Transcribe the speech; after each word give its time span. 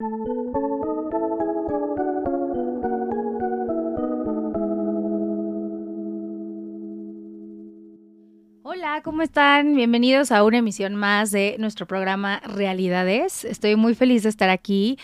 Hola, 0.00 0.10
¿cómo 9.02 9.22
están? 9.22 9.74
Bienvenidos 9.74 10.30
a 10.30 10.44
una 10.44 10.58
emisión 10.58 10.94
más 10.94 11.32
de 11.32 11.56
nuestro 11.58 11.88
programa 11.88 12.38
Realidades. 12.44 13.44
Estoy 13.44 13.74
muy 13.74 13.96
feliz 13.96 14.22
de 14.22 14.28
estar 14.28 14.50
aquí. 14.50 14.98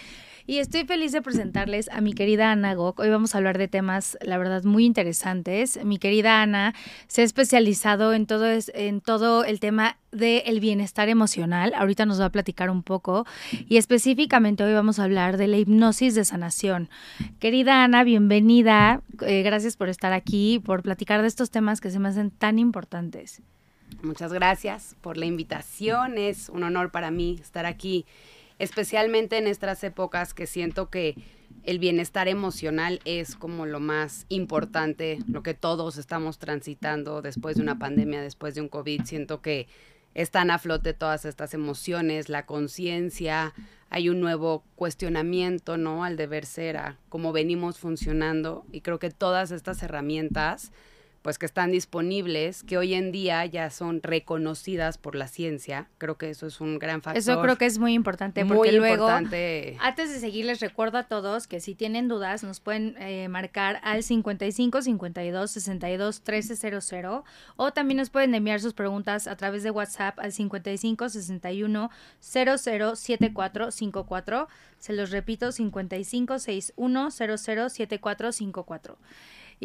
Y 0.47 0.59
estoy 0.59 0.85
feliz 0.85 1.13
de 1.13 1.23
presentarles 1.23 1.89
a 1.89 2.03
mi 2.03 2.13
querida 2.13 2.53
Ana 2.53 2.75
Gok. 2.75 2.99
Hoy 3.01 3.09
vamos 3.09 3.35
a 3.35 3.39
hablar 3.39 3.57
de 3.57 3.67
temas, 3.67 4.19
la 4.21 4.37
verdad, 4.37 4.63
muy 4.65 4.85
interesantes. 4.85 5.83
Mi 5.83 5.99
querida 5.99 6.43
Ana 6.43 6.75
se 7.07 7.23
ha 7.23 7.25
especializado 7.25 8.13
en 8.13 8.27
todo, 8.27 8.45
en 8.75 9.01
todo 9.01 9.45
el 9.45 9.59
tema 9.59 9.97
del 10.13 10.61
bienestar 10.61 11.09
emocional. 11.09 11.73
Ahorita 11.75 12.05
nos 12.05 12.21
va 12.21 12.27
a 12.27 12.31
platicar 12.31 12.69
un 12.69 12.83
poco. 12.83 13.25
Y 13.69 13.79
específicamente 13.79 14.63
hoy 14.65 14.75
vamos 14.75 14.99
a 14.99 15.05
hablar 15.05 15.39
de 15.39 15.49
la 15.49 15.57
hipnosis 15.57 16.15
de 16.15 16.27
sanación. 16.27 16.91
Querida 17.39 17.83
Ana, 17.83 18.05
bienvenida. 18.05 19.01
Eh, 19.23 19.43
gracias 19.43 19.79
por 19.79 19.89
estar 19.89 20.13
aquí, 20.13 20.61
por 20.63 20.83
platicar 20.83 21.23
de 21.23 21.29
estos 21.29 21.51
temas 21.51 21.81
que 21.81 21.91
se 21.91 21.99
me 21.99 22.11
hacen 22.11 22.31
tan 22.31 22.59
importantes. 22.59 23.41
Muchas 24.03 24.31
gracias 24.31 24.95
por 25.01 25.17
la 25.17 25.25
invitación. 25.25 26.19
Es 26.19 26.51
un 26.51 26.65
honor 26.65 26.91
para 26.91 27.11
mí 27.11 27.39
estar 27.41 27.65
aquí 27.65 28.05
especialmente 28.59 29.39
en 29.39 29.47
estas 29.47 29.83
épocas 29.85 30.35
que 30.35 30.47
siento 30.47 30.91
que 30.91 31.17
el 31.65 31.79
bienestar 31.79 32.29
emocional 32.29 33.01
es 33.05 33.37
como 33.37 33.65
lo 33.67 33.81
más 33.81 34.27
importante, 34.29 35.19
lo 35.27 35.43
que 35.43 35.55
todos 35.55 35.97
estamos 35.97 36.39
transitando 36.39 37.23
después 37.23 37.57
de 37.57 37.63
una 37.63 37.79
pandemia, 37.79 38.23
después 38.23 38.55
de 38.55 38.61
un 38.61 38.69
COVID. 38.69 39.05
Siento 39.05 39.41
que 39.41 39.67
están 40.15 40.51
a 40.51 40.59
flote 40.59 40.93
todas 40.93 41.25
estas 41.25 41.55
emociones, 41.55 42.29
la 42.29 42.47
conciencia, 42.47 43.55
hay 43.91 44.09
un 44.09 44.21
nuevo 44.21 44.65
cuestionamiento, 44.77 45.77
¿no? 45.77 46.05
Al 46.05 46.17
deber 46.17 46.47
ser, 46.47 46.77
a 46.77 46.99
cómo 47.09 47.33
venimos 47.33 47.79
funcionando. 47.79 48.65
Y 48.73 48.81
creo 48.81 48.99
que 48.99 49.11
todas 49.11 49.51
estas 49.51 49.83
herramientas 49.83 50.73
pues 51.25 51.39
que 51.39 51.47
están 51.47 51.73
disponibles, 51.73 52.65
que 52.65 52.77
hoy 52.77 52.93
en 52.93 53.11
día 53.11 53.47
ya 53.47 53.71
son 53.71 54.03
reconocidas 54.03 54.99
por 54.99 55.15
la 55.15 55.27
ciencia. 55.27 55.89
Creo 55.97 56.19
que 56.19 56.29
eso 56.29 56.47
es 56.47 56.61
un 56.61 56.79
gran 56.79 57.01
factor. 57.01 57.19
Eso 57.19 57.41
creo 57.41 57.57
que 57.57 57.65
es 57.65 57.79
muy 57.79 57.95
importante 57.95 58.45
porque 58.45 58.73
muy 58.73 58.79
luego, 58.79 59.05
importante. 59.05 59.79
antes 59.81 60.13
de 60.13 60.21
seguir, 60.21 60.45
les 60.45 60.61
recuerdo 60.61 60.99
a 60.99 61.05
todos 61.05 61.47
que 61.47 61.61
si 61.61 61.75
tienen 61.75 62.09
dudas 62.09 62.45
nos 62.45 62.61
pueden 62.61 62.97
eh, 62.99 63.29
marcar 63.29 63.81
al 63.85 64.03
55 64.03 64.83
52 64.83 65.51
62 65.51 66.21
1300 66.21 67.25
o 67.57 67.73
también 67.73 67.97
nos 67.97 68.11
pueden 68.11 68.35
enviar 68.35 68.61
sus 68.61 68.75
preguntas 68.75 69.27
a 69.27 69.35
través 69.35 69.63
de 69.63 69.71
WhatsApp 69.71 70.19
al 70.19 70.31
55 70.31 71.09
61 71.09 71.91
00 72.21 72.59
7454. 72.97 74.49
Se 74.79 74.93
los 74.93 75.11
repito, 75.11 75.53
55 75.53 76.39
61 76.39 77.11
00 77.11 77.39
7454. 77.71 78.99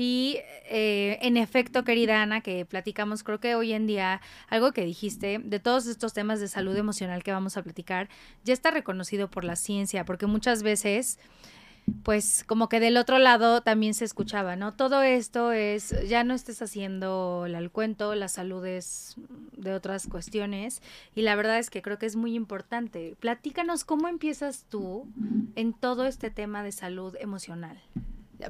Y 0.01 0.37
eh, 0.69 1.19
en 1.23 1.35
efecto, 1.35 1.83
querida 1.83 2.21
Ana, 2.21 2.39
que 2.39 2.63
platicamos, 2.63 3.21
creo 3.21 3.41
que 3.41 3.55
hoy 3.55 3.73
en 3.73 3.85
día 3.85 4.21
algo 4.47 4.71
que 4.71 4.85
dijiste 4.85 5.41
de 5.43 5.59
todos 5.59 5.87
estos 5.87 6.13
temas 6.13 6.39
de 6.39 6.47
salud 6.47 6.77
emocional 6.77 7.21
que 7.21 7.33
vamos 7.33 7.57
a 7.57 7.63
platicar, 7.63 8.07
ya 8.45 8.53
está 8.53 8.71
reconocido 8.71 9.29
por 9.29 9.43
la 9.43 9.57
ciencia, 9.57 10.05
porque 10.05 10.25
muchas 10.25 10.63
veces 10.63 11.19
pues 12.03 12.45
como 12.47 12.69
que 12.69 12.79
del 12.79 12.95
otro 12.95 13.19
lado 13.19 13.59
también 13.59 13.93
se 13.93 14.05
escuchaba, 14.05 14.55
¿no? 14.55 14.73
Todo 14.73 15.01
esto 15.01 15.51
es, 15.51 15.93
ya 16.07 16.23
no 16.23 16.33
estés 16.33 16.61
haciendo 16.61 17.45
el 17.45 17.69
cuento, 17.69 18.15
la 18.15 18.29
salud 18.29 18.65
es 18.65 19.17
de 19.57 19.73
otras 19.73 20.07
cuestiones 20.07 20.81
y 21.13 21.23
la 21.23 21.35
verdad 21.35 21.59
es 21.59 21.69
que 21.69 21.81
creo 21.81 21.99
que 21.99 22.05
es 22.05 22.15
muy 22.15 22.35
importante. 22.35 23.17
Platícanos 23.19 23.83
cómo 23.83 24.07
empiezas 24.07 24.63
tú 24.69 25.09
en 25.55 25.73
todo 25.73 26.05
este 26.05 26.31
tema 26.31 26.63
de 26.63 26.71
salud 26.71 27.17
emocional. 27.19 27.81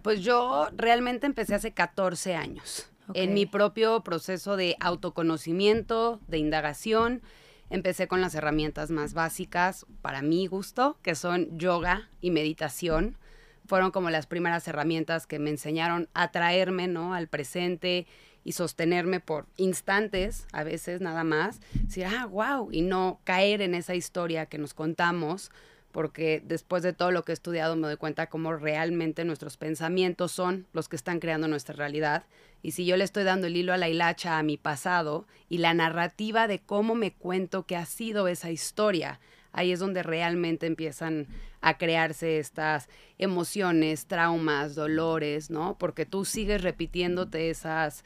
Pues 0.03 0.21
yo 0.21 0.67
realmente 0.75 1.25
empecé 1.25 1.55
hace 1.55 1.73
14 1.73 2.35
años. 2.35 2.89
En 3.13 3.33
mi 3.33 3.47
propio 3.47 4.03
proceso 4.03 4.55
de 4.55 4.75
autoconocimiento, 4.79 6.19
de 6.27 6.37
indagación, 6.37 7.23
empecé 7.71 8.07
con 8.07 8.21
las 8.21 8.35
herramientas 8.35 8.91
más 8.91 9.13
básicas 9.13 9.85
para 10.01 10.21
mi 10.21 10.45
gusto, 10.47 10.99
que 11.01 11.15
son 11.15 11.57
yoga 11.57 12.09
y 12.21 12.29
meditación. 12.29 13.17
Fueron 13.65 13.91
como 13.91 14.09
las 14.09 14.27
primeras 14.27 14.67
herramientas 14.67 15.25
que 15.25 15.39
me 15.39 15.49
enseñaron 15.49 16.07
a 16.13 16.31
traerme, 16.31 16.87
¿no? 16.87 17.13
Al 17.15 17.27
presente 17.27 18.05
y 18.43 18.53
sostenerme 18.53 19.19
por 19.19 19.47
instantes, 19.57 20.47
a 20.51 20.63
veces 20.63 21.01
nada 21.01 21.23
más. 21.23 21.59
Decir, 21.73 22.05
ah, 22.05 22.25
wow, 22.25 22.69
y 22.71 22.81
no 22.81 23.21
caer 23.23 23.61
en 23.61 23.75
esa 23.75 23.95
historia 23.95 24.45
que 24.45 24.57
nos 24.57 24.73
contamos 24.73 25.51
porque 25.91 26.41
después 26.45 26.83
de 26.83 26.93
todo 26.93 27.11
lo 27.11 27.23
que 27.23 27.31
he 27.31 27.33
estudiado 27.33 27.75
me 27.75 27.87
doy 27.87 27.97
cuenta 27.97 28.27
cómo 28.27 28.53
realmente 28.53 29.25
nuestros 29.25 29.57
pensamientos 29.57 30.31
son 30.31 30.67
los 30.73 30.87
que 30.87 30.95
están 30.95 31.19
creando 31.19 31.47
nuestra 31.47 31.75
realidad. 31.75 32.25
Y 32.61 32.71
si 32.71 32.85
yo 32.85 32.97
le 32.97 33.03
estoy 33.03 33.23
dando 33.23 33.47
el 33.47 33.57
hilo 33.57 33.73
a 33.73 33.77
la 33.77 33.89
hilacha 33.89 34.37
a 34.37 34.43
mi 34.43 34.57
pasado 34.57 35.25
y 35.47 35.59
la 35.59 35.73
narrativa 35.73 36.47
de 36.47 36.59
cómo 36.59 36.95
me 36.95 37.13
cuento 37.13 37.65
que 37.65 37.75
ha 37.75 37.85
sido 37.85 38.27
esa 38.27 38.51
historia, 38.51 39.19
ahí 39.51 39.71
es 39.71 39.79
donde 39.79 40.03
realmente 40.03 40.67
empiezan 40.67 41.27
a 41.61 41.77
crearse 41.77 42.39
estas 42.39 42.87
emociones, 43.17 44.05
traumas, 44.05 44.75
dolores, 44.75 45.49
¿no? 45.49 45.77
Porque 45.77 46.05
tú 46.05 46.25
sigues 46.25 46.61
repitiéndote 46.61 47.49
esas 47.49 48.03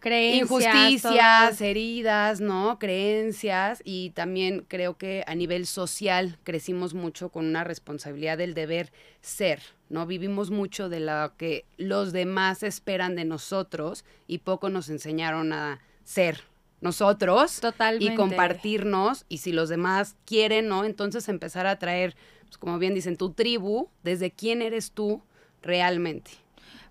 creencias, 0.00 0.50
injusticias, 0.50 1.60
heridas, 1.60 2.40
¿no? 2.40 2.78
Creencias 2.78 3.82
y 3.84 4.10
también 4.10 4.64
creo 4.66 4.96
que 4.96 5.22
a 5.26 5.34
nivel 5.34 5.66
social 5.66 6.38
crecimos 6.42 6.94
mucho 6.94 7.28
con 7.28 7.46
una 7.46 7.62
responsabilidad 7.62 8.38
del 8.38 8.54
deber 8.54 8.92
ser, 9.20 9.60
¿no? 9.88 10.06
Vivimos 10.06 10.50
mucho 10.50 10.88
de 10.88 11.00
lo 11.00 11.36
que 11.36 11.66
los 11.76 12.12
demás 12.12 12.62
esperan 12.62 13.14
de 13.14 13.24
nosotros 13.24 14.04
y 14.26 14.38
poco 14.38 14.70
nos 14.70 14.88
enseñaron 14.88 15.52
a 15.52 15.80
ser 16.02 16.42
nosotros 16.80 17.60
Totalmente. 17.60 18.14
y 18.14 18.16
compartirnos 18.16 19.26
y 19.28 19.38
si 19.38 19.52
los 19.52 19.68
demás 19.68 20.16
quieren, 20.24 20.68
¿no? 20.68 20.84
Entonces 20.84 21.28
empezar 21.28 21.66
a 21.66 21.78
traer, 21.78 22.16
pues 22.44 22.58
como 22.58 22.78
bien 22.78 22.94
dicen, 22.94 23.16
tu 23.16 23.32
tribu, 23.32 23.88
desde 24.02 24.30
quién 24.30 24.62
eres 24.62 24.92
tú 24.92 25.22
realmente. 25.62 26.30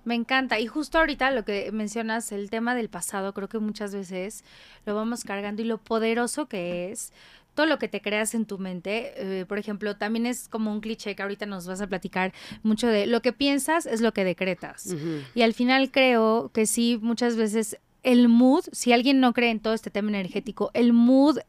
Me 0.05 0.15
encanta. 0.15 0.59
Y 0.59 0.67
justo 0.67 0.97
ahorita 0.97 1.31
lo 1.31 1.43
que 1.45 1.71
mencionas, 1.71 2.31
el 2.31 2.49
tema 2.49 2.75
del 2.75 2.89
pasado, 2.89 3.33
creo 3.33 3.49
que 3.49 3.59
muchas 3.59 3.93
veces 3.93 4.43
lo 4.85 4.95
vamos 4.95 5.23
cargando 5.23 5.61
y 5.61 5.65
lo 5.65 5.77
poderoso 5.77 6.47
que 6.47 6.91
es 6.91 7.13
todo 7.55 7.65
lo 7.65 7.77
que 7.77 7.89
te 7.89 8.01
creas 8.01 8.35
en 8.35 8.45
tu 8.45 8.57
mente. 8.57 9.13
Eh, 9.17 9.45
por 9.45 9.59
ejemplo, 9.59 9.97
también 9.97 10.25
es 10.25 10.47
como 10.47 10.71
un 10.71 10.79
cliché 10.79 11.15
que 11.15 11.21
ahorita 11.21 11.45
nos 11.45 11.67
vas 11.67 11.81
a 11.81 11.87
platicar 11.87 12.33
mucho 12.63 12.87
de 12.87 13.05
lo 13.05 13.21
que 13.21 13.33
piensas 13.33 13.85
es 13.85 14.01
lo 14.01 14.13
que 14.13 14.23
decretas. 14.23 14.95
Y 15.35 15.41
al 15.41 15.53
final 15.53 15.91
creo 15.91 16.51
que 16.53 16.65
sí, 16.65 16.97
muchas 17.01 17.35
veces 17.35 17.77
el 18.11 18.27
mood, 18.27 18.65
si 18.71 18.91
alguien 18.91 19.19
no 19.19 19.33
cree 19.33 19.51
en 19.51 19.59
todo 19.59 19.73
este 19.73 19.91
tema 19.91 20.09
energético, 20.09 20.71
el 20.73 20.93
mood 20.93 21.39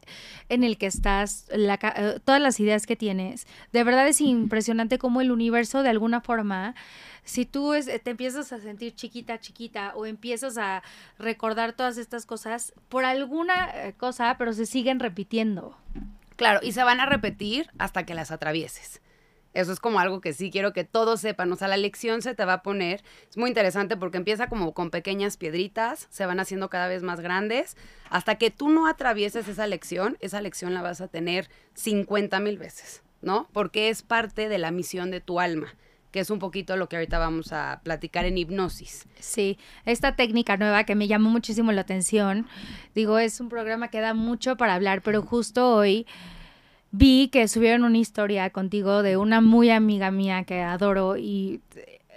en 0.49 0.63
el 0.63 0.77
que 0.77 0.87
estás, 0.87 1.47
la, 1.51 1.79
eh, 1.97 2.21
todas 2.23 2.41
las 2.41 2.61
ideas 2.61 2.87
que 2.87 2.97
tienes, 2.97 3.47
de 3.73 3.83
verdad 3.83 4.07
es 4.07 4.21
impresionante 4.21 4.99
cómo 4.99 5.23
el 5.23 5.31
universo 5.31 5.83
de 5.83 5.89
alguna 5.89 6.21
forma 6.21 6.75
si 7.25 7.47
tú 7.47 7.75
es, 7.75 7.87
te 7.87 8.11
empiezas 8.11 8.53
a 8.53 8.61
sentir 8.61 8.95
chiquita, 8.95 9.39
chiquita, 9.39 9.93
o 9.95 10.05
empiezas 10.05 10.59
a 10.59 10.83
recordar 11.19 11.73
todas 11.73 11.97
estas 11.97 12.27
cosas 12.27 12.73
por 12.89 13.05
alguna 13.05 13.71
eh, 13.73 13.95
cosa, 13.97 14.37
pero 14.39 14.53
se 14.53 14.67
siguen 14.67 15.01
repitiendo. 15.01 15.77
Claro, 16.37 16.61
y 16.63 16.73
se 16.73 16.83
van 16.83 17.01
a 17.01 17.07
repetir 17.07 17.71
hasta 17.79 18.05
que 18.05 18.15
las 18.15 18.31
atravieses. 18.31 19.01
Eso 19.53 19.73
es 19.73 19.81
como 19.81 19.99
algo 19.99 20.21
que 20.21 20.33
sí 20.33 20.51
quiero 20.51 20.73
que 20.73 20.85
todos 20.85 21.21
sepan. 21.21 21.53
O 21.53 21.57
sea, 21.57 21.69
la 21.69 21.77
lección 21.77 22.23
se 22.23 22.35
te 22.35 22.45
va 22.45 22.55
a 22.55 22.63
poner. 22.63 23.03
Es 23.29 23.37
muy 23.37 23.49
interesante 23.49 23.97
porque 23.97 24.19
empieza 24.19 24.49
como 24.49 24.73
con 24.75 24.91
pequeñas 24.91 25.37
piedritas, 25.37 26.07
se 26.11 26.27
van 26.27 26.41
haciendo 26.41 26.71
cada 26.71 26.89
vez 26.89 27.03
más 27.03 27.21
grandes. 27.21 27.77
Hasta 28.11 28.37
que 28.37 28.51
tú 28.51 28.69
no 28.69 28.87
atravieses 28.87 29.49
esa 29.49 29.67
lección, 29.67 30.17
esa 30.21 30.41
lección 30.41 30.75
la 30.75 30.83
vas 30.83 31.01
a 31.01 31.09
tener 31.09 31.49
50 31.75 32.39
mil 32.41 32.59
veces, 32.59 33.03
¿no? 33.23 33.49
Porque 33.53 33.89
es 33.89 34.03
parte 34.03 34.49
de 34.49 34.59
la 34.59 34.71
misión 34.71 35.11
de 35.11 35.21
tu 35.21 35.41
alma 35.41 35.75
que 36.11 36.21
es 36.21 36.31
un 36.31 36.39
poquito 36.39 36.77
lo 36.77 36.89
que 36.89 36.97
ahorita 36.97 37.19
vamos 37.19 37.53
a 37.53 37.81
platicar 37.85 38.25
en 38.25 38.37
hipnosis. 38.37 39.07
Sí, 39.19 39.59
esta 39.85 40.17
técnica 40.17 40.57
nueva 40.57 40.85
que 40.85 40.95
me 40.95 41.07
llamó 41.07 41.31
muchísimo 41.31 41.71
la 41.73 41.83
atención, 41.83 42.47
digo, 42.95 43.19
es 43.19 43.41
un 43.41 43.49
programa 43.49 43.89
que 43.89 44.01
da 44.01 44.15
mucho 44.15 44.57
para 44.57 44.75
hablar, 44.75 45.03
pero 45.03 45.23
justo 45.23 45.75
hoy 45.75 46.07
vi 46.91 47.29
que 47.29 47.49
subieron 47.49 47.85
una 47.85 47.99
historia 47.99 48.51
contigo 48.51 49.03
de 49.03 49.17
una 49.17 49.41
muy 49.41 49.71
amiga 49.71 50.11
mía 50.11 50.45
que 50.45 50.61
adoro 50.61 51.17
y 51.17 51.61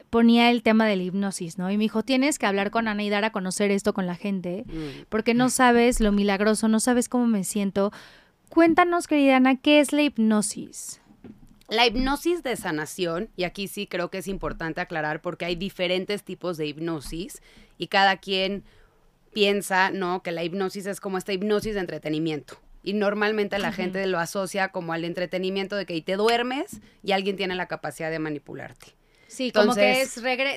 ponía 0.09 0.51
el 0.51 0.61
tema 0.61 0.85
de 0.85 0.95
la 0.95 1.03
hipnosis, 1.03 1.57
¿no? 1.57 1.71
Y 1.71 1.77
me 1.77 1.85
dijo, 1.85 2.03
tienes 2.03 2.37
que 2.37 2.45
hablar 2.45 2.69
con 2.69 2.87
Ana 2.87 3.01
y 3.03 3.09
dar 3.09 3.23
a 3.23 3.31
conocer 3.31 3.71
esto 3.71 3.93
con 3.95 4.05
la 4.05 4.13
gente, 4.13 4.63
mm. 4.67 5.05
porque 5.09 5.33
no 5.33 5.49
sabes 5.49 5.99
lo 5.99 6.11
milagroso, 6.11 6.67
no 6.67 6.79
sabes 6.79 7.09
cómo 7.09 7.25
me 7.25 7.43
siento. 7.43 7.91
Cuéntanos, 8.49 9.07
querida 9.07 9.37
Ana, 9.37 9.55
¿qué 9.55 9.79
es 9.79 9.91
la 9.91 10.03
hipnosis? 10.03 11.01
La 11.67 11.87
hipnosis 11.87 12.43
de 12.43 12.55
sanación, 12.55 13.29
y 13.35 13.45
aquí 13.45 13.67
sí 13.67 13.87
creo 13.87 14.11
que 14.11 14.19
es 14.19 14.27
importante 14.27 14.81
aclarar 14.81 15.19
porque 15.19 15.45
hay 15.45 15.55
diferentes 15.55 16.21
tipos 16.21 16.57
de 16.57 16.67
hipnosis 16.67 17.41
y 17.79 17.87
cada 17.87 18.17
quien 18.17 18.63
piensa, 19.33 19.89
¿no? 19.89 20.21
Que 20.21 20.31
la 20.31 20.43
hipnosis 20.43 20.85
es 20.85 20.99
como 20.99 21.17
esta 21.17 21.33
hipnosis 21.33 21.73
de 21.73 21.79
entretenimiento, 21.79 22.59
Y 22.83 22.93
normalmente 22.93 23.57
la 23.59 23.71
gente 23.71 24.05
lo 24.07 24.19
asocia 24.19 24.67
como 24.69 24.91
al 24.91 25.05
entretenimiento 25.05 25.77
de 25.77 25.85
que 25.85 26.01
te 26.01 26.17
duermes 26.17 26.81
y 27.01 27.13
alguien 27.13 27.37
tiene 27.37 27.55
la 27.55 27.67
capacidad 27.67 28.11
de 28.11 28.19
manipularte. 28.19 28.87
Sí, 29.27 29.51
como 29.51 29.73
que 29.73 30.01
es 30.01 30.13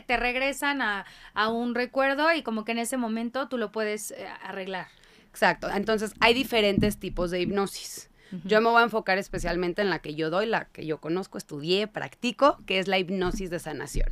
te 0.06 0.17
regresan 0.17 0.82
a, 0.82 1.06
un 1.49 1.75
recuerdo 1.75 2.32
y 2.34 2.43
como 2.43 2.64
que 2.64 2.73
en 2.73 2.78
ese 2.78 2.96
momento 2.96 3.49
tú 3.49 3.56
lo 3.56 3.73
puedes 3.73 4.11
eh, 4.11 4.26
arreglar. 4.43 4.88
Exacto. 5.31 5.70
Entonces 5.70 6.12
hay 6.20 6.34
diferentes 6.34 6.99
tipos 6.99 7.31
de 7.31 7.40
hipnosis. 7.40 8.11
Yo 8.44 8.61
me 8.61 8.69
voy 8.69 8.81
a 8.81 8.84
enfocar 8.84 9.19
especialmente 9.19 9.81
en 9.82 9.88
la 9.88 10.00
que 10.00 10.14
yo 10.17 10.31
doy, 10.31 10.46
la 10.46 10.67
que 10.67 10.84
yo 10.84 11.00
conozco, 11.00 11.38
estudié, 11.38 11.87
practico, 11.87 12.58
que 12.67 12.81
es 12.81 12.88
la 12.88 12.99
hipnosis 12.99 13.50
de 13.50 13.61
sanación. 13.61 14.08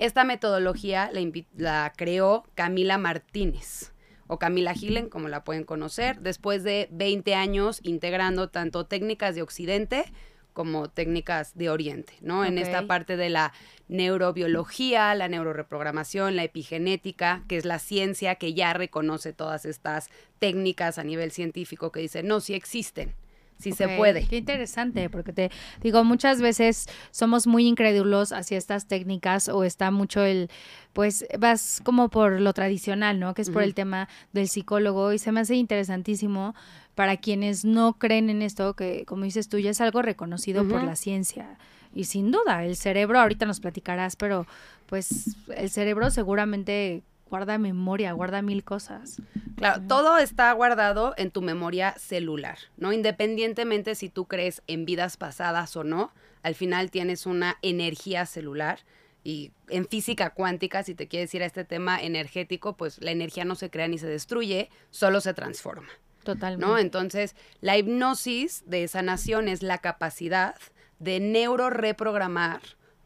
Esta 0.00 0.24
metodología 0.24 1.08
la, 1.12 1.20
la 1.56 1.92
creó 1.96 2.44
Camila 2.56 2.98
Martínez 2.98 3.93
o 4.26 4.38
Camila 4.38 4.74
Gilen, 4.74 5.08
como 5.08 5.28
la 5.28 5.44
pueden 5.44 5.64
conocer, 5.64 6.20
después 6.20 6.62
de 6.62 6.88
20 6.92 7.34
años 7.34 7.80
integrando 7.82 8.48
tanto 8.48 8.86
técnicas 8.86 9.34
de 9.34 9.42
Occidente 9.42 10.04
como 10.52 10.88
técnicas 10.88 11.56
de 11.56 11.68
Oriente, 11.68 12.14
¿no? 12.20 12.44
En 12.44 12.58
esta 12.58 12.86
parte 12.86 13.16
de 13.16 13.28
la 13.28 13.52
neurobiología, 13.88 15.12
la 15.16 15.28
neuroreprogramación, 15.28 16.36
la 16.36 16.44
epigenética, 16.44 17.42
que 17.48 17.56
es 17.56 17.64
la 17.64 17.80
ciencia 17.80 18.36
que 18.36 18.54
ya 18.54 18.72
reconoce 18.72 19.32
todas 19.32 19.64
estas 19.64 20.10
técnicas 20.38 20.98
a 20.98 21.04
nivel 21.04 21.32
científico 21.32 21.90
que 21.90 22.00
dice, 22.00 22.22
no, 22.22 22.40
sí 22.40 22.54
existen 22.54 23.14
si 23.58 23.72
se 23.72 23.88
puede. 23.96 24.26
Qué 24.26 24.36
interesante, 24.36 25.08
porque 25.08 25.32
te 25.32 25.50
digo, 25.82 26.04
muchas 26.04 26.40
veces 26.40 26.86
somos 27.10 27.46
muy 27.46 27.66
incrédulos 27.66 28.32
hacia 28.32 28.58
estas 28.58 28.86
técnicas 28.86 29.48
o 29.48 29.64
está 29.64 29.90
mucho 29.90 30.22
el, 30.22 30.50
pues 30.92 31.26
vas 31.38 31.80
como 31.84 32.08
por 32.08 32.40
lo 32.40 32.52
tradicional, 32.52 33.18
¿no? 33.20 33.34
Que 33.34 33.42
es 33.42 33.50
por 33.50 33.62
el 33.62 33.74
tema 33.74 34.08
del 34.32 34.48
psicólogo 34.48 35.12
y 35.12 35.18
se 35.18 35.32
me 35.32 35.40
hace 35.40 35.56
interesantísimo 35.56 36.54
para 36.94 37.16
quienes 37.16 37.64
no 37.64 37.94
creen 37.94 38.30
en 38.30 38.42
esto, 38.42 38.74
que 38.74 39.04
como 39.04 39.24
dices 39.24 39.48
tú, 39.48 39.58
ya 39.58 39.70
es 39.70 39.80
algo 39.80 40.02
reconocido 40.02 40.66
por 40.66 40.82
la 40.82 40.96
ciencia. 40.96 41.58
Y 41.94 42.04
sin 42.04 42.32
duda, 42.32 42.64
el 42.64 42.76
cerebro, 42.76 43.20
ahorita 43.20 43.46
nos 43.46 43.60
platicarás, 43.60 44.16
pero 44.16 44.46
pues 44.86 45.36
el 45.56 45.70
cerebro 45.70 46.10
seguramente 46.10 47.02
guarda 47.28 47.58
memoria, 47.58 48.12
guarda 48.12 48.42
mil 48.42 48.64
cosas. 48.64 49.20
Claro, 49.56 49.82
todo 49.88 50.18
está 50.18 50.52
guardado 50.52 51.14
en 51.16 51.30
tu 51.30 51.42
memoria 51.42 51.94
celular, 51.98 52.58
¿no? 52.76 52.92
Independientemente 52.92 53.94
si 53.94 54.08
tú 54.08 54.26
crees 54.26 54.62
en 54.66 54.84
vidas 54.84 55.16
pasadas 55.16 55.76
o 55.76 55.84
no, 55.84 56.12
al 56.42 56.54
final 56.54 56.90
tienes 56.90 57.26
una 57.26 57.56
energía 57.62 58.26
celular 58.26 58.80
y 59.24 59.52
en 59.68 59.88
física 59.88 60.30
cuántica, 60.30 60.82
si 60.82 60.94
te 60.94 61.08
quiere 61.08 61.24
decir 61.24 61.42
a 61.42 61.46
este 61.46 61.64
tema 61.64 62.00
energético, 62.00 62.76
pues 62.76 63.00
la 63.00 63.10
energía 63.10 63.44
no 63.46 63.54
se 63.54 63.70
crea 63.70 63.88
ni 63.88 63.96
se 63.96 64.06
destruye, 64.06 64.68
solo 64.90 65.22
se 65.22 65.32
transforma. 65.32 65.88
Totalmente. 66.24 66.66
¿no? 66.66 66.78
Entonces, 66.78 67.34
la 67.60 67.78
hipnosis 67.78 68.62
de 68.66 68.86
sanación 68.86 69.48
es 69.48 69.62
la 69.62 69.78
capacidad 69.78 70.56
de 70.98 71.20
neuroreprogramar 71.20 72.60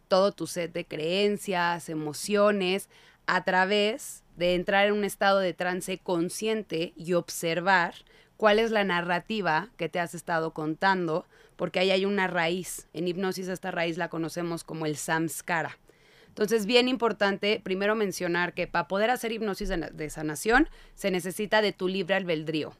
todo 0.08 0.32
tu 0.32 0.46
set 0.46 0.72
de 0.72 0.86
creencias, 0.86 1.88
emociones, 1.88 2.88
a 3.28 3.44
través 3.44 4.24
de 4.36 4.54
entrar 4.54 4.86
en 4.86 4.94
un 4.94 5.04
estado 5.04 5.38
de 5.38 5.52
trance 5.52 5.98
consciente 5.98 6.94
y 6.96 7.12
observar 7.12 7.94
cuál 8.38 8.58
es 8.58 8.70
la 8.70 8.84
narrativa 8.84 9.68
que 9.76 9.90
te 9.90 10.00
has 10.00 10.14
estado 10.14 10.54
contando, 10.54 11.26
porque 11.56 11.78
ahí 11.78 11.90
hay 11.90 12.06
una 12.06 12.26
raíz. 12.26 12.88
En 12.94 13.06
hipnosis 13.06 13.48
esta 13.48 13.70
raíz 13.70 13.98
la 13.98 14.08
conocemos 14.08 14.64
como 14.64 14.86
el 14.86 14.96
samskara. 14.96 15.78
Entonces, 16.28 16.64
bien 16.64 16.88
importante 16.88 17.60
primero 17.62 17.94
mencionar 17.94 18.54
que 18.54 18.66
para 18.66 18.88
poder 18.88 19.10
hacer 19.10 19.30
hipnosis 19.32 19.68
de, 19.68 20.10
sanación 20.10 20.70
se 20.94 21.10
necesita 21.10 21.60
de 21.60 21.72
tu 21.72 21.86
libre 21.86 22.14
albedrío. 22.14 22.72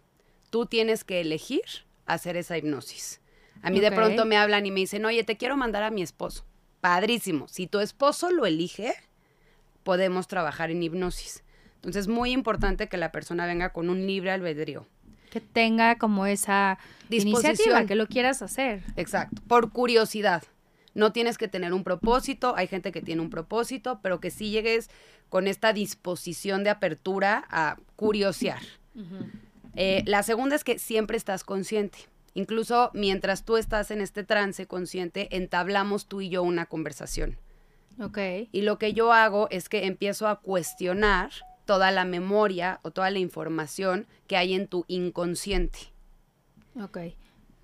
Tú 0.49 0.65
tienes 0.65 1.05
que 1.05 1.21
elegir 1.21 1.62
hacer 2.06 2.39
esa 2.39 2.56
hipnosis. 2.56 3.21
A 3.61 3.69
mí 3.69 3.81
de 3.81 3.93
pronto 3.93 4.25
me 4.25 4.39
hablan 4.39 4.65
y 4.65 4.71
me 4.71 4.81
dicen, 4.81 5.05
oye, 5.05 5.25
te 5.25 5.37
quiero 5.37 5.59
mandar 5.59 5.83
a 5.83 5.91
mi 5.91 6.01
esposo. 6.01 6.47
Padrísimo. 6.81 7.49
Si 7.49 7.67
tu 7.67 7.81
esposo 7.81 8.31
lo 8.31 8.47
elige, 8.47 8.94
podemos 9.83 10.29
trabajar 10.29 10.71
en 10.71 10.83
hipnosis. 10.83 11.43
Entonces 11.77 12.03
es 12.03 12.09
muy 12.09 12.33
importante 12.33 12.89
que 12.89 12.97
la 12.97 13.13
persona 13.13 13.47
venga 13.47 13.73
con 13.73 13.89
un 13.89 14.07
libre 14.07 14.31
albedrío. 14.31 14.87
Que 15.31 15.41
tenga 15.41 15.99
como 15.99 16.27
esa 16.27 16.79
iniciativa, 17.11 17.85
que 17.87 17.95
lo 17.95 18.07
quieras 18.07 18.43
hacer. 18.43 18.83
Exacto, 18.97 19.43
por 19.47 19.71
curiosidad. 19.71 20.43
No 20.95 21.13
tienes 21.13 21.39
que 21.39 21.49
tener 21.49 21.73
un 21.73 21.85
propósito, 21.85 22.55
hay 22.57 22.67
gente 22.67 22.91
que 22.91 23.03
tiene 23.03 23.23
un 23.23 23.31
propósito, 23.31 24.01
pero 24.03 24.21
que 24.21 24.31
sí 24.31 24.51
llegues 24.51 24.91
con 25.29 25.47
esta 25.47 25.73
disposición 25.73 26.65
de 26.65 26.71
apertura 26.71 27.45
a 27.51 27.77
curiosear. 27.95 28.61
Eh, 29.77 30.03
la 30.07 30.25
segunda 30.25 30.57
es 30.57 30.65
que 30.65 30.79
siempre 30.79 31.17
estás 31.17 31.45
consciente. 31.45 31.99
Incluso 32.35 32.91
mientras 32.95 33.45
tú 33.45 33.57
estás 33.57 33.91
en 33.91 34.01
este 34.01 34.25
trance 34.25 34.67
consciente, 34.67 35.37
entablamos 35.37 36.07
tú 36.07 36.21
y 36.21 36.31
yo 36.31 36.43
una 36.43 36.67
conversación. 36.67 37.39
Y 38.53 38.62
lo 38.62 38.79
que 38.79 38.93
yo 38.93 39.12
hago 39.12 39.49
es 39.50 39.69
que 39.69 39.87
empiezo 39.87 40.29
a 40.29 40.41
cuestionar 40.41 41.31
toda 41.65 41.91
la 41.91 42.05
memoria 42.05 42.81
o 42.83 42.91
toda 42.91 43.11
la 43.11 43.19
información 43.19 44.06
que 44.27 44.37
hay 44.37 44.55
en 44.55 44.69
tu 44.69 44.85
inconsciente. 44.89 45.79
Ok. 46.81 46.99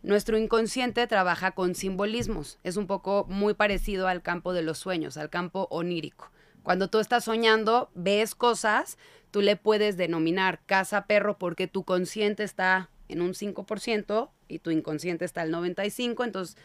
Nuestro 0.03 0.37
inconsciente 0.37 1.07
trabaja 1.07 1.53
con 1.53 1.75
simbolismos. 1.75 2.59
Es 2.63 2.77
un 2.77 2.87
poco 2.87 3.27
muy 3.31 3.55
parecido 3.55 4.07
al 4.07 4.21
campo 4.21 4.53
de 4.53 4.63
los 4.63 4.77
sueños, 4.77 5.17
al 5.17 5.31
campo 5.31 5.67
onírico. 5.71 6.31
Cuando 6.63 6.89
tú 6.89 6.99
estás 6.99 7.25
soñando, 7.25 7.91
ves 7.95 8.35
cosas, 8.35 8.99
tú 9.31 9.41
le 9.41 9.57
puedes 9.57 9.97
denominar 9.97 10.61
casa 10.67 11.07
perro 11.07 11.39
porque 11.39 11.69
tu 11.69 11.85
consciente 11.85 12.43
está 12.43 12.91
en 13.09 13.23
un 13.23 13.33
5% 13.33 14.31
y 14.49 14.59
tu 14.59 14.71
inconsciente 14.71 15.25
está 15.25 15.43
al 15.43 15.53
95%. 15.53 16.25
Entonces, 16.25 16.57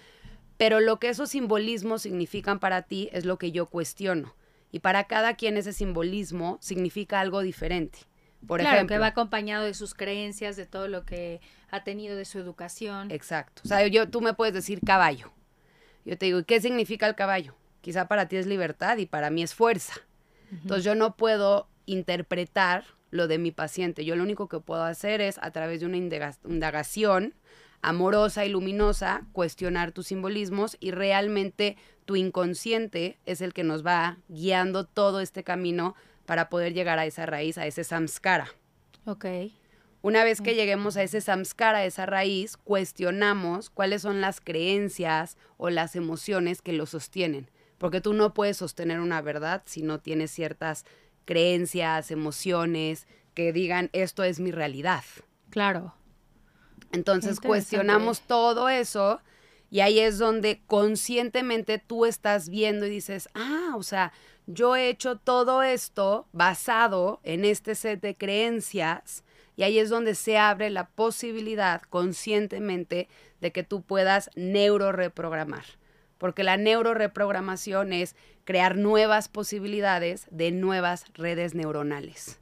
pero 0.59 0.81
lo 0.81 0.99
que 0.99 1.07
esos 1.07 1.29
simbolismos 1.29 2.01
significan 2.01 2.59
para 2.59 2.81
ti 2.81 3.07
es 3.13 3.23
lo 3.23 3.37
que 3.37 3.53
yo 3.53 3.67
cuestiono. 3.67 4.35
Y 4.73 4.79
para 4.79 5.05
cada 5.05 5.35
quien 5.35 5.55
ese 5.55 5.71
simbolismo 5.71 6.57
significa 6.59 7.21
algo 7.21 7.39
diferente. 7.39 7.99
Por 8.45 8.59
claro, 8.59 8.75
ejemplo, 8.75 8.93
que 8.93 8.99
va 8.99 9.07
acompañado 9.07 9.63
de 9.63 9.73
sus 9.73 9.93
creencias, 9.93 10.57
de 10.57 10.65
todo 10.65 10.89
lo 10.89 11.05
que 11.05 11.39
ha 11.71 11.85
tenido 11.85 12.17
de 12.17 12.25
su 12.25 12.39
educación. 12.39 13.09
Exacto. 13.09 13.61
O 13.63 13.69
sea, 13.69 13.87
yo, 13.87 14.09
tú 14.09 14.19
me 14.19 14.33
puedes 14.33 14.53
decir 14.53 14.81
caballo. 14.85 15.31
Yo 16.03 16.17
te 16.17 16.25
digo, 16.25 16.43
¿qué 16.43 16.59
significa 16.59 17.07
el 17.07 17.15
caballo? 17.15 17.55
Quizá 17.79 18.09
para 18.09 18.27
ti 18.27 18.35
es 18.35 18.45
libertad 18.45 18.97
y 18.97 19.05
para 19.05 19.29
mí 19.29 19.41
es 19.41 19.55
fuerza. 19.55 19.93
Entonces 20.51 20.83
yo 20.83 20.93
no 20.93 21.15
puedo 21.15 21.69
interpretar 21.85 22.83
lo 23.11 23.29
de 23.29 23.37
mi 23.37 23.51
paciente. 23.51 24.03
Yo 24.03 24.17
lo 24.17 24.23
único 24.23 24.49
que 24.49 24.59
puedo 24.59 24.83
hacer 24.83 25.21
es, 25.21 25.37
a 25.37 25.51
través 25.51 25.79
de 25.79 25.85
una 25.85 25.95
indagación, 25.95 27.33
amorosa 27.81 28.45
y 28.45 28.49
luminosa, 28.49 29.25
cuestionar 29.31 29.91
tus 29.91 30.07
simbolismos 30.07 30.77
y 30.79 30.91
realmente 30.91 31.77
tu 32.05 32.15
inconsciente 32.15 33.19
es 33.25 33.41
el 33.41 33.53
que 33.53 33.63
nos 33.63 33.85
va 33.85 34.17
guiando 34.27 34.85
todo 34.85 35.19
este 35.19 35.43
camino 35.43 35.95
para 36.25 36.49
poder 36.49 36.73
llegar 36.73 36.99
a 36.99 37.05
esa 37.05 37.25
raíz, 37.25 37.57
a 37.57 37.65
ese 37.65 37.83
samskara. 37.83 38.47
Ok. 39.05 39.25
Una 40.01 40.23
vez 40.23 40.41
que 40.41 40.55
lleguemos 40.55 40.95
a 40.95 41.03
ese 41.03 41.19
samskara, 41.19 41.79
a 41.79 41.85
esa 41.85 42.05
raíz, 42.05 42.55
cuestionamos 42.55 43.69
cuáles 43.69 44.01
son 44.01 44.21
las 44.21 44.39
creencias 44.39 45.37
o 45.57 45.69
las 45.69 45.95
emociones 45.95 46.61
que 46.61 46.71
lo 46.71 46.85
sostienen. 46.85 47.49
Porque 47.77 47.99
tú 47.99 48.13
no 48.13 48.33
puedes 48.33 48.57
sostener 48.57 48.99
una 48.99 49.21
verdad 49.21 49.61
si 49.65 49.81
no 49.81 49.99
tienes 49.99 50.31
ciertas 50.31 50.85
creencias, 51.25 52.11
emociones 52.11 53.07
que 53.33 53.51
digan 53.53 53.89
esto 53.93 54.23
es 54.23 54.39
mi 54.39 54.51
realidad. 54.51 55.03
Claro. 55.49 55.93
Entonces 56.91 57.39
cuestionamos 57.39 58.21
todo 58.21 58.69
eso 58.69 59.21
y 59.69 59.81
ahí 59.81 59.99
es 59.99 60.17
donde 60.17 60.61
conscientemente 60.65 61.77
tú 61.77 62.05
estás 62.05 62.49
viendo 62.49 62.85
y 62.87 62.89
dices, 62.89 63.29
ah, 63.35 63.73
o 63.75 63.83
sea, 63.83 64.11
yo 64.47 64.75
he 64.75 64.89
hecho 64.89 65.17
todo 65.17 65.61
esto 65.61 66.27
basado 66.31 67.19
en 67.23 67.45
este 67.45 67.75
set 67.75 68.01
de 68.01 68.15
creencias 68.15 69.23
y 69.55 69.63
ahí 69.63 69.77
es 69.77 69.89
donde 69.89 70.15
se 70.15 70.37
abre 70.37 70.69
la 70.69 70.87
posibilidad 70.87 71.81
conscientemente 71.83 73.07
de 73.41 73.51
que 73.51 73.63
tú 73.63 73.83
puedas 73.83 74.31
neuroreprogramar. 74.35 75.65
Porque 76.17 76.43
la 76.43 76.57
neuroreprogramación 76.57 77.93
es 77.93 78.15
crear 78.43 78.75
nuevas 78.75 79.29
posibilidades 79.29 80.25
de 80.31 80.51
nuevas 80.51 81.05
redes 81.13 81.53
neuronales. 81.53 82.39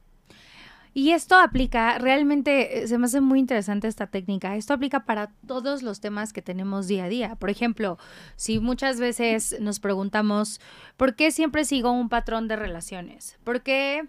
Y 0.98 1.12
esto 1.12 1.36
aplica, 1.36 2.00
realmente 2.00 2.80
eh, 2.80 2.88
se 2.88 2.98
me 2.98 3.06
hace 3.06 3.22
muy 3.22 3.38
interesante 3.38 3.88
esta 3.88 4.08
técnica, 4.08 4.56
esto 4.56 4.74
aplica 4.74 5.06
para 5.06 5.28
todos 5.46 5.84
los 5.84 6.00
temas 6.00 6.34
que 6.34 6.42
tenemos 6.42 6.88
día 6.88 7.04
a 7.04 7.08
día. 7.08 7.36
Por 7.36 7.52
ejemplo, 7.52 8.00
si 8.36 8.60
muchas 8.60 9.00
veces 9.00 9.58
nos 9.60 9.80
preguntamos, 9.80 10.60
¿por 10.98 11.16
qué 11.16 11.30
siempre 11.30 11.66
sigo 11.66 11.92
un 11.92 12.10
patrón 12.10 12.48
de 12.48 12.56
relaciones? 12.56 13.38
¿Por 13.44 13.62
qué 13.62 14.08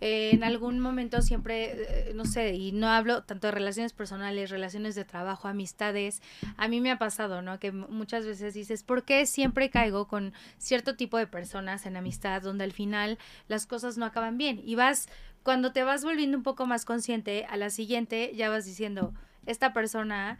eh, 0.00 0.30
en 0.32 0.44
algún 0.44 0.80
momento 0.80 1.20
siempre, 1.20 2.08
eh, 2.08 2.12
no 2.14 2.24
sé, 2.24 2.54
y 2.54 2.72
no 2.72 2.88
hablo 2.88 3.22
tanto 3.24 3.48
de 3.48 3.50
relaciones 3.50 3.92
personales, 3.92 4.48
relaciones 4.48 4.94
de 4.94 5.04
trabajo, 5.04 5.46
amistades, 5.46 6.22
a 6.56 6.68
mí 6.68 6.80
me 6.80 6.90
ha 6.90 6.98
pasado, 6.98 7.42
¿no? 7.42 7.58
Que 7.58 7.70
muchas 7.70 8.24
veces 8.24 8.54
dices, 8.54 8.82
¿por 8.82 9.04
qué 9.04 9.26
siempre 9.26 9.68
caigo 9.68 10.08
con 10.08 10.32
cierto 10.56 10.96
tipo 10.96 11.18
de 11.18 11.26
personas 11.26 11.84
en 11.84 11.98
amistad 11.98 12.40
donde 12.40 12.64
al 12.64 12.72
final 12.72 13.18
las 13.46 13.66
cosas 13.66 13.98
no 13.98 14.06
acaban 14.06 14.38
bien? 14.38 14.62
Y 14.64 14.74
vas 14.74 15.08
cuando 15.42 15.72
te 15.72 15.84
vas 15.84 16.04
volviendo 16.04 16.36
un 16.36 16.42
poco 16.42 16.66
más 16.66 16.84
consciente, 16.84 17.46
a 17.48 17.56
la 17.56 17.70
siguiente 17.70 18.32
ya 18.34 18.50
vas 18.50 18.64
diciendo, 18.64 19.14
esta 19.46 19.72
persona, 19.72 20.38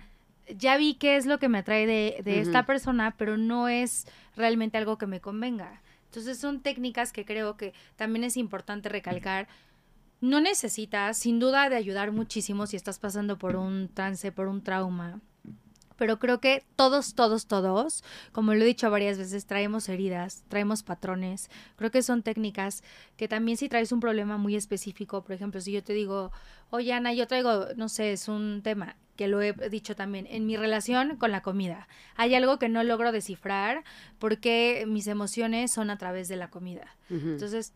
ya 0.56 0.76
vi 0.76 0.94
qué 0.94 1.16
es 1.16 1.26
lo 1.26 1.38
que 1.38 1.48
me 1.48 1.58
atrae 1.58 1.86
de, 1.86 2.40
esta 2.40 2.66
persona, 2.66 3.14
pero 3.16 3.36
no 3.36 3.68
es 3.68 4.06
realmente 4.36 4.78
algo 4.78 4.98
que 4.98 5.06
me 5.06 5.20
convenga. 5.20 5.80
Entonces 6.06 6.38
son 6.38 6.60
técnicas 6.60 7.12
que 7.12 7.24
creo 7.24 7.56
que 7.56 7.72
también 7.96 8.24
es 8.24 8.36
importante 8.36 8.88
recalcar. 8.88 9.48
No 10.20 10.40
necesitas, 10.40 11.16
sin 11.16 11.38
duda, 11.38 11.70
de 11.70 11.76
ayudar 11.76 12.12
muchísimo 12.12 12.66
si 12.66 12.76
estás 12.76 12.98
pasando 12.98 13.38
por 13.38 13.56
un 13.56 13.88
trance, 13.88 14.32
por 14.32 14.48
un 14.48 14.62
trauma 14.62 15.20
pero 16.00 16.18
creo 16.18 16.40
que 16.40 16.64
todos, 16.76 17.14
todos, 17.14 17.46
todos, 17.46 18.02
como 18.32 18.54
lo 18.54 18.62
he 18.62 18.66
dicho 18.66 18.90
varias 18.90 19.18
veces, 19.18 19.44
traemos 19.44 19.86
heridas, 19.90 20.44
traemos 20.48 20.82
patrones. 20.82 21.50
Creo 21.76 21.90
que 21.90 22.02
son 22.02 22.22
técnicas 22.22 22.82
que 23.18 23.28
también 23.28 23.58
si 23.58 23.68
traes 23.68 23.92
un 23.92 24.00
problema 24.00 24.38
muy 24.38 24.56
específico, 24.56 25.22
por 25.22 25.32
ejemplo, 25.32 25.60
si 25.60 25.72
yo 25.72 25.84
te 25.84 25.92
digo, 25.92 26.32
oye 26.70 26.94
Ana, 26.94 27.12
yo 27.12 27.26
traigo, 27.26 27.66
no 27.76 27.90
sé, 27.90 28.12
es 28.12 28.28
un 28.28 28.62
tema 28.64 28.96
que 29.16 29.28
lo 29.28 29.42
he 29.42 29.52
dicho 29.68 29.94
también, 29.94 30.26
en 30.30 30.46
mi 30.46 30.56
relación 30.56 31.16
con 31.16 31.32
la 31.32 31.42
comida. 31.42 31.86
Hay 32.16 32.34
algo 32.34 32.58
que 32.58 32.70
no 32.70 32.82
logro 32.82 33.12
descifrar 33.12 33.84
porque 34.18 34.86
mis 34.88 35.06
emociones 35.06 35.70
son 35.70 35.90
a 35.90 35.98
través 35.98 36.28
de 36.28 36.36
la 36.36 36.48
comida. 36.48 36.96
Entonces, 37.10 37.74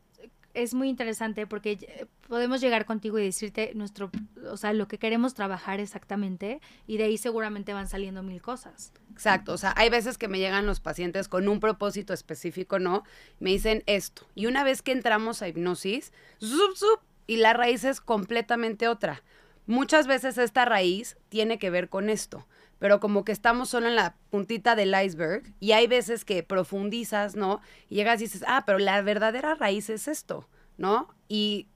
es 0.54 0.72
muy 0.72 0.88
interesante 0.88 1.46
porque 1.46 2.06
podemos 2.28 2.60
llegar 2.60 2.86
contigo 2.86 3.18
y 3.18 3.24
decirte 3.24 3.72
nuestro, 3.74 4.10
o 4.50 4.56
sea, 4.56 4.72
lo 4.72 4.88
que 4.88 4.98
queremos 4.98 5.34
trabajar 5.34 5.80
exactamente 5.80 6.60
y 6.86 6.96
de 6.96 7.04
ahí 7.04 7.18
seguramente 7.18 7.72
van 7.72 7.88
saliendo 7.88 8.22
mil 8.22 8.40
cosas. 8.40 8.92
Exacto, 9.12 9.52
o 9.52 9.58
sea, 9.58 9.74
hay 9.76 9.90
veces 9.90 10.16
que 10.16 10.28
me 10.28 10.38
llegan 10.38 10.66
los 10.66 10.80
pacientes 10.80 11.28
con 11.28 11.48
un 11.48 11.60
propósito 11.60 12.14
específico, 12.14 12.78
¿no? 12.78 13.04
Me 13.40 13.50
dicen 13.50 13.82
esto. 13.86 14.26
Y 14.34 14.46
una 14.46 14.64
vez 14.64 14.82
que 14.82 14.92
entramos 14.92 15.42
a 15.42 15.48
hipnosis, 15.48 16.12
zup, 16.40 16.76
zup, 16.76 17.00
y 17.26 17.36
la 17.36 17.52
raíz 17.52 17.84
es 17.84 18.00
completamente 18.00 18.88
otra. 18.88 19.22
Muchas 19.66 20.06
veces 20.06 20.36
esta 20.38 20.64
raíz 20.64 21.16
tiene 21.28 21.58
que 21.58 21.70
ver 21.70 21.88
con 21.88 22.10
esto 22.10 22.46
pero 22.84 23.00
como 23.00 23.24
que 23.24 23.32
estamos 23.32 23.70
solo 23.70 23.88
en 23.88 23.96
la 23.96 24.14
puntita 24.28 24.76
del 24.76 24.94
iceberg 24.94 25.42
y 25.58 25.72
hay 25.72 25.86
veces 25.86 26.26
que 26.26 26.42
profundizas, 26.42 27.34
¿no? 27.34 27.62
Y 27.88 27.94
llegas 27.94 28.20
y 28.20 28.24
dices, 28.24 28.44
ah, 28.46 28.64
pero 28.66 28.78
la 28.78 29.00
verdadera 29.00 29.54
raíz 29.54 29.88
es 29.88 30.06
esto, 30.06 30.46
¿no? 30.76 31.08
Y 31.26 31.68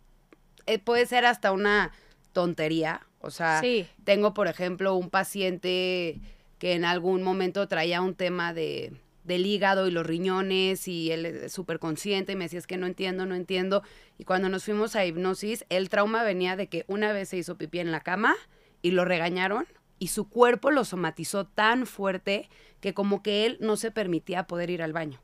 eh, 0.66 0.78
puede 0.78 1.06
ser 1.06 1.24
hasta 1.24 1.50
una 1.52 1.92
tontería, 2.34 3.06
o 3.20 3.30
sea, 3.30 3.62
tengo, 4.04 4.34
por 4.34 4.48
ejemplo, 4.48 4.96
un 4.96 5.08
paciente 5.08 6.20
que 6.58 6.74
en 6.74 6.84
algún 6.84 7.22
momento 7.22 7.66
traía 7.68 8.02
un 8.02 8.14
tema 8.14 8.52
de 8.52 8.92
del 9.24 9.46
hígado 9.46 9.88
y 9.88 9.90
los 9.90 10.06
riñones 10.06 10.88
y 10.88 11.10
él 11.10 11.24
es 11.24 11.52
súper 11.54 11.78
consciente 11.78 12.32
y 12.32 12.36
me 12.36 12.44
decía 12.44 12.58
es 12.58 12.66
que 12.66 12.76
no 12.76 12.86
entiendo, 12.86 13.24
no 13.24 13.34
entiendo. 13.34 13.82
Y 14.18 14.24
cuando 14.24 14.50
nos 14.50 14.64
fuimos 14.64 14.94
a 14.94 15.06
hipnosis, 15.06 15.64
el 15.70 15.88
trauma 15.88 16.22
venía 16.22 16.54
de 16.54 16.66
que 16.66 16.84
una 16.86 17.12
vez 17.12 17.30
se 17.30 17.38
hizo 17.38 17.56
pipí 17.56 17.78
en 17.78 17.92
la 17.92 18.00
cama 18.00 18.34
y 18.82 18.90
lo 18.90 19.06
regañaron 19.06 19.66
y 19.98 20.08
su 20.08 20.28
cuerpo 20.28 20.70
lo 20.70 20.84
somatizó 20.84 21.46
tan 21.46 21.86
fuerte 21.86 22.48
que 22.80 22.94
como 22.94 23.22
que 23.22 23.46
él 23.46 23.58
no 23.60 23.76
se 23.76 23.90
permitía 23.90 24.46
poder 24.46 24.70
ir 24.70 24.82
al 24.82 24.92
baño. 24.92 25.20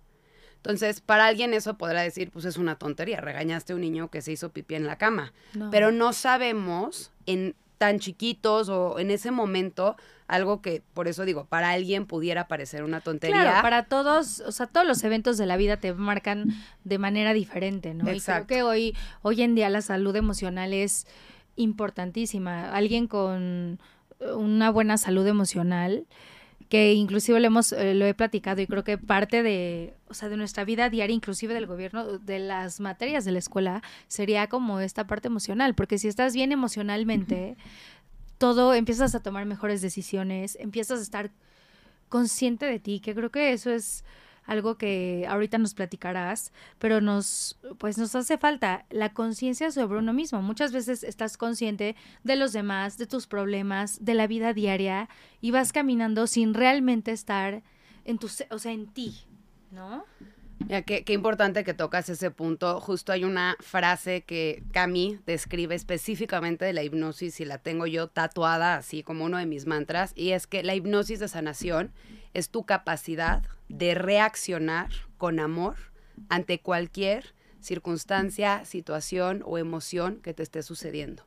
Entonces, 0.57 1.01
para 1.01 1.27
alguien 1.27 1.53
eso 1.53 1.77
podrá 1.77 2.01
decir, 2.01 2.31
pues 2.31 2.47
es 2.47 2.57
una 2.57 2.79
tontería, 2.79 3.21
regañaste 3.21 3.73
a 3.73 3.77
un 3.77 3.83
niño 3.83 4.11
que 4.11 4.23
se 4.23 4.33
hizo 4.33 4.51
pipí 4.51 4.75
en 4.75 4.87
la 4.87 4.97
cama, 4.97 5.35
pero 5.71 5.93
no 5.93 6.13
sabemos 6.15 7.13
en 7.27 7.55
tan 7.77 7.99
chiquitos 7.99 8.71
o 8.71 8.99
en 8.99 9.11
ese 9.11 9.31
momento 9.31 9.97
algo 10.27 10.63
que, 10.63 10.83
por 10.95 11.07
eso 11.07 11.27
digo, 11.27 11.45
para 11.45 11.71
alguien 11.71 12.07
pudiera 12.07 12.49
parecer 12.49 12.83
una 12.83 13.01
tontería. 13.01 13.43
Claro, 13.43 13.63
para 13.63 13.85
todos, 13.85 14.41
o 14.41 14.53
sea, 14.53 14.67
todos 14.67 14.87
los 14.87 15.05
eventos 15.05 15.37
de 15.37 15.45
la 15.45 15.59
vida 15.59 15.77
te 15.77 15.93
marcan 15.93 16.49
de 16.85 16.99
manera 16.99 17.35
diferente, 17.35 17.93
¿no? 17.93 18.09
Exacto. 18.09 18.45
Y 18.45 18.47
creo 18.47 18.59
que 18.59 18.63
hoy, 18.63 18.97
hoy 19.21 19.43
en 19.43 19.55
día 19.55 19.69
la 19.69 19.83
salud 19.83 20.17
emocional 20.17 20.73
es 20.73 21.07
importantísima. 21.57 22.73
Alguien 22.73 23.07
con 23.07 23.79
una 24.21 24.71
buena 24.71 24.99
salud 24.99 25.27
emocional, 25.27 26.07
que 26.69 26.95
inclusive 26.95 27.41
lo 27.41 27.47
hemos 27.47 27.73
eh, 27.73 27.95
lo 27.95 28.07
he 28.07 28.15
platicado 28.15 28.61
y 28.61 28.67
creo 28.67 28.85
que 28.85 28.99
parte 28.99 29.43
de, 29.43 29.95
o 30.09 30.15
sea, 30.15 30.29
de 30.29 30.37
nuestra 30.37 30.65
vida 30.65 30.89
diaria, 30.91 31.15
inclusive 31.15 31.55
del 31.55 31.67
gobierno, 31.67 32.19
de 32.19 32.39
las 32.39 32.81
materias 32.81 33.25
de 33.25 33.33
la 33.33 33.39
escuela, 33.39 33.83
sería 34.09 34.49
como 34.49 34.81
esta 34.81 35.07
parte 35.07 35.29
emocional, 35.29 35.75
porque 35.75 35.99
si 35.99 36.09
estás 36.09 36.35
bien 36.35 36.53
emocionalmente, 36.53 37.57
todo 38.39 38.75
empiezas 38.75 39.15
a 39.15 39.21
tomar 39.21 39.47
mejores 39.47 39.83
decisiones, 39.83 40.57
empiezas 40.61 41.01
a 41.01 41.03
estar 41.03 41.31
consciente 42.09 42.67
de 42.67 42.79
ti, 42.79 43.01
que 43.01 43.15
creo 43.15 43.31
que 43.31 43.53
eso 43.53 43.71
es 43.71 44.05
algo 44.47 44.77
que 44.77 45.27
ahorita 45.29 45.59
nos 45.59 45.75
platicarás, 45.75 46.53
pero 46.79 47.01
nos, 47.01 47.59
pues 47.79 47.99
nos 47.99 48.15
hace 48.15 48.39
falta 48.39 48.87
la 48.91 49.13
conciencia 49.13 49.71
sobre 49.71 49.99
uno 49.99 50.13
mismo. 50.13 50.43
Muchas 50.43 50.73
veces 50.73 51.03
estás 51.03 51.37
consciente 51.37 51.97
de 52.23 52.37
los 52.37 52.53
demás, 52.53 52.99
de 52.99 53.07
tus 53.07 53.27
problemas, 53.27 54.05
de 54.05 54.15
la 54.15 54.27
vida 54.27 54.53
diaria 54.53 55.09
y 55.41 55.51
vas 55.51 55.73
caminando 55.73 56.27
sin 56.27 56.55
realmente 56.55 57.13
estar 57.13 57.63
en 58.05 58.19
tu, 58.19 58.29
o 58.51 58.59
sea, 58.59 58.73
en 58.73 58.87
ti, 58.87 59.15
¿no? 59.71 60.05
Ya, 60.69 60.83
qué, 60.83 61.05
qué, 61.05 61.13
importante 61.13 61.65
que 61.65 61.75
tocas 61.75 62.09
ese 62.09 62.31
punto. 62.31 62.81
Justo 62.81 63.13
hay 63.13 63.25
una 63.25 63.57
frase 63.61 64.23
que 64.23 64.63
Cami 64.73 65.19
describe 65.27 65.75
específicamente 65.75 66.65
de 66.65 66.73
la 66.73 66.83
hipnosis 66.83 67.41
y 67.41 67.45
la 67.45 67.59
tengo 67.59 67.87
yo 67.87 68.07
tatuada 68.09 68.77
así 68.77 69.03
como 69.03 69.25
uno 69.25 69.37
de 69.37 69.47
mis 69.47 69.67
mantras 69.67 70.13
y 70.15 70.31
es 70.31 70.47
que 70.47 70.63
la 70.63 70.75
hipnosis 70.75 71.19
de 71.19 71.29
sanación 71.29 71.93
es 72.35 72.51
tu 72.51 72.65
capacidad 72.65 73.43
de 73.69 73.95
reaccionar 73.95 74.91
con 75.17 75.41
amor 75.41 75.77
ante 76.29 76.61
cualquier 76.61 77.35
circunstancia, 77.61 78.65
situación 78.65 79.43
o 79.47 79.57
emoción 79.57 80.21
que 80.21 80.35
te 80.35 80.43
esté 80.43 80.63
sucediendo. 80.63 81.25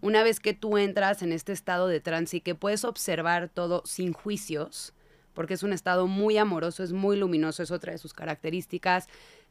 Una 0.00 0.22
vez 0.22 0.40
que 0.40 0.54
tú 0.54 0.78
entras 0.78 1.22
en 1.22 1.30
este 1.30 1.52
estado 1.52 1.86
de 1.86 2.00
trance 2.00 2.38
y 2.38 2.40
que 2.40 2.54
puedes 2.54 2.84
observar 2.84 3.48
todo 3.48 3.82
sin 3.84 4.12
juicios, 4.12 4.94
porque 5.34 5.54
es 5.54 5.62
un 5.62 5.72
estado 5.72 6.06
muy 6.06 6.38
amoroso, 6.38 6.82
es 6.82 6.92
muy 6.92 7.16
luminoso, 7.16 7.62
es 7.62 7.70
otra 7.70 7.92
de 7.92 7.98
sus 7.98 8.14
características, 8.14 9.08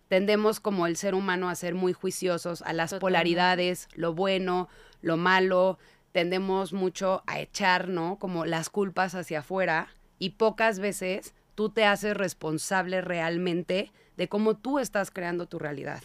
tendemos 0.07 0.59
como 0.59 0.87
el 0.87 0.97
ser 0.97 1.13
humano 1.13 1.49
a 1.49 1.55
ser 1.55 1.75
muy 1.75 1.93
juiciosos 1.93 2.63
a 2.63 2.73
las 2.73 2.95
polaridades, 2.95 3.87
lo 3.93 4.13
bueno, 4.13 4.67
lo 5.01 5.17
malo, 5.17 5.77
tendemos 6.11 6.73
mucho 6.73 7.23
a 7.27 7.39
echar, 7.39 7.87
¿no? 7.87 8.17
Como 8.17 8.45
las 8.45 8.69
culpas 8.69 9.13
hacia 9.13 9.39
afuera 9.39 9.89
y 10.19 10.31
pocas 10.31 10.79
veces 10.79 11.33
tú 11.55 11.69
te 11.69 11.85
haces 11.85 12.15
responsable 12.15 13.01
realmente 13.01 13.91
de 14.17 14.29
cómo 14.29 14.55
tú 14.55 14.79
estás 14.79 15.11
creando 15.11 15.47
tu 15.47 15.59
realidad. 15.59 16.03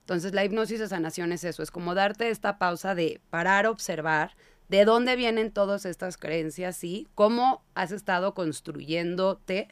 Entonces 0.00 0.34
la 0.34 0.44
hipnosis 0.44 0.78
de 0.78 0.88
sanación 0.88 1.32
es 1.32 1.42
eso, 1.44 1.62
es 1.62 1.70
como 1.70 1.94
darte 1.94 2.30
esta 2.30 2.58
pausa 2.58 2.94
de 2.94 3.20
parar, 3.30 3.66
observar 3.66 4.36
de 4.68 4.84
dónde 4.84 5.16
vienen 5.16 5.52
todas 5.52 5.86
estas 5.86 6.16
creencias, 6.16 6.76
sí, 6.76 7.08
cómo 7.14 7.64
has 7.74 7.92
estado 7.92 8.34
construyéndote, 8.34 9.68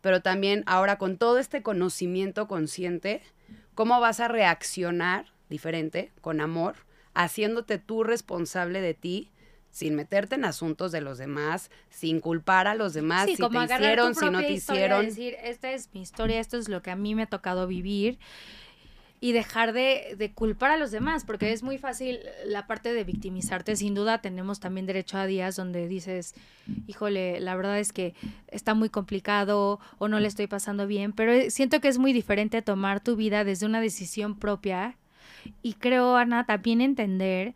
pero 0.00 0.22
también 0.22 0.62
ahora 0.66 0.98
con 0.98 1.18
todo 1.18 1.38
este 1.38 1.62
conocimiento 1.62 2.48
consciente, 2.48 3.22
cómo 3.74 4.00
vas 4.00 4.20
a 4.20 4.28
reaccionar 4.28 5.26
diferente, 5.48 6.12
con 6.20 6.40
amor, 6.40 6.76
haciéndote 7.14 7.78
tú 7.78 8.04
responsable 8.04 8.80
de 8.80 8.94
ti 8.94 9.30
sin 9.70 9.94
meterte 9.94 10.34
en 10.34 10.44
asuntos 10.44 10.92
de 10.92 11.00
los 11.00 11.18
demás, 11.18 11.70
sin 11.88 12.20
culpar 12.20 12.66
a 12.66 12.74
los 12.74 12.92
demás 12.92 13.26
si 13.26 13.36
te 13.36 13.46
hicieron, 13.46 14.14
si 14.14 14.30
no 14.30 14.40
te 14.40 14.52
hicieron. 14.52 15.06
decir, 15.06 15.36
esta 15.42 15.72
es 15.72 15.90
mi 15.92 16.02
historia, 16.02 16.40
esto 16.40 16.56
es 16.56 16.68
lo 16.68 16.82
que 16.82 16.90
a 16.90 16.96
mí 16.96 17.14
me 17.14 17.22
ha 17.22 17.26
tocado 17.26 17.66
vivir 17.66 18.18
y 19.22 19.32
dejar 19.32 19.74
de, 19.74 20.14
de, 20.16 20.32
culpar 20.32 20.70
a 20.70 20.78
los 20.78 20.90
demás, 20.90 21.24
porque 21.26 21.52
es 21.52 21.62
muy 21.62 21.76
fácil 21.76 22.20
la 22.46 22.66
parte 22.66 22.94
de 22.94 23.04
victimizarte. 23.04 23.76
Sin 23.76 23.94
duda 23.94 24.22
tenemos 24.22 24.60
también 24.60 24.86
derecho 24.86 25.18
a 25.18 25.26
días 25.26 25.56
donde 25.56 25.88
dices, 25.88 26.34
híjole, 26.86 27.38
la 27.38 27.54
verdad 27.54 27.78
es 27.78 27.92
que 27.92 28.14
está 28.48 28.72
muy 28.72 28.88
complicado 28.88 29.78
o 29.98 30.08
no 30.08 30.18
le 30.20 30.26
estoy 30.26 30.46
pasando 30.46 30.86
bien, 30.86 31.12
pero 31.12 31.50
siento 31.50 31.80
que 31.80 31.88
es 31.88 31.98
muy 31.98 32.14
diferente 32.14 32.62
tomar 32.62 33.00
tu 33.00 33.14
vida 33.14 33.44
desde 33.44 33.66
una 33.66 33.82
decisión 33.82 34.38
propia 34.38 34.96
y 35.62 35.74
creo, 35.74 36.16
Ana, 36.16 36.46
también 36.46 36.80
entender 36.80 37.54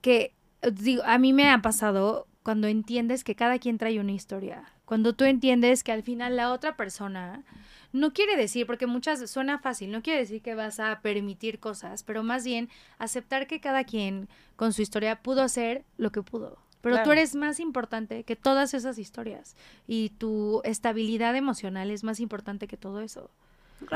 que 0.00 0.34
digo, 0.72 1.02
a 1.04 1.18
mí 1.18 1.32
me 1.32 1.50
ha 1.50 1.62
pasado 1.62 2.26
cuando 2.42 2.66
entiendes 2.66 3.24
que 3.24 3.34
cada 3.34 3.58
quien 3.58 3.78
trae 3.78 4.00
una 4.00 4.12
historia. 4.12 4.64
Cuando 4.84 5.12
tú 5.12 5.24
entiendes 5.24 5.84
que 5.84 5.92
al 5.92 6.02
final 6.02 6.36
la 6.36 6.52
otra 6.52 6.76
persona 6.76 7.44
no 7.92 8.12
quiere 8.12 8.36
decir, 8.36 8.66
porque 8.66 8.86
muchas 8.86 9.30
suena 9.30 9.58
fácil, 9.58 9.90
no 9.90 10.02
quiere 10.02 10.20
decir 10.20 10.40
que 10.42 10.54
vas 10.54 10.80
a 10.80 11.00
permitir 11.00 11.58
cosas, 11.58 12.02
pero 12.02 12.22
más 12.22 12.44
bien 12.44 12.68
aceptar 12.98 13.46
que 13.46 13.60
cada 13.60 13.84
quien 13.84 14.28
con 14.56 14.72
su 14.72 14.82
historia 14.82 15.22
pudo 15.22 15.42
hacer 15.42 15.84
lo 15.96 16.10
que 16.10 16.22
pudo. 16.22 16.58
Pero 16.80 17.02
tú 17.02 17.10
eres 17.10 17.34
más 17.34 17.60
importante 17.60 18.22
que 18.24 18.36
todas 18.36 18.72
esas 18.72 18.98
historias 18.98 19.56
y 19.86 20.10
tu 20.10 20.62
estabilidad 20.64 21.34
emocional 21.34 21.90
es 21.90 22.04
más 22.04 22.20
importante 22.20 22.68
que 22.68 22.76
todo 22.76 23.00
eso 23.00 23.30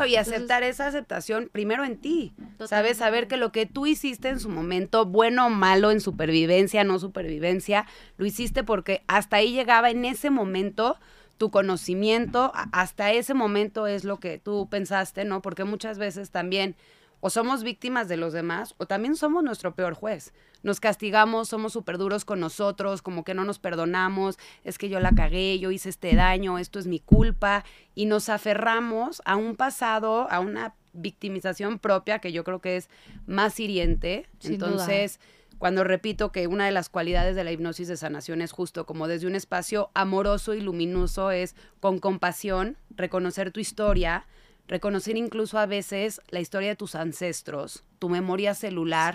y 0.07 0.17
aceptar 0.17 0.63
esa 0.63 0.87
aceptación 0.87 1.49
primero 1.53 1.85
en 1.85 1.99
ti. 1.99 2.35
¿Sabes? 2.65 2.99
Saber 2.99 3.29
que 3.29 3.37
lo 3.37 3.53
que 3.53 3.67
tú 3.67 3.87
hiciste 3.87 4.29
en 4.29 4.41
su 4.41 4.49
momento, 4.49 5.07
bueno 5.07 5.47
o 5.47 5.51
malo, 5.51 5.91
en 5.91 6.01
supervivencia, 6.01 6.85
no 6.85 6.99
supervivencia, 6.99 7.87
lo 8.17 8.27
hiciste 8.27 8.63
porque 8.65 9.03
hasta 9.07 9.37
ahí 9.37 9.53
llegaba 9.53 9.91
en 9.91 10.05
ese 10.05 10.31
momento 10.31 10.97
tu 11.39 11.51
conocimiento, 11.51 12.53
hasta 12.55 13.11
ese 13.11 13.35
momento 13.35 13.87
es 13.87 14.05
lo 14.05 14.21
que 14.21 14.39
tú 14.39 14.69
pensaste, 14.71 15.25
¿no? 15.25 15.43
Porque 15.43 15.65
muchas 15.65 15.99
veces 15.99 16.31
también 16.31 16.77
o 17.25 17.31
somos 17.31 17.63
víctimas 17.63 18.09
de 18.09 18.17
los 18.17 18.33
demás 18.33 18.75
o 18.79 18.87
también 18.87 19.15
somos 19.15 19.45
nuestro 19.45 19.77
peor 19.77 19.95
juez. 19.95 20.35
Nos 20.65 20.81
castigamos, 20.81 21.49
somos 21.49 21.73
súper 21.73 21.97
duros 21.97 22.25
con 22.25 22.41
nosotros, 22.41 23.01
como 23.01 23.23
que 23.23 23.33
no 23.33 23.45
nos 23.45 23.61
perdonamos, 23.61 24.39
es 24.65 24.77
que 24.77 24.89
yo 24.89 24.99
la 24.99 25.13
cagué, 25.13 25.61
yo 25.61 25.71
hice 25.71 25.89
este 25.89 26.17
daño, 26.17 26.59
esto 26.59 26.81
es 26.81 26.89
mi 26.89 26.99
culpa, 26.99 27.65
y 27.95 28.07
nos 28.07 28.29
aferramos 28.29 29.23
a 29.25 29.37
un 29.37 29.55
pasado, 29.55 30.29
a 30.33 30.41
una 30.41 30.75
victimización 30.93 31.79
propia 31.79 32.19
que 32.19 32.33
yo 32.33 32.43
creo 32.43 32.61
que 32.61 32.77
es 32.77 32.91
más 33.27 33.61
hiriente. 33.61 34.27
Entonces, 34.43 35.21
cuando 35.59 35.85
repito 35.85 36.33
que 36.33 36.49
una 36.49 36.67
de 36.67 36.73
las 36.73 36.89
cualidades 36.89 37.37
de 37.37 37.45
la 37.45 37.53
hipnosis 37.53 37.87
de 37.87 37.97
sanación 37.97 38.43
es 38.43 38.51
justo 38.51 38.85
como 38.85 39.07
desde 39.07 39.29
un 39.29 39.37
espacio 39.37 39.93
amoroso 39.95 40.55
y 40.55 40.61
luminoso, 40.61 41.31
es 41.31 41.55
con 41.79 42.01
compasión, 42.01 42.79
reconocer 42.91 43.53
tu 43.53 43.61
historia, 43.61 44.27
reconocer 44.69 45.17
incluso 45.17 45.59
a 45.59 45.67
veces 45.67 46.21
la 46.31 46.41
historia 46.41 46.71
de 46.71 46.77
tus 46.77 46.95
ancestros, 46.95 47.85
tu 47.99 48.09
memoria 48.09 48.55
celular, 48.55 49.15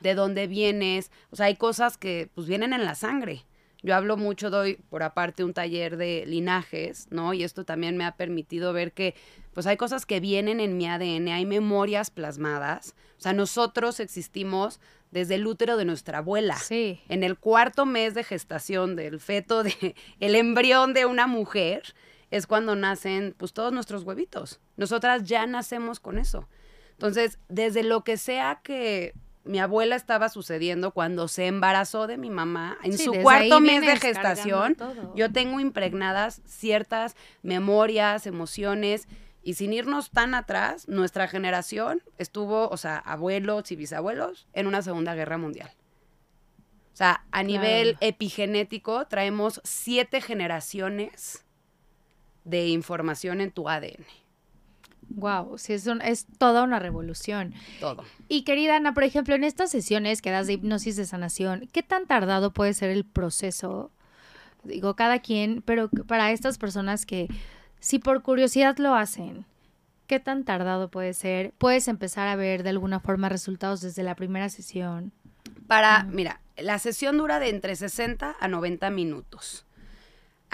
de 0.00 0.14
dónde 0.14 0.46
vienes, 0.46 1.10
o 1.30 1.36
sea, 1.36 1.46
hay 1.46 1.56
cosas 1.56 1.96
que 1.96 2.30
pues 2.34 2.46
vienen 2.46 2.72
en 2.72 2.84
la 2.84 2.94
sangre. 2.94 3.44
Yo 3.82 3.94
hablo 3.94 4.16
mucho, 4.16 4.48
doy 4.48 4.76
por 4.88 5.02
aparte 5.02 5.44
un 5.44 5.52
taller 5.52 5.98
de 5.98 6.24
linajes, 6.26 7.06
¿no? 7.10 7.34
Y 7.34 7.44
esto 7.44 7.66
también 7.66 7.98
me 7.98 8.06
ha 8.06 8.16
permitido 8.16 8.72
ver 8.72 8.92
que 8.92 9.14
pues 9.52 9.66
hay 9.66 9.76
cosas 9.76 10.06
que 10.06 10.20
vienen 10.20 10.58
en 10.58 10.78
mi 10.78 10.88
ADN, 10.88 11.28
hay 11.28 11.44
memorias 11.44 12.10
plasmadas. 12.10 12.94
O 13.18 13.20
sea, 13.20 13.34
nosotros 13.34 14.00
existimos 14.00 14.80
desde 15.10 15.36
el 15.36 15.46
útero 15.46 15.76
de 15.76 15.84
nuestra 15.84 16.18
abuela. 16.18 16.56
Sí. 16.56 17.00
En 17.08 17.22
el 17.22 17.38
cuarto 17.38 17.84
mes 17.86 18.14
de 18.14 18.24
gestación 18.24 18.96
del 18.96 19.20
feto, 19.20 19.62
de, 19.62 19.94
el 20.18 20.34
embrión 20.34 20.94
de 20.94 21.04
una 21.04 21.26
mujer, 21.26 21.94
es 22.36 22.48
cuando 22.48 22.74
nacen 22.74 23.34
pues 23.38 23.52
todos 23.52 23.72
nuestros 23.72 24.02
huevitos. 24.02 24.60
Nosotras 24.76 25.22
ya 25.22 25.46
nacemos 25.46 26.00
con 26.00 26.18
eso. 26.18 26.48
Entonces, 26.90 27.38
desde 27.48 27.84
lo 27.84 28.02
que 28.02 28.16
sea 28.16 28.60
que 28.62 29.14
mi 29.44 29.60
abuela 29.60 29.94
estaba 29.94 30.28
sucediendo 30.28 30.90
cuando 30.90 31.28
se 31.28 31.46
embarazó 31.46 32.08
de 32.08 32.16
mi 32.16 32.30
mamá, 32.30 32.76
en 32.82 32.98
su 32.98 33.12
cuarto 33.12 33.60
mes 33.60 33.82
de 33.82 33.96
gestación, 33.96 34.76
yo 35.14 35.30
tengo 35.30 35.60
impregnadas 35.60 36.42
ciertas 36.44 37.14
memorias, 37.42 38.26
emociones, 38.26 39.06
y 39.44 39.54
sin 39.54 39.72
irnos 39.72 40.10
tan 40.10 40.34
atrás, 40.34 40.88
nuestra 40.88 41.28
generación 41.28 42.02
estuvo, 42.18 42.68
o 42.68 42.76
sea, 42.76 42.96
abuelos 42.96 43.70
y 43.70 43.76
bisabuelos, 43.76 44.48
en 44.54 44.66
una 44.66 44.82
Segunda 44.82 45.14
Guerra 45.14 45.38
Mundial. 45.38 45.70
O 46.94 46.96
sea, 46.96 47.26
a 47.30 47.42
nivel 47.42 47.96
epigenético 48.00 49.06
traemos 49.06 49.60
siete 49.62 50.20
generaciones 50.20 51.43
de 52.44 52.68
información 52.68 53.40
en 53.40 53.50
tu 53.50 53.68
ADN. 53.68 54.04
Wow, 55.08 55.58
sí, 55.58 55.74
es, 55.74 55.86
es 55.86 56.26
toda 56.38 56.62
una 56.62 56.78
revolución. 56.78 57.54
Todo. 57.80 58.04
Y 58.28 58.42
querida 58.42 58.76
Ana, 58.76 58.94
por 58.94 59.04
ejemplo, 59.04 59.34
en 59.34 59.44
estas 59.44 59.70
sesiones 59.70 60.22
que 60.22 60.30
das 60.30 60.46
de 60.46 60.54
hipnosis 60.54 60.96
de 60.96 61.06
sanación, 61.06 61.68
¿qué 61.72 61.82
tan 61.82 62.06
tardado 62.06 62.52
puede 62.52 62.74
ser 62.74 62.90
el 62.90 63.04
proceso? 63.04 63.90
Digo, 64.64 64.96
cada 64.96 65.18
quien, 65.20 65.62
pero 65.62 65.88
para 65.88 66.32
estas 66.32 66.58
personas 66.58 67.06
que, 67.06 67.28
si 67.80 67.98
por 67.98 68.22
curiosidad 68.22 68.78
lo 68.78 68.94
hacen, 68.94 69.44
¿qué 70.06 70.20
tan 70.20 70.44
tardado 70.44 70.90
puede 70.90 71.12
ser? 71.12 71.52
¿Puedes 71.58 71.86
empezar 71.88 72.28
a 72.28 72.36
ver 72.36 72.62
de 72.62 72.70
alguna 72.70 72.98
forma 72.98 73.28
resultados 73.28 73.82
desde 73.82 74.02
la 74.02 74.14
primera 74.14 74.48
sesión? 74.48 75.12
Para, 75.66 76.04
mira, 76.04 76.40
la 76.56 76.78
sesión 76.78 77.18
dura 77.18 77.40
de 77.40 77.50
entre 77.50 77.76
60 77.76 78.36
a 78.38 78.48
90 78.48 78.90
minutos. 78.90 79.66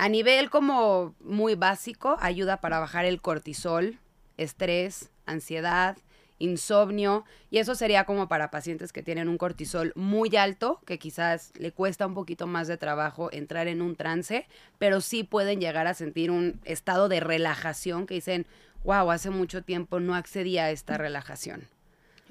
A 0.00 0.08
nivel 0.08 0.48
como 0.48 1.14
muy 1.20 1.56
básico, 1.56 2.16
ayuda 2.20 2.62
para 2.62 2.78
bajar 2.78 3.04
el 3.04 3.20
cortisol, 3.20 3.98
estrés, 4.38 5.10
ansiedad, 5.26 5.98
insomnio, 6.38 7.26
y 7.50 7.58
eso 7.58 7.74
sería 7.74 8.04
como 8.06 8.26
para 8.26 8.50
pacientes 8.50 8.94
que 8.94 9.02
tienen 9.02 9.28
un 9.28 9.36
cortisol 9.36 9.92
muy 9.96 10.34
alto, 10.36 10.80
que 10.86 10.98
quizás 10.98 11.52
le 11.58 11.72
cuesta 11.72 12.06
un 12.06 12.14
poquito 12.14 12.46
más 12.46 12.66
de 12.66 12.78
trabajo 12.78 13.28
entrar 13.30 13.68
en 13.68 13.82
un 13.82 13.94
trance, 13.94 14.48
pero 14.78 15.02
sí 15.02 15.22
pueden 15.22 15.60
llegar 15.60 15.86
a 15.86 15.92
sentir 15.92 16.30
un 16.30 16.62
estado 16.64 17.10
de 17.10 17.20
relajación 17.20 18.06
que 18.06 18.14
dicen, 18.14 18.46
wow, 18.84 19.10
hace 19.10 19.28
mucho 19.28 19.62
tiempo 19.62 20.00
no 20.00 20.14
accedía 20.14 20.64
a 20.64 20.70
esta 20.70 20.96
relajación. 20.96 21.68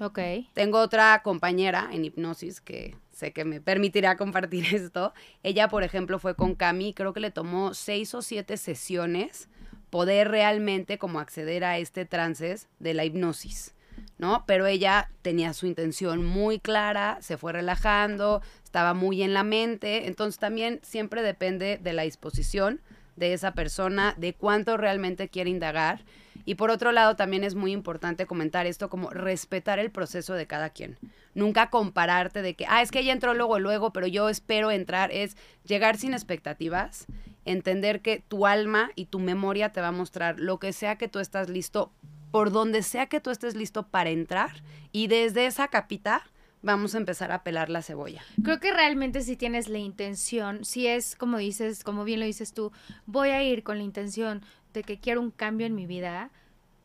Ok. 0.00 0.18
Tengo 0.54 0.78
otra 0.78 1.20
compañera 1.22 1.90
en 1.92 2.06
hipnosis 2.06 2.62
que 2.62 2.96
sé 3.12 3.32
que 3.32 3.44
me 3.44 3.60
permitirá 3.60 4.16
compartir 4.18 4.74
esto. 4.74 5.12
Ella, 5.42 5.68
por 5.68 5.82
ejemplo, 5.82 6.18
fue 6.18 6.34
con 6.34 6.54
Cami, 6.54 6.94
creo 6.94 7.12
que 7.12 7.20
le 7.20 7.30
tomó 7.30 7.74
seis 7.74 8.14
o 8.14 8.22
siete 8.22 8.56
sesiones 8.56 9.48
poder 9.90 10.28
realmente 10.28 10.98
como 10.98 11.20
acceder 11.20 11.64
a 11.64 11.78
este 11.78 12.06
trance 12.06 12.56
de 12.78 12.94
la 12.94 13.04
hipnosis, 13.04 13.74
¿no? 14.18 14.44
Pero 14.46 14.66
ella 14.66 15.10
tenía 15.20 15.52
su 15.52 15.66
intención 15.66 16.24
muy 16.24 16.60
clara, 16.60 17.18
se 17.20 17.36
fue 17.36 17.52
relajando, 17.52 18.40
estaba 18.64 18.94
muy 18.94 19.22
en 19.22 19.34
la 19.34 19.42
mente, 19.42 20.06
entonces 20.06 20.38
también 20.38 20.80
siempre 20.82 21.22
depende 21.22 21.76
de 21.76 21.92
la 21.92 22.02
disposición 22.02 22.80
de 23.16 23.32
esa 23.32 23.52
persona, 23.52 24.14
de 24.16 24.34
cuánto 24.34 24.76
realmente 24.76 25.28
quiere 25.28 25.50
indagar. 25.50 26.04
Y 26.44 26.54
por 26.54 26.70
otro 26.70 26.92
lado, 26.92 27.16
también 27.16 27.44
es 27.44 27.54
muy 27.54 27.72
importante 27.72 28.26
comentar 28.26 28.66
esto 28.66 28.88
como 28.88 29.10
respetar 29.10 29.78
el 29.78 29.90
proceso 29.90 30.34
de 30.34 30.46
cada 30.46 30.70
quien. 30.70 30.98
Nunca 31.34 31.70
compararte 31.70 32.42
de 32.42 32.54
que, 32.54 32.66
ah, 32.68 32.82
es 32.82 32.90
que 32.90 33.00
ella 33.00 33.12
entró 33.12 33.34
luego, 33.34 33.58
luego, 33.58 33.92
pero 33.92 34.06
yo 34.06 34.28
espero 34.28 34.70
entrar. 34.70 35.10
Es 35.12 35.36
llegar 35.64 35.96
sin 35.96 36.14
expectativas, 36.14 37.06
entender 37.44 38.00
que 38.00 38.22
tu 38.26 38.46
alma 38.46 38.90
y 38.94 39.06
tu 39.06 39.18
memoria 39.18 39.72
te 39.72 39.80
va 39.80 39.88
a 39.88 39.92
mostrar 39.92 40.40
lo 40.40 40.58
que 40.58 40.72
sea 40.72 40.96
que 40.96 41.08
tú 41.08 41.18
estás 41.18 41.48
listo, 41.48 41.92
por 42.30 42.50
donde 42.50 42.82
sea 42.82 43.06
que 43.06 43.20
tú 43.20 43.30
estés 43.30 43.54
listo 43.54 43.86
para 43.86 44.10
entrar. 44.10 44.62
Y 44.92 45.08
desde 45.08 45.46
esa 45.46 45.68
capita, 45.68 46.22
vamos 46.62 46.94
a 46.94 46.98
empezar 46.98 47.32
a 47.32 47.42
pelar 47.42 47.70
la 47.70 47.82
cebolla. 47.82 48.22
Creo 48.42 48.60
que 48.60 48.72
realmente 48.72 49.22
si 49.22 49.36
tienes 49.36 49.68
la 49.68 49.78
intención, 49.78 50.64
si 50.64 50.86
es 50.86 51.16
como 51.16 51.38
dices, 51.38 51.84
como 51.84 52.04
bien 52.04 52.20
lo 52.20 52.26
dices 52.26 52.52
tú, 52.52 52.72
voy 53.06 53.30
a 53.30 53.42
ir 53.42 53.62
con 53.62 53.78
la 53.78 53.84
intención 53.84 54.42
de 54.74 54.82
que 54.82 54.98
quiero 54.98 55.20
un 55.20 55.30
cambio 55.30 55.66
en 55.66 55.74
mi 55.74 55.86
vida, 55.86 56.30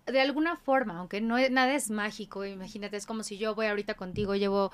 de 0.06 0.22
alguna 0.22 0.56
forma, 0.56 1.00
aunque 1.00 1.20
no 1.22 1.38
nada 1.50 1.74
es 1.74 1.90
mágico, 1.90 2.46
imagínate, 2.46 2.98
es 2.98 3.06
como 3.06 3.24
si 3.24 3.38
yo 3.38 3.56
voy 3.56 3.68
ahorita 3.68 3.96
contigo, 3.96 4.36
llevo 4.36 4.72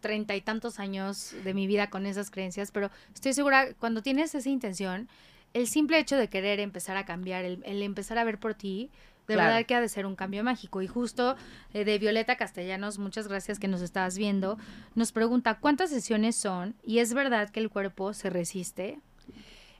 treinta 0.00 0.34
y 0.34 0.40
tantos 0.40 0.80
años 0.80 1.34
de 1.44 1.54
mi 1.54 1.66
vida 1.66 1.88
con 1.88 2.06
esas 2.06 2.30
creencias, 2.30 2.72
pero 2.72 2.90
estoy 3.14 3.32
segura, 3.32 3.72
cuando 3.74 4.02
tienes 4.02 4.34
esa 4.34 4.48
intención, 4.48 5.08
el 5.54 5.68
simple 5.68 5.98
hecho 5.98 6.16
de 6.16 6.28
querer 6.28 6.58
empezar 6.60 6.96
a 6.96 7.04
cambiar, 7.04 7.44
el, 7.44 7.62
el 7.64 7.82
empezar 7.82 8.18
a 8.18 8.24
ver 8.24 8.38
por 8.38 8.54
ti, 8.54 8.90
de 9.28 9.36
verdad 9.36 9.64
que 9.64 9.74
ha 9.74 9.80
de 9.80 9.88
ser 9.88 10.06
un 10.06 10.16
cambio 10.16 10.44
mágico. 10.44 10.82
Y 10.82 10.86
justo 10.86 11.36
eh, 11.72 11.84
de 11.84 11.98
Violeta 11.98 12.36
Castellanos, 12.36 12.98
muchas 12.98 13.28
gracias 13.28 13.58
que 13.58 13.68
nos 13.68 13.82
estás 13.82 14.18
viendo, 14.18 14.58
nos 14.94 15.12
pregunta 15.12 15.58
cuántas 15.58 15.90
sesiones 15.90 16.36
son 16.36 16.74
y 16.82 16.98
es 16.98 17.14
verdad 17.14 17.50
que 17.50 17.60
el 17.60 17.70
cuerpo 17.70 18.12
se 18.14 18.30
resiste. 18.30 19.00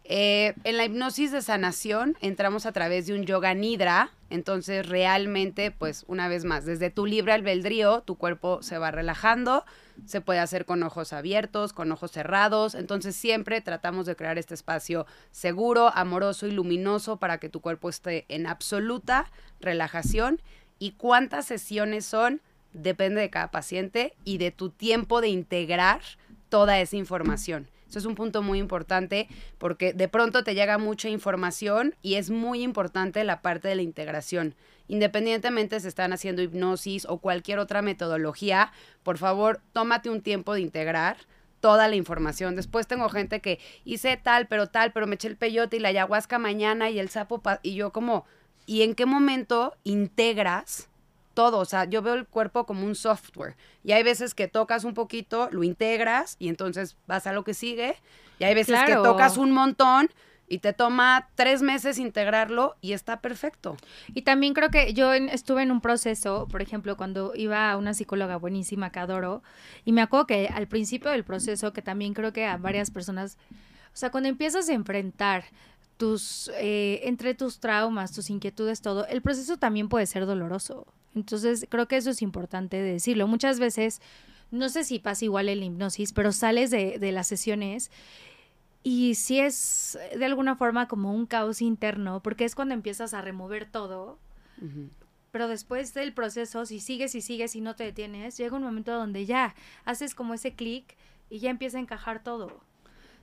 Eh, 0.04 0.54
en 0.64 0.76
la 0.76 0.84
hipnosis 0.84 1.30
de 1.30 1.42
sanación 1.42 2.16
entramos 2.20 2.66
a 2.66 2.72
través 2.72 3.06
de 3.06 3.14
un 3.14 3.24
yoga 3.24 3.54
nidra, 3.54 4.10
entonces 4.30 4.88
realmente, 4.88 5.70
pues 5.70 6.04
una 6.08 6.26
vez 6.28 6.44
más, 6.44 6.64
desde 6.64 6.90
tu 6.90 7.06
libre 7.06 7.32
albedrío, 7.32 8.02
tu 8.02 8.16
cuerpo 8.16 8.62
se 8.62 8.78
va 8.78 8.90
relajando, 8.90 9.64
se 10.06 10.20
puede 10.20 10.40
hacer 10.40 10.64
con 10.64 10.82
ojos 10.82 11.12
abiertos, 11.12 11.72
con 11.72 11.92
ojos 11.92 12.10
cerrados, 12.10 12.74
entonces 12.74 13.16
siempre 13.16 13.60
tratamos 13.60 14.06
de 14.06 14.16
crear 14.16 14.38
este 14.38 14.54
espacio 14.54 15.06
seguro, 15.30 15.90
amoroso 15.94 16.46
y 16.46 16.50
luminoso 16.50 17.18
para 17.18 17.38
que 17.38 17.48
tu 17.48 17.60
cuerpo 17.60 17.88
esté 17.88 18.24
en 18.28 18.46
absoluta 18.46 19.30
relajación. 19.60 20.40
¿Y 20.78 20.92
cuántas 20.92 21.46
sesiones 21.46 22.04
son? 22.04 22.40
Depende 22.72 23.20
de 23.20 23.30
cada 23.30 23.50
paciente 23.50 24.14
y 24.24 24.38
de 24.38 24.50
tu 24.50 24.70
tiempo 24.70 25.20
de 25.20 25.28
integrar 25.28 26.00
toda 26.48 26.80
esa 26.80 26.96
información. 26.96 27.68
Eso 27.88 27.98
es 27.98 28.06
un 28.06 28.14
punto 28.14 28.40
muy 28.40 28.58
importante 28.58 29.28
porque 29.58 29.92
de 29.92 30.08
pronto 30.08 30.44
te 30.44 30.54
llega 30.54 30.78
mucha 30.78 31.10
información 31.10 31.94
y 32.00 32.14
es 32.14 32.30
muy 32.30 32.62
importante 32.62 33.22
la 33.22 33.42
parte 33.42 33.68
de 33.68 33.74
la 33.74 33.82
integración. 33.82 34.54
Independientemente 34.88 35.80
si 35.80 35.88
están 35.88 36.12
haciendo 36.12 36.42
hipnosis 36.42 37.06
o 37.08 37.18
cualquier 37.18 37.58
otra 37.58 37.82
metodología, 37.82 38.72
por 39.02 39.18
favor, 39.18 39.60
tómate 39.72 40.10
un 40.10 40.22
tiempo 40.22 40.54
de 40.54 40.60
integrar 40.60 41.16
toda 41.60 41.88
la 41.88 41.96
información. 41.96 42.56
Después 42.56 42.86
tengo 42.86 43.08
gente 43.08 43.40
que 43.40 43.60
hice 43.84 44.16
tal, 44.16 44.48
pero 44.48 44.68
tal, 44.68 44.92
pero 44.92 45.06
me 45.06 45.14
eché 45.14 45.28
el 45.28 45.36
peyote 45.36 45.76
y 45.76 45.80
la 45.80 45.88
ayahuasca 45.88 46.38
mañana 46.38 46.90
y 46.90 46.98
el 46.98 47.08
sapo 47.08 47.40
y 47.62 47.74
yo 47.74 47.92
como, 47.92 48.26
¿y 48.66 48.82
en 48.82 48.94
qué 48.94 49.06
momento 49.06 49.74
integras 49.84 50.88
todo, 51.34 51.58
o 51.58 51.64
sea, 51.64 51.84
yo 51.84 52.02
veo 52.02 52.14
el 52.14 52.26
cuerpo 52.26 52.66
como 52.66 52.84
un 52.84 52.94
software 52.94 53.56
y 53.82 53.92
hay 53.92 54.02
veces 54.02 54.34
que 54.34 54.48
tocas 54.48 54.84
un 54.84 54.94
poquito, 54.94 55.48
lo 55.50 55.64
integras 55.64 56.36
y 56.38 56.48
entonces 56.48 56.96
vas 57.06 57.26
a 57.26 57.32
lo 57.32 57.44
que 57.44 57.54
sigue 57.54 57.96
y 58.38 58.44
hay 58.44 58.54
veces 58.54 58.78
que 58.86 58.94
tocas 58.94 59.36
un 59.36 59.52
montón 59.52 60.10
y 60.48 60.58
te 60.58 60.72
toma 60.72 61.28
tres 61.34 61.62
meses 61.62 61.98
integrarlo 61.98 62.76
y 62.80 62.92
está 62.92 63.20
perfecto. 63.20 63.76
Y 64.14 64.22
también 64.22 64.54
creo 64.54 64.70
que 64.70 64.92
yo 64.92 65.12
estuve 65.14 65.62
en 65.62 65.70
un 65.70 65.80
proceso, 65.80 66.46
por 66.50 66.62
ejemplo, 66.62 66.96
cuando 66.96 67.32
iba 67.34 67.70
a 67.70 67.76
una 67.76 67.94
psicóloga 67.94 68.36
buenísima 68.36 68.90
que 68.90 68.98
adoro, 68.98 69.42
y 69.84 69.92
me 69.92 70.02
acuerdo 70.02 70.26
que 70.26 70.48
al 70.48 70.68
principio 70.68 71.10
del 71.10 71.24
proceso, 71.24 71.72
que 71.72 71.82
también 71.82 72.12
creo 72.12 72.32
que 72.32 72.44
a 72.44 72.56
varias 72.58 72.90
personas, 72.90 73.38
o 73.94 73.96
sea, 73.96 74.10
cuando 74.10 74.28
empiezas 74.28 74.68
a 74.68 74.74
enfrentar 74.74 75.44
tus, 75.96 76.50
eh, 76.56 77.00
entre 77.04 77.34
tus 77.34 77.60
traumas, 77.60 78.12
tus 78.12 78.28
inquietudes, 78.28 78.82
todo, 78.82 79.06
el 79.06 79.22
proceso 79.22 79.56
también 79.56 79.88
puede 79.88 80.06
ser 80.06 80.26
doloroso. 80.26 80.86
Entonces, 81.14 81.66
creo 81.68 81.86
que 81.86 81.96
eso 81.96 82.10
es 82.10 82.22
importante 82.22 82.80
decirlo. 82.82 83.26
Muchas 83.26 83.60
veces, 83.60 84.00
no 84.50 84.68
sé 84.68 84.84
si 84.84 84.98
pasa 84.98 85.24
igual 85.24 85.48
en 85.48 85.60
la 85.60 85.66
hipnosis, 85.66 86.12
pero 86.12 86.32
sales 86.32 86.70
de, 86.70 86.98
de 86.98 87.12
las 87.12 87.28
sesiones 87.28 87.90
y 88.82 89.14
si 89.14 89.38
es 89.38 89.98
de 90.16 90.24
alguna 90.24 90.56
forma 90.56 90.88
como 90.88 91.12
un 91.12 91.26
caos 91.26 91.62
interno, 91.62 92.22
porque 92.22 92.44
es 92.44 92.54
cuando 92.54 92.74
empiezas 92.74 93.14
a 93.14 93.20
remover 93.20 93.70
todo. 93.70 94.18
Pero 95.32 95.48
después 95.48 95.94
del 95.94 96.12
proceso, 96.12 96.66
si 96.66 96.78
sigues 96.78 97.14
y 97.14 97.20
sigues 97.20 97.56
y 97.56 97.60
no 97.60 97.74
te 97.74 97.84
detienes, 97.84 98.36
llega 98.36 98.56
un 98.56 98.62
momento 98.62 98.92
donde 98.92 99.24
ya 99.26 99.54
haces 99.84 100.14
como 100.14 100.34
ese 100.34 100.54
clic 100.54 100.96
y 101.30 101.38
ya 101.38 101.50
empieza 101.50 101.78
a 101.78 101.80
encajar 101.80 102.22
todo. 102.22 102.60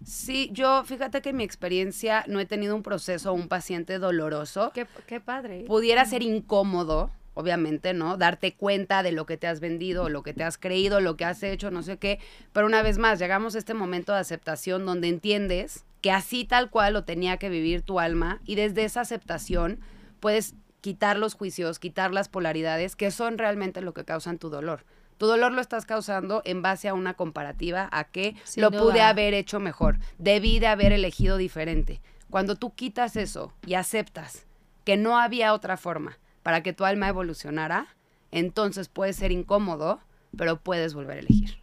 Sí, 0.03 0.49
yo 0.53 0.83
fíjate 0.85 1.21
que 1.21 1.29
en 1.29 1.37
mi 1.37 1.43
experiencia 1.43 2.23
no 2.27 2.39
he 2.39 2.45
tenido 2.45 2.75
un 2.75 2.83
proceso 2.83 3.31
o 3.31 3.35
un 3.35 3.47
paciente 3.47 3.99
doloroso. 3.99 4.71
Qué, 4.73 4.87
qué 5.07 5.19
padre. 5.19 5.65
Pudiera 5.67 6.05
ser 6.05 6.23
incómodo, 6.23 7.11
obviamente, 7.39 7.93
¿no? 7.93 8.17
Darte 8.17 8.53
cuenta 8.53 9.01
de 9.01 9.13
lo 9.13 9.25
que 9.25 9.37
te 9.37 9.47
has 9.47 9.61
vendido, 9.61 10.09
lo 10.09 10.23
que 10.23 10.33
te 10.33 10.43
has 10.43 10.57
creído, 10.57 10.99
lo 10.99 11.15
que 11.15 11.23
has 11.23 11.41
hecho, 11.41 11.71
no 11.71 11.83
sé 11.83 11.97
qué. 11.97 12.19
Pero 12.51 12.65
una 12.67 12.81
vez 12.81 12.97
más, 12.97 13.17
llegamos 13.17 13.55
a 13.55 13.59
este 13.59 13.73
momento 13.73 14.11
de 14.11 14.19
aceptación 14.19 14.85
donde 14.85 15.07
entiendes 15.07 15.85
que 16.01 16.11
así 16.11 16.43
tal 16.43 16.69
cual 16.69 16.91
lo 16.93 17.05
tenía 17.05 17.37
que 17.37 17.47
vivir 17.47 17.81
tu 17.81 18.01
alma 18.01 18.41
y 18.45 18.55
desde 18.55 18.83
esa 18.83 19.01
aceptación 19.01 19.79
puedes 20.19 20.53
quitar 20.81 21.17
los 21.17 21.33
juicios, 21.33 21.79
quitar 21.79 22.13
las 22.13 22.27
polaridades 22.27 22.97
que 22.97 23.09
son 23.09 23.37
realmente 23.37 23.81
lo 23.81 23.93
que 23.93 24.03
causan 24.03 24.37
tu 24.37 24.49
dolor. 24.49 24.83
Tu 25.17 25.25
dolor 25.25 25.53
lo 25.53 25.61
estás 25.61 25.85
causando 25.85 26.41
en 26.43 26.61
base 26.61 26.89
a 26.89 26.93
una 26.93 27.13
comparativa 27.13 27.87
a 27.93 28.03
que 28.03 28.35
lo 28.57 28.69
pude 28.69 28.99
haber 28.99 29.33
hecho 29.33 29.61
mejor, 29.61 29.97
debí 30.17 30.59
de 30.59 30.67
haber 30.67 30.91
elegido 30.91 31.37
diferente. 31.37 32.01
Cuando 32.29 32.55
tú 32.55 32.75
quitas 32.75 33.15
eso 33.15 33.53
y 33.65 33.75
aceptas 33.75 34.45
que 34.83 34.97
no 34.97 35.17
había 35.17 35.53
otra 35.53 35.77
forma, 35.77 36.17
para 36.43 36.63
que 36.63 36.73
tu 36.73 36.85
alma 36.85 37.07
evolucionara, 37.07 37.87
entonces 38.31 38.87
puede 38.89 39.13
ser 39.13 39.31
incómodo, 39.31 39.99
pero 40.37 40.59
puedes 40.59 40.93
volver 40.93 41.17
a 41.17 41.19
elegir. 41.21 41.57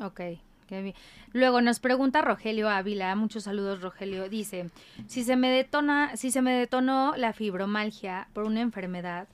Ok, 0.00 0.20
qué 0.66 0.82
bien. 0.82 0.94
Luego 1.32 1.60
nos 1.60 1.80
pregunta 1.80 2.22
Rogelio 2.22 2.68
Ávila, 2.68 3.14
muchos 3.14 3.44
saludos 3.44 3.80
Rogelio, 3.80 4.28
dice, 4.28 4.70
si 5.06 5.24
se 5.24 5.36
me 5.36 5.50
detona, 5.50 6.16
si 6.16 6.30
se 6.30 6.42
me 6.42 6.52
detonó 6.52 7.14
la 7.16 7.32
fibromalgia 7.32 8.28
por 8.32 8.44
una 8.44 8.60
enfermedad, 8.60 9.28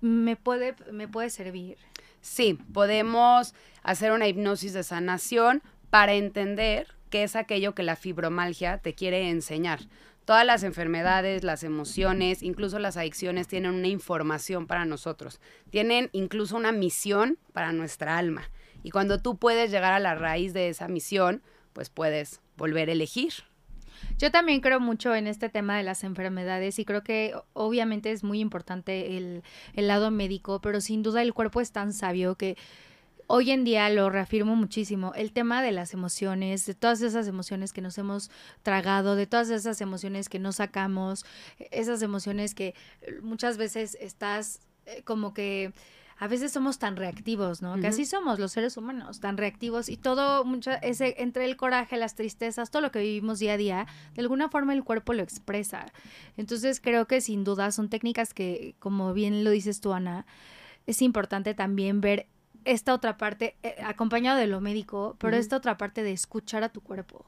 ¿me 0.00 0.36
puede, 0.36 0.74
me 0.90 1.08
puede 1.08 1.30
servir? 1.30 1.78
Sí, 2.20 2.58
podemos 2.72 3.54
hacer 3.82 4.12
una 4.12 4.28
hipnosis 4.28 4.72
de 4.72 4.82
sanación 4.82 5.62
para 5.90 6.14
entender 6.14 6.88
qué 7.10 7.24
es 7.24 7.36
aquello 7.36 7.74
que 7.74 7.82
la 7.82 7.96
fibromalgia 7.96 8.78
te 8.78 8.94
quiere 8.94 9.30
enseñar. 9.30 9.80
Todas 10.30 10.46
las 10.46 10.62
enfermedades, 10.62 11.42
las 11.42 11.64
emociones, 11.64 12.44
incluso 12.44 12.78
las 12.78 12.96
adicciones 12.96 13.48
tienen 13.48 13.74
una 13.74 13.88
información 13.88 14.68
para 14.68 14.84
nosotros. 14.84 15.40
Tienen 15.70 16.08
incluso 16.12 16.56
una 16.56 16.70
misión 16.70 17.36
para 17.52 17.72
nuestra 17.72 18.16
alma. 18.16 18.48
Y 18.84 18.92
cuando 18.92 19.20
tú 19.20 19.38
puedes 19.38 19.72
llegar 19.72 19.92
a 19.92 19.98
la 19.98 20.14
raíz 20.14 20.52
de 20.52 20.68
esa 20.68 20.86
misión, 20.86 21.42
pues 21.72 21.90
puedes 21.90 22.42
volver 22.56 22.88
a 22.90 22.92
elegir. 22.92 23.32
Yo 24.18 24.30
también 24.30 24.60
creo 24.60 24.78
mucho 24.78 25.16
en 25.16 25.26
este 25.26 25.48
tema 25.48 25.76
de 25.76 25.82
las 25.82 26.04
enfermedades 26.04 26.78
y 26.78 26.84
creo 26.84 27.02
que 27.02 27.34
obviamente 27.52 28.12
es 28.12 28.22
muy 28.22 28.38
importante 28.38 29.16
el, 29.16 29.42
el 29.74 29.88
lado 29.88 30.12
médico, 30.12 30.60
pero 30.60 30.80
sin 30.80 31.02
duda 31.02 31.22
el 31.22 31.34
cuerpo 31.34 31.60
es 31.60 31.72
tan 31.72 31.92
sabio 31.92 32.36
que 32.36 32.56
hoy 33.32 33.52
en 33.52 33.62
día 33.62 33.88
lo 33.90 34.10
reafirmo 34.10 34.56
muchísimo, 34.56 35.12
el 35.14 35.30
tema 35.30 35.62
de 35.62 35.70
las 35.70 35.94
emociones, 35.94 36.66
de 36.66 36.74
todas 36.74 37.00
esas 37.00 37.28
emociones 37.28 37.72
que 37.72 37.80
nos 37.80 37.96
hemos 37.96 38.28
tragado, 38.64 39.14
de 39.14 39.28
todas 39.28 39.50
esas 39.50 39.80
emociones 39.80 40.28
que 40.28 40.40
no 40.40 40.50
sacamos, 40.50 41.24
esas 41.70 42.02
emociones 42.02 42.56
que 42.56 42.74
muchas 43.22 43.56
veces 43.56 43.96
estás 44.00 44.60
eh, 44.86 45.02
como 45.04 45.32
que 45.32 45.72
a 46.18 46.26
veces 46.26 46.50
somos 46.52 46.80
tan 46.80 46.96
reactivos, 46.96 47.62
¿no? 47.62 47.80
Que 47.80 47.86
así 47.86 48.04
somos 48.04 48.40
los 48.40 48.50
seres 48.50 48.76
humanos, 48.76 49.20
tan 49.20 49.38
reactivos 49.38 49.88
y 49.88 49.96
todo, 49.96 50.44
mucho, 50.44 50.72
ese, 50.82 51.14
entre 51.18 51.44
el 51.44 51.56
coraje, 51.56 51.96
las 51.96 52.16
tristezas, 52.16 52.70
todo 52.70 52.82
lo 52.82 52.90
que 52.90 52.98
vivimos 52.98 53.38
día 53.38 53.54
a 53.54 53.56
día, 53.56 53.86
de 54.14 54.20
alguna 54.22 54.50
forma 54.50 54.74
el 54.74 54.82
cuerpo 54.82 55.14
lo 55.14 55.22
expresa. 55.22 55.86
Entonces 56.36 56.80
creo 56.80 57.06
que 57.06 57.20
sin 57.20 57.44
duda 57.44 57.70
son 57.70 57.88
técnicas 57.88 58.34
que, 58.34 58.74
como 58.80 59.14
bien 59.14 59.44
lo 59.44 59.50
dices 59.50 59.80
tú, 59.80 59.94
Ana, 59.94 60.26
es 60.86 61.00
importante 61.00 61.54
también 61.54 62.00
ver 62.02 62.26
esta 62.64 62.94
otra 62.94 63.16
parte, 63.16 63.56
eh, 63.62 63.76
acompañado 63.84 64.38
de 64.38 64.46
lo 64.46 64.60
médico, 64.60 65.16
pero 65.18 65.36
esta 65.36 65.56
otra 65.56 65.76
parte 65.76 66.02
de 66.02 66.12
escuchar 66.12 66.62
a 66.62 66.68
tu 66.70 66.80
cuerpo. 66.80 67.24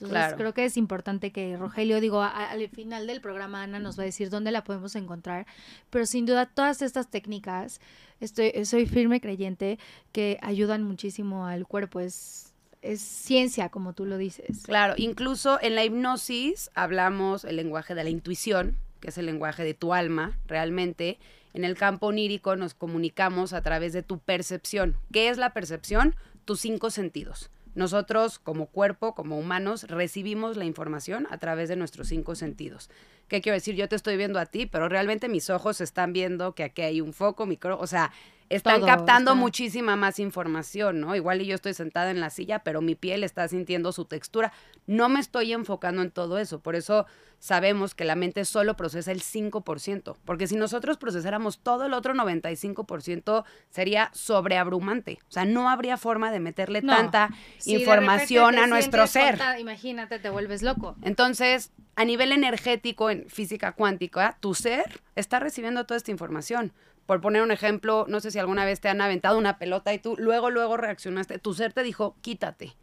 Entonces 0.00 0.34
creo 0.36 0.52
que 0.52 0.64
es 0.64 0.76
importante 0.76 1.30
que 1.30 1.56
Rogelio, 1.56 2.00
digo, 2.00 2.22
al 2.22 2.68
final 2.70 3.06
del 3.06 3.20
programa 3.20 3.62
Ana 3.62 3.78
nos 3.78 3.98
va 3.98 4.02
a 4.02 4.06
decir 4.06 4.30
dónde 4.30 4.50
la 4.50 4.64
podemos 4.64 4.96
encontrar, 4.96 5.46
pero 5.90 6.06
sin 6.06 6.26
duda 6.26 6.46
todas 6.46 6.82
estas 6.82 7.08
técnicas, 7.08 7.80
estoy, 8.20 8.64
soy 8.64 8.86
firme 8.86 9.20
creyente 9.20 9.78
que 10.10 10.38
ayudan 10.42 10.82
muchísimo 10.82 11.46
al 11.46 11.66
cuerpo, 11.66 12.00
es, 12.00 12.52
es 12.80 13.00
ciencia, 13.00 13.68
como 13.68 13.92
tú 13.92 14.04
lo 14.04 14.16
dices. 14.18 14.62
Claro, 14.64 14.94
incluso 14.96 15.58
en 15.62 15.76
la 15.76 15.84
hipnosis 15.84 16.70
hablamos 16.74 17.44
el 17.44 17.56
lenguaje 17.56 17.94
de 17.94 18.02
la 18.02 18.10
intuición, 18.10 18.76
que 19.00 19.10
es 19.10 19.18
el 19.18 19.26
lenguaje 19.26 19.62
de 19.62 19.74
tu 19.74 19.94
alma, 19.94 20.38
realmente, 20.46 21.18
en 21.54 21.64
el 21.64 21.76
campo 21.76 22.06
onírico 22.08 22.56
nos 22.56 22.74
comunicamos 22.74 23.52
a 23.52 23.62
través 23.62 23.92
de 23.92 24.02
tu 24.02 24.18
percepción. 24.18 24.96
¿Qué 25.12 25.28
es 25.28 25.38
la 25.38 25.52
percepción? 25.52 26.14
Tus 26.44 26.60
cinco 26.60 26.90
sentidos. 26.90 27.50
Nosotros 27.74 28.38
como 28.38 28.66
cuerpo, 28.66 29.14
como 29.14 29.38
humanos, 29.38 29.84
recibimos 29.84 30.56
la 30.56 30.66
información 30.66 31.26
a 31.30 31.38
través 31.38 31.68
de 31.68 31.76
nuestros 31.76 32.08
cinco 32.08 32.34
sentidos. 32.34 32.90
¿Qué 33.28 33.40
quiero 33.40 33.54
decir? 33.54 33.74
Yo 33.76 33.88
te 33.88 33.96
estoy 33.96 34.18
viendo 34.18 34.38
a 34.38 34.46
ti, 34.46 34.66
pero 34.66 34.90
realmente 34.90 35.28
mis 35.28 35.48
ojos 35.48 35.80
están 35.80 36.12
viendo 36.12 36.54
que 36.54 36.64
aquí 36.64 36.82
hay 36.82 37.00
un 37.00 37.14
foco, 37.14 37.46
micro, 37.46 37.78
o 37.78 37.86
sea, 37.86 38.12
están 38.56 38.82
captando 38.82 39.34
muchísima 39.34 39.96
más 39.96 40.18
información, 40.18 41.00
¿no? 41.00 41.16
Igual 41.16 41.40
y 41.40 41.46
yo 41.46 41.54
estoy 41.54 41.74
sentada 41.74 42.10
en 42.10 42.20
la 42.20 42.30
silla, 42.30 42.60
pero 42.60 42.80
mi 42.80 42.94
piel 42.94 43.24
está 43.24 43.48
sintiendo 43.48 43.92
su 43.92 44.04
textura. 44.04 44.52
No 44.86 45.08
me 45.08 45.20
estoy 45.20 45.52
enfocando 45.52 46.02
en 46.02 46.10
todo 46.10 46.38
eso, 46.38 46.60
por 46.60 46.76
eso 46.76 47.06
sabemos 47.38 47.94
que 47.96 48.04
la 48.04 48.14
mente 48.14 48.44
solo 48.44 48.76
procesa 48.76 49.10
el 49.10 49.20
5%, 49.20 50.16
porque 50.24 50.46
si 50.46 50.54
nosotros 50.54 50.96
procesáramos 50.96 51.58
todo 51.58 51.86
el 51.86 51.92
otro 51.92 52.14
95% 52.14 53.44
sería 53.68 54.10
sobreabrumante, 54.12 55.18
o 55.28 55.32
sea, 55.32 55.44
no 55.44 55.68
habría 55.68 55.96
forma 55.96 56.30
de 56.30 56.38
meterle 56.38 56.82
tanta 56.82 57.30
información 57.64 58.58
a 58.58 58.68
nuestro 58.68 59.08
ser. 59.08 59.40
imagínate, 59.58 60.20
te 60.20 60.30
vuelves 60.30 60.62
loco. 60.62 60.94
Entonces, 61.02 61.72
a 61.96 62.04
nivel 62.04 62.32
energético, 62.32 63.10
en 63.10 63.28
física 63.28 63.72
cuántica, 63.72 64.36
tu 64.40 64.54
ser 64.54 65.00
está 65.16 65.40
recibiendo 65.40 65.84
toda 65.84 65.98
esta 65.98 66.10
información. 66.10 66.72
Por 67.06 67.20
poner 67.20 67.42
un 67.42 67.50
ejemplo, 67.50 68.06
no 68.08 68.20
sé 68.20 68.30
si 68.30 68.38
alguna 68.38 68.64
vez 68.64 68.80
te 68.80 68.88
han 68.88 69.00
aventado 69.00 69.38
una 69.38 69.58
pelota 69.58 69.92
y 69.92 69.98
tú 69.98 70.16
luego, 70.18 70.50
luego 70.50 70.76
reaccionaste, 70.76 71.38
tu 71.38 71.54
ser 71.54 71.72
te 71.72 71.82
dijo, 71.82 72.16
quítate, 72.20 72.76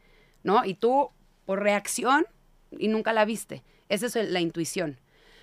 ¿no? 0.44 0.66
Y 0.66 0.74
tú, 0.74 1.12
por 1.46 1.62
reacción, 1.62 2.26
y 2.72 2.88
nunca 2.88 3.14
la 3.14 3.26
viste. 3.26 3.64
Esa 3.88 4.06
es 4.06 4.30
la 4.30 4.40
intuición. 4.40 5.00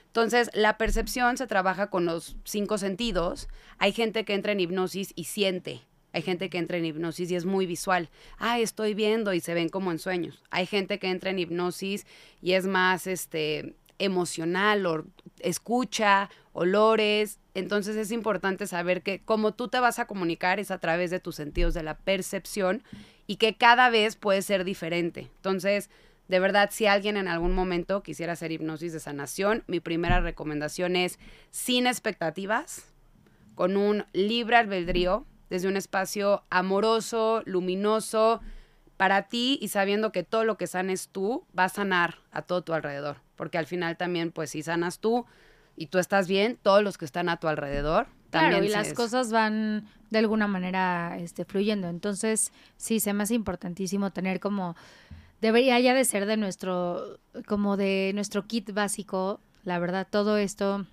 Entonces, 0.06 0.50
la 0.54 0.78
percepción 0.78 1.36
se 1.36 1.46
trabaja 1.46 1.90
con 1.90 2.06
los 2.06 2.36
cinco 2.44 2.78
sentidos. 2.78 3.48
Hay 3.78 3.92
gente 3.92 4.24
que 4.24 4.34
entra 4.34 4.52
en 4.52 4.60
hipnosis 4.60 5.12
y 5.14 5.24
siente. 5.24 5.82
Hay 6.12 6.22
gente 6.22 6.48
que 6.48 6.56
entra 6.56 6.78
en 6.78 6.86
hipnosis 6.86 7.30
y 7.30 7.36
es 7.36 7.44
muy 7.44 7.66
visual. 7.66 8.08
Ah, 8.38 8.58
estoy 8.58 8.94
viendo 8.94 9.34
y 9.34 9.40
se 9.40 9.52
ven 9.52 9.68
como 9.68 9.92
en 9.92 9.98
sueños. 9.98 10.42
Hay 10.50 10.64
gente 10.64 10.98
que 10.98 11.10
entra 11.10 11.30
en 11.30 11.38
hipnosis 11.38 12.06
y 12.40 12.52
es 12.52 12.66
más 12.66 13.06
este 13.06 13.74
emocional 13.98 14.86
o 14.86 15.04
escucha 15.40 16.30
olores. 16.52 17.38
Entonces 17.54 17.96
es 17.96 18.12
importante 18.12 18.66
saber 18.66 19.02
que 19.02 19.20
como 19.20 19.54
tú 19.54 19.68
te 19.68 19.80
vas 19.80 19.98
a 19.98 20.06
comunicar 20.06 20.60
es 20.60 20.70
a 20.70 20.78
través 20.78 21.10
de 21.10 21.20
tus 21.20 21.36
sentidos 21.36 21.74
de 21.74 21.82
la 21.82 21.96
percepción 21.96 22.82
y 23.26 23.36
que 23.36 23.56
cada 23.56 23.90
vez 23.90 24.16
puede 24.16 24.42
ser 24.42 24.64
diferente. 24.64 25.30
Entonces, 25.36 25.90
de 26.28 26.40
verdad, 26.40 26.70
si 26.72 26.86
alguien 26.86 27.16
en 27.16 27.28
algún 27.28 27.54
momento 27.54 28.02
quisiera 28.02 28.32
hacer 28.32 28.52
hipnosis 28.52 28.92
de 28.92 29.00
sanación, 29.00 29.64
mi 29.66 29.80
primera 29.80 30.20
recomendación 30.20 30.96
es 30.96 31.18
sin 31.50 31.86
expectativas, 31.86 32.92
con 33.54 33.76
un 33.76 34.04
libre 34.12 34.56
albedrío, 34.56 35.24
desde 35.50 35.68
un 35.68 35.76
espacio 35.76 36.42
amoroso, 36.50 37.42
luminoso, 37.46 38.40
para 38.96 39.22
ti 39.28 39.58
y 39.60 39.68
sabiendo 39.68 40.12
que 40.12 40.22
todo 40.22 40.44
lo 40.44 40.56
que 40.56 40.66
sanes 40.66 41.08
tú 41.08 41.44
va 41.56 41.64
a 41.64 41.68
sanar 41.68 42.16
a 42.32 42.42
todo 42.42 42.62
tu 42.62 42.72
alrededor. 42.72 43.18
Porque 43.36 43.58
al 43.58 43.66
final 43.66 43.96
también, 43.96 44.32
pues 44.32 44.50
si 44.50 44.62
sanas 44.62 44.98
tú 44.98 45.26
y 45.76 45.86
tú 45.86 45.98
estás 45.98 46.28
bien, 46.28 46.58
todos 46.62 46.82
los 46.82 46.96
que 46.98 47.04
están 47.04 47.28
a 47.28 47.38
tu 47.38 47.48
alrededor 47.48 48.06
también. 48.30 48.62
Claro, 48.62 48.64
y 48.64 48.68
las 48.68 48.94
cosas 48.94 49.30
van 49.30 49.88
de 50.10 50.18
alguna 50.18 50.46
manera 50.46 51.18
este, 51.18 51.44
fluyendo. 51.44 51.88
Entonces, 51.88 52.52
sí, 52.76 53.00
se 53.00 53.12
me 53.12 53.24
hace 53.24 53.34
importantísimo 53.34 54.10
tener 54.10 54.40
como 54.40 54.76
debería 55.40 55.78
ya 55.80 55.94
de 55.94 56.04
ser 56.04 56.26
de 56.26 56.36
nuestro, 56.36 57.18
como 57.46 57.76
de 57.76 58.12
nuestro 58.14 58.46
kit 58.46 58.72
básico, 58.72 59.40
la 59.64 59.78
verdad, 59.78 60.06
todo 60.08 60.38
esto, 60.38 60.86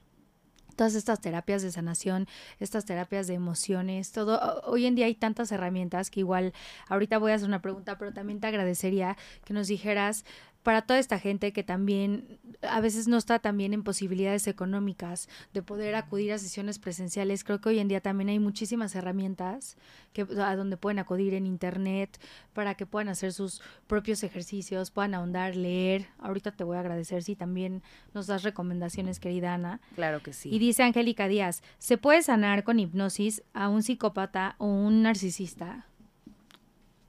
todas 0.75 0.95
estas 0.95 1.21
terapias 1.21 1.61
de 1.61 1.71
sanación, 1.71 2.27
estas 2.59 2.85
terapias 2.85 3.27
de 3.27 3.33
emociones, 3.33 4.11
todo, 4.11 4.61
hoy 4.65 4.85
en 4.85 4.95
día 4.95 5.05
hay 5.05 5.15
tantas 5.15 5.51
herramientas 5.51 6.09
que 6.09 6.21
igual, 6.21 6.53
ahorita 6.87 7.17
voy 7.17 7.31
a 7.31 7.35
hacer 7.35 7.47
una 7.47 7.61
pregunta, 7.61 7.97
pero 7.97 8.13
también 8.13 8.39
te 8.39 8.47
agradecería 8.47 9.17
que 9.45 9.53
nos 9.53 9.67
dijeras 9.67 10.25
para 10.63 10.81
toda 10.81 10.99
esta 10.99 11.19
gente 11.19 11.51
que 11.51 11.63
también 11.63 12.39
a 12.61 12.79
veces 12.79 13.07
no 13.07 13.17
está 13.17 13.39
también 13.39 13.73
en 13.73 13.83
posibilidades 13.83 14.47
económicas 14.47 15.27
de 15.53 15.61
poder 15.61 15.95
acudir 15.95 16.31
a 16.31 16.37
sesiones 16.37 16.79
presenciales, 16.79 17.43
creo 17.43 17.59
que 17.59 17.69
hoy 17.69 17.79
en 17.79 17.89
día 17.89 17.99
también 17.99 18.29
hay 18.29 18.39
muchísimas 18.39 18.95
herramientas 18.95 19.77
que, 20.13 20.21
a 20.21 20.55
donde 20.55 20.77
pueden 20.77 20.99
acudir 20.99 21.33
en 21.33 21.45
internet 21.45 22.17
para 22.53 22.75
que 22.75 22.85
puedan 22.85 23.09
hacer 23.09 23.33
sus 23.33 23.61
propios 23.87 24.23
ejercicios, 24.23 24.89
puedan 24.89 25.13
ahondar, 25.13 25.55
leer. 25.55 26.07
Ahorita 26.19 26.51
te 26.51 26.63
voy 26.63 26.77
a 26.77 26.79
agradecer 26.79 27.23
si 27.23 27.35
también 27.35 27.83
nos 28.13 28.27
das 28.27 28.43
recomendaciones, 28.43 29.19
querida 29.19 29.53
Ana. 29.53 29.81
Claro 29.95 30.23
que 30.23 30.31
sí. 30.31 30.49
Y 30.49 30.59
dice 30.59 30.83
Angélica 30.83 31.27
Díaz, 31.27 31.61
¿se 31.77 31.97
puede 31.97 32.23
sanar 32.23 32.63
con 32.63 32.79
hipnosis 32.79 33.43
a 33.53 33.67
un 33.67 33.83
psicópata 33.83 34.55
o 34.59 34.67
un 34.67 35.03
narcisista? 35.03 35.87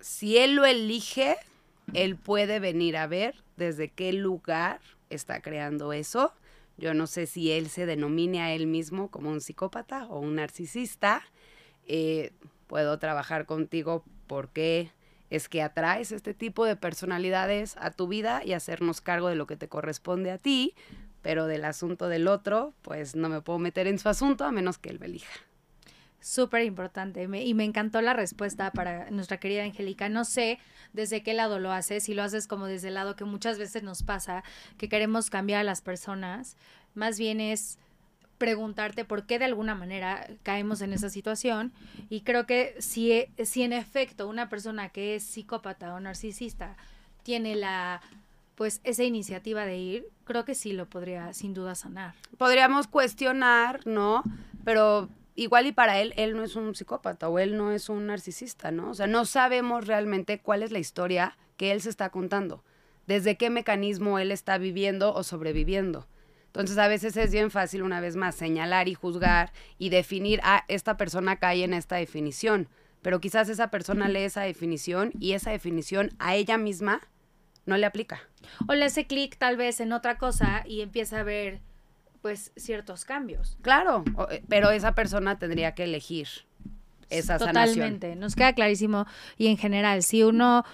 Si 0.01 0.37
él 0.37 0.57
lo 0.57 0.67
elige, 0.67 1.37
él 1.93 2.17
puede 2.17 2.59
venir 2.59 2.97
a 2.97 3.07
ver 3.07 3.44
desde 3.57 3.91
qué 3.91 4.13
lugar 4.13 4.81
está 5.11 5.41
creando 5.41 5.93
eso. 5.93 6.33
Yo 6.77 6.95
no 6.95 7.07
sé 7.07 7.27
si 7.27 7.53
él 7.53 7.69
se 7.69 7.87
denomine 7.87 8.43
a 8.43 8.53
él 8.53 8.67
mismo 8.67 9.11
como 9.11 9.31
un 9.31 9.41
psicópata 9.41 10.07
o 10.07 10.19
un 10.19 10.37
narcisista. 10.37 11.23
Eh, 11.87 12.33
puedo 12.67 12.99
trabajar 12.99 13.47
contigo 13.47 14.05
porque 14.27 14.91
es 15.31 15.49
que 15.49 15.63
atraes 15.63 16.13
este 16.13 16.35
tipo 16.35 16.65
de 16.65 16.77
personalidades 16.77 17.77
a 17.79 17.91
tu 17.91 18.09
vida 18.09 18.43
y 18.45 18.53
hacernos 18.53 19.01
cargo 19.01 19.29
de 19.29 19.37
lo 19.37 19.47
que 19.47 19.57
te 19.57 19.69
corresponde 19.69 20.31
a 20.31 20.39
ti, 20.39 20.75
pero 21.23 21.47
del 21.47 21.65
asunto 21.65 22.09
del 22.09 22.29
otro, 22.29 22.75
pues 22.83 23.17
no 23.17 23.29
me 23.29 23.41
puedo 23.41 23.59
meter 23.59 23.87
en 23.87 23.99
su 23.99 24.09
asunto 24.09 24.45
a 24.45 24.53
menos 24.53 24.79
que 24.79 24.91
él 24.91 25.01
me 25.01 25.07
elija. 25.07 25.33
Súper 26.25 26.65
importante 26.65 27.23
y 27.23 27.53
me 27.53 27.65
encantó 27.65 28.01
la 28.01 28.15
respuesta 28.15 28.71
para 28.71 29.11
nuestra 29.11 29.37
querida 29.37 29.63
Angélica. 29.63 30.09
No 30.09 30.25
sé 30.25 30.59
desde 30.95 31.23
qué 31.23 31.35
lado 31.35 31.59
lo 31.59 31.71
haces, 31.71 32.05
si 32.05 32.15
lo 32.15 32.23
haces 32.23 32.47
como 32.47 32.65
desde 32.65 32.89
el 32.89 32.95
lado 32.95 33.15
que 33.15 33.27
muchas 33.27 33.59
veces 33.59 33.83
nos 33.83 34.03
pasa, 34.03 34.43
que 34.79 34.89
queremos 34.89 35.29
cambiar 35.29 35.61
a 35.61 35.65
las 35.65 35.83
personas, 35.83 36.57
más 36.95 37.19
bien 37.19 37.43
es 37.43 37.79
preguntarte 38.39 39.05
por 39.05 39.27
qué 39.27 39.39
de 39.39 39.45
alguna 39.45 39.75
manera 39.75 40.27
caemos 40.43 40.81
en 40.81 40.95
esa 40.95 41.11
situación 41.11 41.75
y 42.09 42.23
creo 42.23 42.47
que 42.47 42.75
si, 42.79 43.27
si 43.45 43.63
en 43.63 43.75
efecto 43.75 44.27
una 44.27 44.49
persona 44.49 44.89
que 44.89 45.17
es 45.17 45.25
psicópata 45.25 45.93
o 45.93 46.01
narcisista 46.01 46.79
tiene 47.23 47.55
la 47.55 48.01
pues 48.55 48.81
esa 48.85 49.05
iniciativa 49.05 49.67
de 49.67 49.77
ir, 49.77 50.09
creo 50.25 50.47
que 50.47 50.55
sí 50.55 50.73
lo 50.73 50.87
podría 50.87 51.35
sin 51.35 51.53
duda 51.53 51.75
sanar. 51.75 52.15
Podríamos 52.39 52.87
cuestionar, 52.87 53.87
¿no? 53.87 54.23
Pero 54.65 55.11
igual 55.35 55.67
y 55.67 55.73
para 55.73 56.01
él, 56.01 56.15
él 56.17 56.37
no 56.37 56.43
es 56.45 56.57
un 56.57 56.75
psicópata 56.75 57.29
o 57.29 57.39
él 57.39 57.57
no 57.57 57.73
es 57.73 57.89
un 57.89 58.07
narcisista, 58.07 58.71
¿no? 58.71 58.91
O 58.91 58.95
sea, 58.95 59.07
no 59.07 59.25
sabemos 59.25 59.87
realmente 59.87 60.41
cuál 60.41 60.63
es 60.63 60.73
la 60.73 60.79
historia 60.79 61.37
que 61.57 61.73
él 61.73 61.81
se 61.81 61.91
está 61.91 62.11
contando, 62.11 62.65
desde 63.07 63.37
qué 63.37 63.51
mecanismo 63.51 64.19
él 64.19 64.33
está 64.33 64.59
viviendo 64.59 65.15
o 65.15 65.23
sobreviviendo. 65.23 66.09
Entonces 66.47 66.79
a 66.79 66.87
veces 66.87 67.17
es 67.17 67.33
bien 67.33 67.51
fácil 67.51 67.83
una 67.83 68.01
vez 68.01 68.15
más 68.15 68.37
señalar 68.37 68.89
y 68.89 68.95
juzgar 68.95 69.53
y 69.77 69.89
definir, 69.89 70.41
ah, 70.45 70.65
esta 70.69 70.97
persona 70.97 71.37
cae 71.37 71.65
en 71.65 71.75
esta 71.75 71.97
definición, 71.97 72.69
pero 73.03 73.21
quizás 73.21 73.49
esa 73.49 73.71
persona 73.71 74.09
lee 74.09 74.21
esa 74.21 74.43
definición 74.43 75.11
y 75.19 75.33
esa 75.33 75.51
definición 75.51 76.11
a 76.21 76.37
ella 76.37 76.57
misma 76.57 77.01
no 77.67 77.77
le 77.77 77.87
aplica. 77.87 78.21
O 78.69 78.75
le 78.75 78.85
hace 78.85 79.07
clic 79.07 79.37
tal 79.37 79.57
vez 79.57 79.81
en 79.81 79.93
otra 79.93 80.17
cosa 80.17 80.63
y 80.67 80.81
empieza 80.81 81.21
a 81.21 81.25
ver 81.25 81.61
pues 82.25 82.53
ciertos 82.57 83.05
cambios. 83.05 83.59
Claro, 83.61 84.03
eh, 84.31 84.43
pero 84.49 84.71
esa 84.71 84.95
persona 84.95 85.39
tendría 85.39 85.75
que 85.75 85.85
elegir 85.85 86.27
esa 87.11 87.37
Totalmente, 87.37 88.17
nos 88.17 88.35
queda 88.35 88.55
clarísimo 88.55 89.05
y 89.37 89.49
en 89.49 89.59
general, 89.59 90.03
si 90.03 90.23
uno 90.23 90.65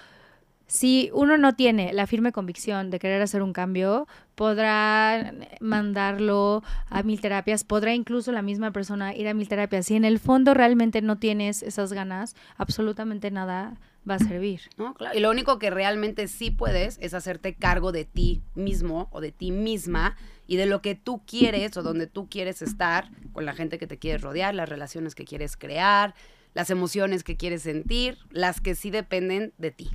si 0.67 1.09
uno 1.13 1.37
no 1.37 1.53
tiene 1.53 1.91
la 1.91 2.07
firme 2.07 2.31
convicción 2.31 2.89
de 2.89 2.99
querer 2.99 3.21
hacer 3.21 3.43
un 3.43 3.51
cambio, 3.51 4.07
podrá 4.35 5.33
mandarlo 5.59 6.63
a 6.89 7.03
mil 7.03 7.19
terapias, 7.19 7.65
podrá 7.65 7.93
incluso 7.93 8.31
la 8.31 8.41
misma 8.41 8.71
persona 8.71 9.13
ir 9.13 9.27
a 9.27 9.33
mil 9.33 9.49
terapias. 9.49 9.87
Si 9.87 9.97
en 9.97 10.05
el 10.05 10.19
fondo 10.19 10.53
realmente 10.53 11.01
no 11.01 11.17
tienes 11.17 11.63
esas 11.63 11.91
ganas, 11.91 12.37
absolutamente 12.55 13.29
nada 13.29 13.77
va 14.09 14.15
a 14.15 14.19
servir. 14.19 14.61
No, 14.77 14.93
claro. 14.93 15.17
Y 15.17 15.21
lo 15.21 15.29
único 15.29 15.59
que 15.59 15.69
realmente 15.69 16.29
sí 16.29 16.49
puedes 16.49 16.97
es 17.01 17.13
hacerte 17.13 17.55
cargo 17.55 17.91
de 17.91 18.05
ti 18.05 18.41
mismo 18.55 19.09
o 19.11 19.19
de 19.19 19.33
ti 19.33 19.51
misma 19.51 20.15
y 20.51 20.57
de 20.57 20.65
lo 20.65 20.81
que 20.81 20.95
tú 20.95 21.21
quieres 21.25 21.77
o 21.77 21.81
donde 21.81 22.07
tú 22.07 22.27
quieres 22.27 22.61
estar 22.61 23.09
con 23.31 23.45
la 23.45 23.53
gente 23.53 23.77
que 23.77 23.87
te 23.87 23.97
quieres 23.97 24.21
rodear, 24.21 24.53
las 24.53 24.67
relaciones 24.67 25.15
que 25.15 25.23
quieres 25.23 25.55
crear, 25.55 26.13
las 26.53 26.69
emociones 26.69 27.23
que 27.23 27.37
quieres 27.37 27.61
sentir, 27.61 28.17
las 28.31 28.59
que 28.59 28.75
sí 28.75 28.91
dependen 28.91 29.53
de 29.57 29.71
ti. 29.71 29.91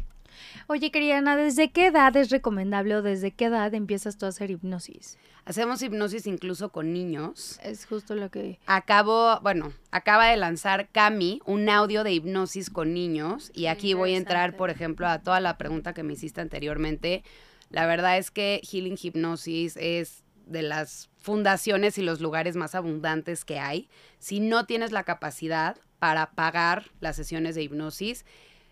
Oye, 0.66 0.90
querida 0.90 1.18
Ana, 1.18 1.36
¿desde 1.36 1.72
qué 1.72 1.88
edad 1.88 2.16
es 2.16 2.30
recomendable 2.30 2.96
o 2.96 3.02
desde 3.02 3.32
qué 3.32 3.44
edad 3.44 3.74
empiezas 3.74 4.16
tú 4.16 4.24
a 4.24 4.30
hacer 4.30 4.50
hipnosis? 4.50 5.18
Hacemos 5.44 5.82
hipnosis 5.82 6.26
incluso 6.26 6.70
con 6.70 6.90
niños. 6.94 7.60
Es 7.62 7.84
justo 7.84 8.14
lo 8.14 8.30
que... 8.30 8.58
Acabo, 8.64 9.38
bueno, 9.42 9.74
acaba 9.90 10.28
de 10.28 10.38
lanzar 10.38 10.88
Cami 10.88 11.42
un 11.44 11.68
audio 11.68 12.02
de 12.02 12.14
hipnosis 12.14 12.70
con 12.70 12.94
niños 12.94 13.50
y 13.52 13.66
aquí 13.66 13.92
voy 13.92 14.14
a 14.14 14.16
entrar, 14.16 14.56
por 14.56 14.70
ejemplo, 14.70 15.06
a 15.06 15.18
toda 15.18 15.40
la 15.40 15.58
pregunta 15.58 15.92
que 15.92 16.02
me 16.02 16.14
hiciste 16.14 16.40
anteriormente. 16.40 17.24
La 17.68 17.84
verdad 17.84 18.16
es 18.16 18.30
que 18.30 18.62
Healing 18.64 18.96
Hipnosis 18.98 19.76
es 19.76 20.24
de 20.46 20.62
las 20.62 21.10
fundaciones 21.18 21.98
y 21.98 22.02
los 22.02 22.20
lugares 22.20 22.56
más 22.56 22.74
abundantes 22.74 23.44
que 23.44 23.58
hay. 23.58 23.88
Si 24.18 24.40
no 24.40 24.64
tienes 24.64 24.92
la 24.92 25.04
capacidad 25.04 25.76
para 25.98 26.30
pagar 26.30 26.90
las 27.00 27.16
sesiones 27.16 27.54
de 27.54 27.64
hipnosis, 27.64 28.24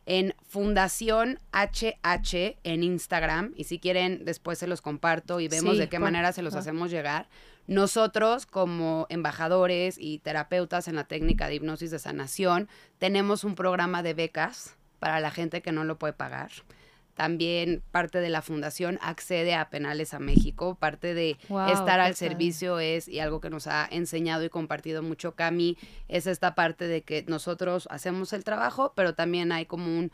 en 0.06 0.34
Fundación 0.46 1.40
HH 1.52 2.58
en 2.62 2.82
Instagram, 2.82 3.52
y 3.56 3.64
si 3.64 3.78
quieren 3.78 4.24
después 4.24 4.58
se 4.58 4.66
los 4.66 4.82
comparto 4.82 5.40
y 5.40 5.48
vemos 5.48 5.78
de 5.78 5.88
qué 5.88 5.98
manera 5.98 6.32
se 6.32 6.42
los 6.42 6.54
hacemos 6.54 6.90
llegar. 6.90 7.28
Nosotros, 7.66 8.44
como 8.44 9.06
embajadores 9.08 9.96
y 9.98 10.18
terapeutas 10.18 10.88
en 10.88 10.96
la 10.96 11.04
técnica 11.04 11.48
de 11.48 11.54
hipnosis 11.54 11.90
de 11.90 11.98
sanación, 11.98 12.68
tenemos 12.98 13.44
un 13.44 13.54
programa 13.54 14.02
de 14.02 14.12
becas 14.12 14.76
para 14.98 15.20
la 15.20 15.30
gente 15.30 15.62
que 15.62 15.72
no 15.72 15.84
lo 15.84 15.98
puede 15.98 16.12
pagar. 16.12 16.50
También 17.14 17.82
parte 17.92 18.20
de 18.20 18.28
la 18.28 18.42
fundación 18.42 18.98
accede 19.00 19.54
a 19.54 19.70
Penales 19.70 20.14
a 20.14 20.18
México. 20.18 20.74
Parte 20.74 21.14
de 21.14 21.36
estar 21.72 22.00
al 22.00 22.16
servicio 22.16 22.80
es, 22.80 23.08
y 23.08 23.20
algo 23.20 23.40
que 23.40 23.50
nos 23.50 23.66
ha 23.66 23.86
enseñado 23.90 24.44
y 24.44 24.48
compartido 24.50 25.02
mucho 25.02 25.34
Cami, 25.34 25.76
es 26.08 26.26
esta 26.26 26.54
parte 26.54 26.88
de 26.88 27.02
que 27.02 27.24
nosotros 27.28 27.86
hacemos 27.90 28.32
el 28.32 28.42
trabajo, 28.42 28.92
pero 28.96 29.14
también 29.14 29.52
hay 29.52 29.66
como 29.66 29.86
un 29.86 30.10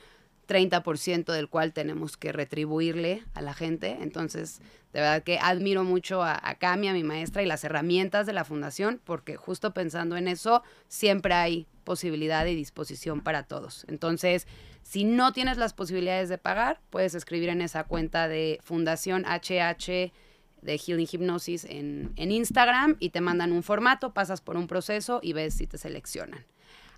30% 0.47 1.33
del 1.33 1.49
cual 1.49 1.73
tenemos 1.73 2.17
que 2.17 2.33
retribuirle 2.33 3.23
a 3.35 3.41
la 3.41 3.55
gente. 3.55 3.99
Entonces, 4.01 4.61
de 4.93 5.01
verdad 5.01 5.23
que 5.23 5.39
admiro 5.39 5.85
mucho 5.85 6.23
a, 6.23 6.39
a, 6.43 6.57
Cami, 6.57 6.89
a 6.89 6.93
mi 6.93 7.05
maestra 7.05 7.43
y 7.43 7.47
las 7.47 7.65
herramientas 7.65 8.27
de 8.27 8.33
la 8.33 8.45
fundación, 8.45 9.01
porque 9.05 9.37
justo 9.37 9.73
pensando 9.73 10.17
en 10.17 10.29
eso, 10.29 10.63
siempre 10.89 11.35
hay 11.35 11.67
posibilidad 11.85 12.45
y 12.47 12.55
disposición 12.55 13.21
para 13.21 13.45
todos. 13.45 13.87
Entonces, 13.89 14.47
si 14.91 15.05
no 15.05 15.33
tienes 15.33 15.57
las 15.57 15.73
posibilidades 15.73 16.29
de 16.29 16.37
pagar, 16.37 16.81
puedes 16.91 17.15
escribir 17.15 17.49
en 17.49 17.63
esa 17.63 17.85
cuenta 17.85 18.27
de 18.27 18.59
Fundación 18.61 19.25
HH 19.25 20.11
de 20.63 20.79
Healing 20.79 21.07
Hypnosis 21.07 21.65
en, 21.65 22.13
en 22.17 22.33
Instagram 22.33 22.97
y 22.99 23.11
te 23.11 23.21
mandan 23.21 23.53
un 23.53 23.63
formato, 23.63 24.13
pasas 24.13 24.41
por 24.41 24.57
un 24.57 24.67
proceso 24.67 25.21
y 25.23 25.33
ves 25.33 25.55
si 25.55 25.69
te 25.69 25.79
seleccionan. 25.79 26.45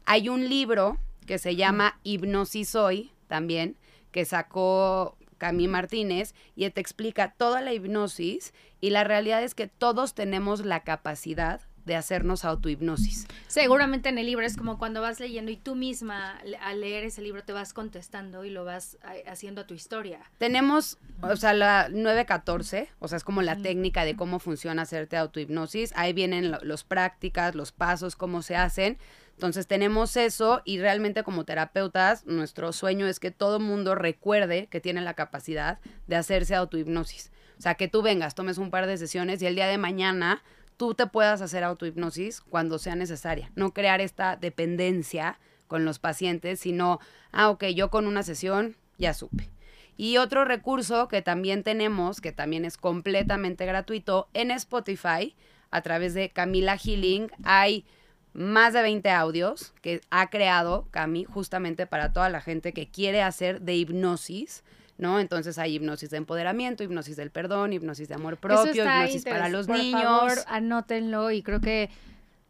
Hay 0.07 0.31
un 0.31 0.49
libro 0.49 0.97
que 1.27 1.37
se 1.37 1.55
llama 1.55 2.01
Hipnosis 2.03 2.75
Hoy 2.77 3.13
también, 3.29 3.77
que 4.11 4.25
sacó 4.25 5.19
Cami 5.37 5.69
Martínez 5.69 6.35
y 6.57 6.71
te 6.71 6.81
explica 6.81 7.35
toda 7.37 7.61
la 7.61 7.75
hipnosis 7.75 8.55
y 8.81 8.89
la 8.89 9.05
realidad 9.05 9.43
es 9.43 9.55
que 9.55 9.67
todos 9.67 10.15
tenemos 10.15 10.65
la 10.65 10.81
capacidad 10.81 11.61
de 11.85 11.97
hacernos 11.97 12.45
autohipnosis. 12.45 13.27
Seguramente 13.49 14.09
en 14.09 14.19
el 14.19 14.27
libro 14.27 14.45
es 14.45 14.57
como 14.57 14.79
cuando 14.79 15.01
vas 15.01 15.21
leyendo 15.21 15.51
y 15.51 15.57
tú 15.57 15.75
misma 15.75 16.41
al 16.61 16.81
leer 16.81 17.05
ese 17.05 17.23
libro 17.23 17.43
te 17.43 17.53
vas 17.53 17.73
contestando 17.73 18.45
y 18.45 18.51
lo 18.51 18.65
vas 18.65 18.99
haciendo 19.27 19.63
a 19.63 19.67
tu 19.67 19.75
historia. 19.75 20.21
Tenemos, 20.39 20.99
o 21.23 21.37
sea, 21.37 21.53
la 21.53 21.89
914, 21.89 22.89
o 22.99 23.09
sea, 23.09 23.17
es 23.17 23.25
como 23.25 23.43
la 23.43 23.57
técnica 23.57 24.05
de 24.05 24.17
cómo 24.17 24.39
funciona 24.39 24.83
hacerte 24.83 25.17
autohipnosis. 25.17 25.93
Ahí 25.97 26.13
vienen 26.13 26.57
los 26.63 26.85
prácticas, 26.85 27.55
los 27.55 27.73
pasos, 27.73 28.17
cómo 28.17 28.43
se 28.43 28.57
hacen. 28.57 28.99
Entonces 29.35 29.67
tenemos 29.67 30.17
eso 30.17 30.63
y 30.65 30.79
realmente 30.79 31.25
como 31.25 31.45
terapeutas 31.45 32.27
nuestro 32.27 32.73
sueño 32.73 33.07
es 33.07 33.19
que 33.19 33.31
todo 33.31 33.59
mundo 33.59 33.95
recuerde 33.95 34.69
que 34.69 34.81
tiene 34.81 35.01
la 35.01 35.15
capacidad 35.15 35.81
de 36.07 36.17
hacerse 36.17 36.55
autohipnosis. 36.55 37.33
O 37.59 37.63
sea, 37.63 37.75
que 37.75 37.89
tú 37.89 38.03
vengas, 38.03 38.35
tomes 38.35 38.59
un 38.59 38.71
par 38.71 38.87
de 38.87 38.97
sesiones 38.97 39.41
y 39.43 39.47
el 39.47 39.55
día 39.55 39.67
de 39.67 39.79
mañana 39.79 40.43
tú 40.77 40.95
te 40.95 41.07
puedas 41.07 41.41
hacer 41.41 41.65
autohipnosis 41.65 42.41
cuando 42.41 42.79
sea 42.79 42.95
necesaria. 42.97 43.51
No 43.55 43.73
crear 43.73 44.01
esta 44.01 44.37
dependencia 44.37 45.39
con 45.67 45.85
los 45.85 45.99
pacientes, 45.99 46.61
sino, 46.61 47.01
ah, 47.33 47.51
ok, 47.51 47.65
yo 47.67 47.91
con 47.91 48.07
una 48.07 48.23
sesión 48.23 48.77
ya 48.99 49.15
supe. 49.15 49.51
Y 49.97 50.17
otro 50.17 50.45
recurso 50.45 51.09
que 51.09 51.23
también 51.23 51.63
tenemos, 51.63 52.21
que 52.21 52.33
también 52.33 52.65
es 52.65 52.77
completamente 52.77 53.67
gratuito, 53.67 54.29
en 54.35 54.51
Spotify, 54.51 55.35
a 55.71 55.81
través 55.83 56.15
de 56.15 56.31
Camila 56.31 56.77
Healing, 56.77 57.31
hay 57.45 57.87
más 58.33 58.73
de 58.73 58.83
20 58.83 59.11
audios 59.11 59.75
que 59.83 60.01
ha 60.11 60.31
creado 60.31 60.89
Cami 60.91 61.25
justamente 61.25 61.87
para 61.87 62.13
toda 62.13 62.31
la 62.31 62.41
gente 62.41 62.73
que 62.73 62.89
quiere 62.89 63.23
hacer 63.23 63.61
de 63.61 63.75
hipnosis 63.75 64.65
¿no? 64.99 65.21
Entonces 65.21 65.59
hay 65.59 65.75
hipnosis 65.75 66.11
de 66.11 66.19
empoderamiento, 66.19 66.83
hipnosis 66.83 67.17
del 67.17 67.31
perdón, 67.31 67.73
hipnosis 67.73 68.09
de 68.09 68.15
amor 68.15 68.37
propio, 68.37 68.85
hipnosis 68.85 69.25
para 69.25 69.49
los 69.49 69.67
Por 69.67 69.79
niños. 69.79 70.03
Favor, 70.03 70.39
anótenlo 70.47 71.31
y 71.31 71.43
creo 71.43 71.61
que 71.61 71.91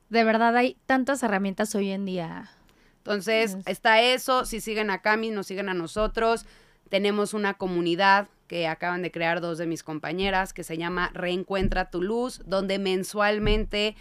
de 0.09 0.25
verdad 0.25 0.57
hay 0.57 0.77
tantas 0.87 1.23
herramientas 1.23 1.75
hoy 1.75 1.91
en 1.91 2.05
día. 2.05 2.51
Entonces, 2.99 3.57
está 3.67 4.01
eso, 4.01 4.45
si 4.45 4.61
siguen 4.61 4.91
a 4.91 5.03
Cami, 5.03 5.31
nos 5.31 5.47
siguen 5.47 5.69
a 5.69 5.75
nosotros. 5.75 6.47
Tenemos 6.89 7.35
una 7.35 7.55
comunidad 7.55 8.29
que 8.47 8.69
acaban 8.69 9.03
de 9.03 9.11
crear 9.11 9.41
dos 9.41 9.59
de 9.59 9.67
mis 9.67 9.83
compañeras 9.83 10.53
que 10.53 10.63
se 10.63 10.77
llama 10.77 11.11
Reencuentra 11.15 11.91
tu 11.91 12.03
luz, 12.03 12.43
donde 12.45 12.79
mensualmente 12.79 13.97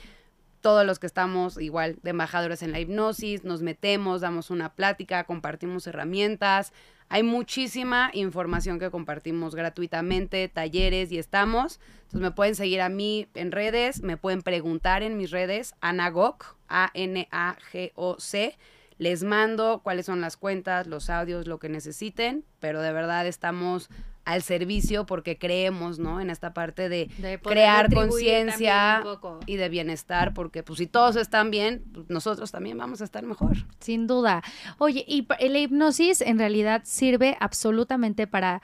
todos 0.60 0.86
los 0.86 1.00
que 1.00 1.08
estamos 1.08 1.60
igual 1.60 1.98
de 2.04 2.12
embajadores 2.12 2.62
en 2.62 2.72
la 2.72 2.80
hipnosis, 2.80 3.44
nos 3.44 3.62
metemos, 3.62 4.22
damos 4.22 4.50
una 4.50 4.74
plática, 4.76 5.24
compartimos 5.24 5.88
herramientas. 5.88 6.74
Hay 7.14 7.24
muchísima 7.24 8.10
información 8.14 8.80
que 8.80 8.90
compartimos 8.90 9.54
gratuitamente, 9.54 10.48
talleres 10.48 11.12
y 11.12 11.18
estamos. 11.18 11.82
Entonces 12.04 12.22
me 12.22 12.32
pueden 12.32 12.56
seguir 12.56 12.80
a 12.80 12.88
mí 12.88 13.28
en 13.34 13.52
redes, 13.52 14.02
me 14.02 14.16
pueden 14.16 14.42
preguntar 14.42 15.04
en 15.04 15.18
mis 15.18 15.30
redes, 15.30 15.76
Anagok, 15.82 16.56
A-N-A-G-O-C. 16.70 18.58
Les 18.98 19.24
mando 19.24 19.82
cuáles 19.84 20.06
son 20.06 20.22
las 20.22 20.38
cuentas, 20.38 20.88
los 20.88 21.10
audios, 21.10 21.48
lo 21.48 21.60
que 21.60 21.68
necesiten, 21.68 22.46
pero 22.62 22.82
de 22.82 22.94
verdad 22.94 23.28
estamos 23.28 23.90
al 24.26 24.44
servicio 24.44 25.06
porque 25.06 25.38
creemos, 25.38 26.00
¿no? 26.00 26.22
En 26.22 26.30
esta 26.30 26.54
parte 26.54 26.90
de, 26.90 27.10
crear 27.44 27.94
conciencia 27.94 29.04
y 29.46 29.56
de 29.56 29.70
bienestar, 29.70 30.34
porque 30.34 30.64
pues 30.64 30.80
si 30.80 30.88
todos 30.88 31.16
están 31.16 31.52
bien, 31.52 31.84
pues, 31.94 32.10
nosotros 32.10 32.52
también 32.52 32.78
vamos 32.78 33.02
a 33.02 33.06
estar 33.06 33.24
mejor. 33.24 33.58
Sin 33.80 34.08
duda. 34.08 34.44
Oye, 34.78 35.04
y 35.08 35.28
la 35.50 35.60
hipnosis 35.60 36.22
en 36.22 36.38
realidad 36.38 36.82
sirve 36.86 37.36
absolutamente 37.40 38.28
para 38.28 38.62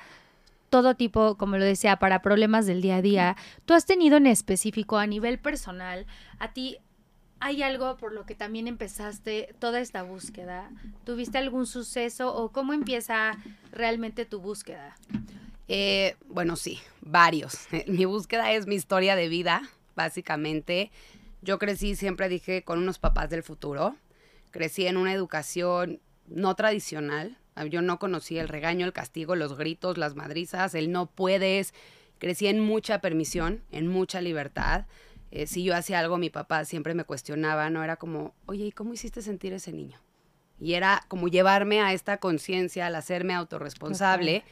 todo 0.69 0.95
tipo, 0.95 1.37
como 1.37 1.57
lo 1.57 1.63
decía, 1.63 1.97
para 1.97 2.21
problemas 2.21 2.65
del 2.65 2.81
día 2.81 2.97
a 2.97 3.01
día. 3.01 3.35
¿Tú 3.65 3.73
has 3.73 3.85
tenido 3.85 4.17
en 4.17 4.27
específico 4.27 4.97
a 4.97 5.07
nivel 5.07 5.39
personal, 5.39 6.05
a 6.39 6.53
ti 6.53 6.77
hay 7.39 7.61
algo 7.61 7.97
por 7.97 8.13
lo 8.13 8.25
que 8.25 8.35
también 8.35 8.67
empezaste 8.67 9.55
toda 9.59 9.79
esta 9.79 10.03
búsqueda? 10.03 10.69
¿Tuviste 11.05 11.37
algún 11.37 11.65
suceso 11.65 12.33
o 12.35 12.51
cómo 12.51 12.73
empieza 12.73 13.37
realmente 13.71 14.25
tu 14.25 14.39
búsqueda? 14.39 14.95
Eh, 15.67 16.15
bueno, 16.27 16.55
sí, 16.55 16.79
varios. 17.01 17.67
Mi 17.87 18.05
búsqueda 18.05 18.51
es 18.51 18.67
mi 18.67 18.75
historia 18.75 19.15
de 19.15 19.27
vida, 19.27 19.69
básicamente. 19.95 20.91
Yo 21.41 21.59
crecí, 21.59 21.95
siempre 21.95 22.29
dije, 22.29 22.63
con 22.63 22.79
unos 22.79 22.99
papás 22.99 23.29
del 23.29 23.43
futuro. 23.43 23.95
Crecí 24.51 24.87
en 24.87 24.97
una 24.97 25.13
educación 25.13 25.99
no 26.27 26.55
tradicional. 26.55 27.37
Yo 27.69 27.81
no 27.81 27.97
conocí 27.99 28.37
el 28.37 28.47
regaño, 28.47 28.85
el 28.85 28.93
castigo, 28.93 29.35
los 29.35 29.57
gritos, 29.57 29.97
las 29.97 30.15
madrizas, 30.15 30.75
el 30.75 30.91
no 30.91 31.07
puedes. 31.07 31.73
Crecí 32.19 32.47
en 32.47 32.59
mucha 32.59 33.01
permisión, 33.01 33.63
en 33.71 33.87
mucha 33.87 34.21
libertad. 34.21 34.85
Eh, 35.31 35.47
si 35.47 35.63
yo 35.63 35.75
hacía 35.75 35.99
algo, 35.99 36.17
mi 36.17 36.29
papá 36.29 36.65
siempre 36.65 36.93
me 36.93 37.03
cuestionaba, 37.03 37.69
¿no? 37.69 37.83
Era 37.83 37.97
como, 37.97 38.33
oye, 38.45 38.65
¿y 38.65 38.71
cómo 38.71 38.93
hiciste 38.93 39.21
sentir 39.21 39.53
ese 39.53 39.73
niño? 39.73 39.99
Y 40.59 40.73
era 40.73 41.03
como 41.07 41.27
llevarme 41.27 41.81
a 41.81 41.93
esta 41.93 42.17
conciencia 42.17 42.87
al 42.87 42.95
hacerme 42.95 43.33
autorresponsable. 43.33 44.43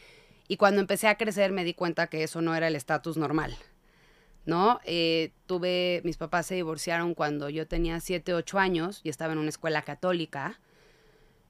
Y 0.48 0.58
cuando 0.58 0.82
empecé 0.82 1.08
a 1.08 1.18
crecer 1.18 1.52
me 1.52 1.64
di 1.64 1.74
cuenta 1.74 2.08
que 2.08 2.24
eso 2.24 2.42
no 2.42 2.56
era 2.56 2.68
el 2.68 2.76
estatus 2.76 3.18
normal, 3.18 3.56
¿no? 4.46 4.80
Eh, 4.86 5.32
tuve, 5.46 6.02
mis 6.04 6.18
papás 6.18 6.46
se 6.46 6.56
divorciaron 6.56 7.16
cuando 7.16 7.50
yo 7.50 7.68
tenía 7.68 8.00
7, 8.00 8.34
8 8.34 8.60
años 8.60 9.02
y 9.04 9.10
estaba 9.10 9.34
en 9.34 9.40
una 9.40 9.50
escuela 9.50 9.82
católica. 9.82 10.60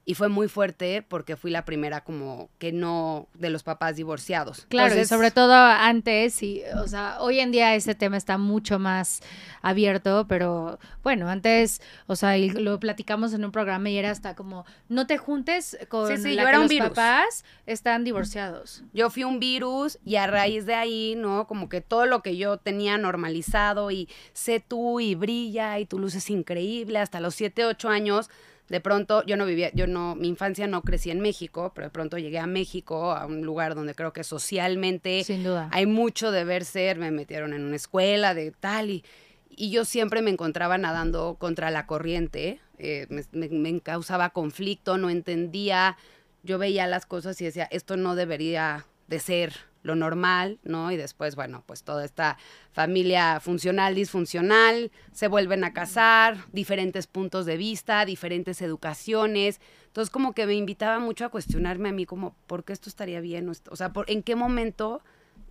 Y 0.08 0.14
fue 0.14 0.28
muy 0.28 0.46
fuerte 0.46 1.02
porque 1.02 1.34
fui 1.36 1.50
la 1.50 1.64
primera 1.64 2.04
como 2.04 2.48
que 2.58 2.70
no 2.70 3.26
de 3.34 3.50
los 3.50 3.64
papás 3.64 3.96
divorciados. 3.96 4.64
Claro, 4.68 4.96
y 4.96 5.04
sobre 5.04 5.32
todo 5.32 5.52
antes, 5.52 6.40
y, 6.44 6.62
o 6.76 6.86
sea, 6.86 7.16
hoy 7.20 7.40
en 7.40 7.50
día 7.50 7.74
ese 7.74 7.96
tema 7.96 8.16
está 8.16 8.38
mucho 8.38 8.78
más 8.78 9.20
abierto, 9.62 10.26
pero 10.28 10.78
bueno, 11.02 11.28
antes, 11.28 11.82
o 12.06 12.14
sea, 12.14 12.38
lo 12.38 12.78
platicamos 12.78 13.32
en 13.32 13.44
un 13.44 13.50
programa 13.50 13.90
y 13.90 13.98
era 13.98 14.12
hasta 14.12 14.36
como, 14.36 14.64
no 14.88 15.08
te 15.08 15.18
juntes 15.18 15.76
con 15.88 16.06
sí, 16.06 16.22
sí, 16.22 16.36
yo 16.36 16.46
era 16.46 16.60
un 16.60 16.68
los 16.68 16.88
papás 16.88 17.44
están 17.66 18.04
divorciados. 18.04 18.84
Yo 18.92 19.10
fui 19.10 19.24
un 19.24 19.40
virus 19.40 19.98
y 20.04 20.16
a 20.16 20.28
raíz 20.28 20.66
de 20.66 20.74
ahí, 20.74 21.14
¿no? 21.16 21.48
Como 21.48 21.68
que 21.68 21.80
todo 21.80 22.06
lo 22.06 22.22
que 22.22 22.36
yo 22.36 22.58
tenía 22.58 22.96
normalizado 22.96 23.90
y 23.90 24.08
sé 24.32 24.60
tú 24.60 25.00
y 25.00 25.16
brilla 25.16 25.80
y 25.80 25.86
tu 25.86 25.98
luz 25.98 26.14
es 26.14 26.30
increíble 26.30 27.00
hasta 27.00 27.18
los 27.18 27.34
7, 27.34 27.64
8 27.64 27.88
años 27.88 28.30
de 28.68 28.80
pronto 28.80 29.24
yo 29.24 29.36
no 29.36 29.46
vivía, 29.46 29.70
yo 29.74 29.86
no, 29.86 30.16
mi 30.16 30.28
infancia 30.28 30.66
no 30.66 30.82
crecí 30.82 31.10
en 31.10 31.20
México, 31.20 31.72
pero 31.74 31.86
de 31.86 31.90
pronto 31.90 32.18
llegué 32.18 32.38
a 32.38 32.46
México, 32.46 33.12
a 33.12 33.26
un 33.26 33.42
lugar 33.42 33.74
donde 33.74 33.94
creo 33.94 34.12
que 34.12 34.24
socialmente 34.24 35.24
hay 35.70 35.86
mucho 35.86 36.30
deber 36.30 36.64
ser, 36.64 36.98
me 36.98 37.10
metieron 37.10 37.52
en 37.52 37.62
una 37.62 37.76
escuela 37.76 38.34
de 38.34 38.50
tal 38.50 38.90
y, 38.90 39.04
y 39.50 39.70
yo 39.70 39.84
siempre 39.84 40.22
me 40.22 40.30
encontraba 40.30 40.78
nadando 40.78 41.36
contra 41.38 41.70
la 41.70 41.86
corriente, 41.86 42.60
eh, 42.78 43.06
me, 43.08 43.48
me 43.48 43.80
causaba 43.80 44.30
conflicto, 44.30 44.98
no 44.98 45.10
entendía, 45.10 45.96
yo 46.42 46.58
veía 46.58 46.86
las 46.86 47.06
cosas 47.06 47.40
y 47.40 47.44
decía, 47.44 47.68
esto 47.70 47.96
no 47.96 48.14
debería 48.16 48.86
de 49.06 49.20
ser 49.20 49.54
lo 49.86 49.94
normal, 49.94 50.58
¿no? 50.64 50.90
Y 50.90 50.96
después, 50.96 51.36
bueno, 51.36 51.62
pues 51.64 51.82
toda 51.84 52.04
esta 52.04 52.36
familia 52.72 53.40
funcional, 53.40 53.94
disfuncional, 53.94 54.90
se 55.12 55.28
vuelven 55.28 55.64
a 55.64 55.72
casar, 55.72 56.38
diferentes 56.52 57.06
puntos 57.06 57.46
de 57.46 57.56
vista, 57.56 58.04
diferentes 58.04 58.60
educaciones. 58.60 59.60
Entonces, 59.86 60.10
como 60.10 60.34
que 60.34 60.46
me 60.46 60.54
invitaba 60.54 60.98
mucho 60.98 61.24
a 61.24 61.28
cuestionarme 61.30 61.88
a 61.88 61.92
mí, 61.92 62.04
como, 62.04 62.34
¿por 62.46 62.64
qué 62.64 62.72
esto 62.72 62.90
estaría 62.90 63.20
bien? 63.20 63.48
O 63.48 63.76
sea, 63.76 63.92
¿por, 63.92 64.10
¿en 64.10 64.22
qué 64.22 64.34
momento 64.34 65.00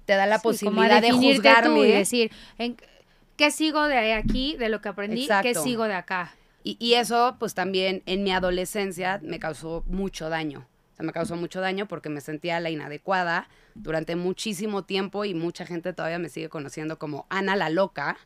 te 0.05 0.13
da 0.13 0.27
la 0.27 0.39
posibilidad 0.39 1.01
de 1.01 1.11
juzgarme? 1.11 1.79
y 1.79 1.91
decir, 1.91 2.31
¿en 2.57 2.77
¿qué 3.37 3.51
sigo 3.51 3.87
de 3.87 4.13
aquí, 4.13 4.55
de 4.57 4.69
lo 4.69 4.81
que 4.81 4.89
aprendí? 4.89 5.27
¿Qué 5.41 5.55
sigo 5.55 5.85
de 5.85 5.95
acá? 5.95 6.35
Y, 6.63 6.77
y 6.79 6.95
eso, 6.95 7.37
pues 7.39 7.53
también 7.53 8.03
en 8.05 8.23
mi 8.23 8.31
adolescencia 8.31 9.19
me 9.23 9.39
causó 9.39 9.83
mucho 9.87 10.29
daño 10.29 10.67
o 10.95 10.97
sea, 10.97 11.05
me 11.05 11.11
causó 11.11 11.35
mucho 11.35 11.59
daño 11.59 11.89
porque 11.89 12.07
me 12.07 12.21
sentía 12.21 12.61
la 12.61 12.69
inadecuada 12.69 13.49
durante 13.73 14.15
muchísimo 14.15 14.85
tiempo 14.85 15.25
y 15.25 15.33
mucha 15.33 15.65
gente 15.65 15.91
todavía 15.91 16.19
me 16.19 16.29
sigue 16.29 16.47
conociendo 16.47 16.97
como 16.97 17.25
Ana 17.29 17.57
la 17.57 17.69
loca, 17.69 18.17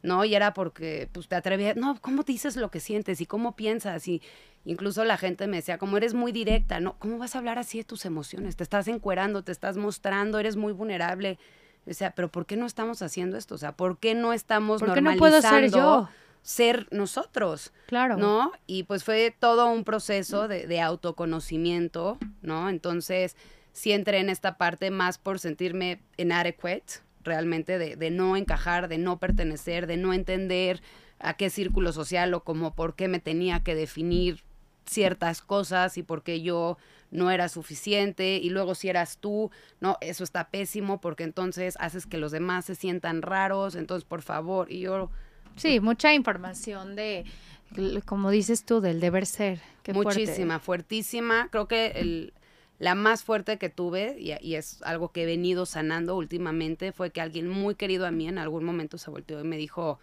¿no? 0.00 0.24
Y 0.24 0.36
era 0.36 0.54
porque, 0.54 1.08
pues, 1.10 1.26
te 1.26 1.34
atrevías, 1.34 1.74
no, 1.74 1.98
¿cómo 2.00 2.22
dices 2.22 2.54
lo 2.54 2.70
que 2.70 2.78
sientes 2.78 3.20
y 3.20 3.26
cómo 3.26 3.56
piensas? 3.56 4.06
Y 4.06 4.22
incluso 4.64 5.04
la 5.04 5.16
gente 5.16 5.48
me 5.48 5.56
decía, 5.56 5.76
como 5.76 5.96
eres 5.96 6.14
muy 6.14 6.30
directa, 6.30 6.78
¿no? 6.78 6.96
¿Cómo 7.00 7.18
vas 7.18 7.34
a 7.34 7.38
hablar 7.38 7.58
así 7.58 7.78
de 7.78 7.84
tus 7.84 8.04
emociones? 8.04 8.54
Te 8.54 8.62
estás 8.62 8.86
encuerando, 8.86 9.42
te 9.42 9.50
estás 9.50 9.76
mostrando, 9.76 10.38
eres 10.38 10.54
muy 10.54 10.72
vulnerable. 10.72 11.36
O 11.84 11.94
sea, 11.94 12.12
pero 12.12 12.30
¿por 12.30 12.46
qué 12.46 12.56
no 12.56 12.66
estamos 12.66 13.02
haciendo 13.02 13.36
esto? 13.36 13.56
O 13.56 13.58
sea, 13.58 13.72
¿por 13.72 13.98
qué 13.98 14.14
no 14.14 14.32
estamos 14.32 14.80
¿Por 14.80 14.94
qué 14.94 15.00
no 15.00 15.16
puedo 15.16 15.42
ser 15.42 15.68
yo? 15.68 16.08
Ser 16.44 16.86
nosotros. 16.92 17.72
Claro. 17.86 18.16
¿No? 18.16 18.52
Y 18.66 18.84
pues 18.84 19.02
fue 19.02 19.34
todo 19.36 19.66
un 19.66 19.82
proceso 19.82 20.46
de, 20.46 20.80
autoconocimiento, 20.80 22.18
¿no? 22.42 22.68
Entonces, 22.68 23.34
sí 23.72 23.90
entré 23.90 24.18
en 24.18 24.28
esta 24.28 24.56
parte 24.56 24.92
más 24.92 25.18
por 25.18 25.40
sentirme 25.40 26.02
inadequate, 26.16 27.00
realmente, 27.24 27.78
de, 27.78 27.96
de 27.96 28.10
no 28.10 28.36
encajar, 28.36 28.88
de 28.88 28.98
no 28.98 29.18
pertenecer, 29.18 29.86
de 29.86 29.96
no 29.96 30.12
entender 30.12 30.82
a 31.18 31.34
qué 31.34 31.48
círculo 31.48 31.92
social 31.92 32.34
o 32.34 32.44
como 32.44 32.74
por 32.74 32.94
qué 32.94 33.08
me 33.08 33.18
tenía 33.18 33.64
que 33.64 33.74
definir 33.74 34.44
ciertas 34.84 35.40
cosas 35.40 35.96
y 35.96 36.02
por 36.02 36.22
qué 36.22 36.42
yo 36.42 36.76
no 37.10 37.30
era 37.30 37.48
suficiente 37.48 38.36
y 38.36 38.50
luego 38.50 38.74
si 38.74 38.90
eras 38.90 39.16
tú, 39.18 39.50
no, 39.80 39.96
eso 40.02 40.24
está 40.24 40.50
pésimo 40.50 41.00
porque 41.00 41.24
entonces 41.24 41.76
haces 41.80 42.06
que 42.06 42.18
los 42.18 42.32
demás 42.32 42.66
se 42.66 42.74
sientan 42.74 43.22
raros, 43.22 43.76
entonces 43.76 44.04
por 44.04 44.20
favor, 44.20 44.70
y 44.70 44.80
yo 44.80 45.10
Sí, 45.56 45.80
mucha 45.80 46.14
información 46.14 46.96
de, 46.96 47.24
como 48.06 48.30
dices 48.30 48.64
tú, 48.64 48.80
del 48.80 49.00
deber 49.00 49.26
ser. 49.26 49.60
Muchísima, 49.92 50.58
fuertísima. 50.58 51.48
Creo 51.50 51.68
que 51.68 51.86
el, 51.96 52.32
la 52.78 52.94
más 52.94 53.22
fuerte 53.22 53.58
que 53.58 53.68
tuve, 53.68 54.16
y, 54.18 54.32
y, 54.40 54.56
es 54.56 54.82
algo 54.82 55.12
que 55.12 55.22
he 55.22 55.26
venido 55.26 55.66
sanando 55.66 56.16
últimamente, 56.16 56.92
fue 56.92 57.10
que 57.10 57.20
alguien 57.20 57.48
muy 57.48 57.74
querido 57.74 58.06
a 58.06 58.10
mí 58.10 58.26
en 58.26 58.38
algún 58.38 58.64
momento 58.64 58.98
se 58.98 59.10
volteó 59.10 59.40
y 59.40 59.44
me 59.44 59.56
dijo, 59.56 59.98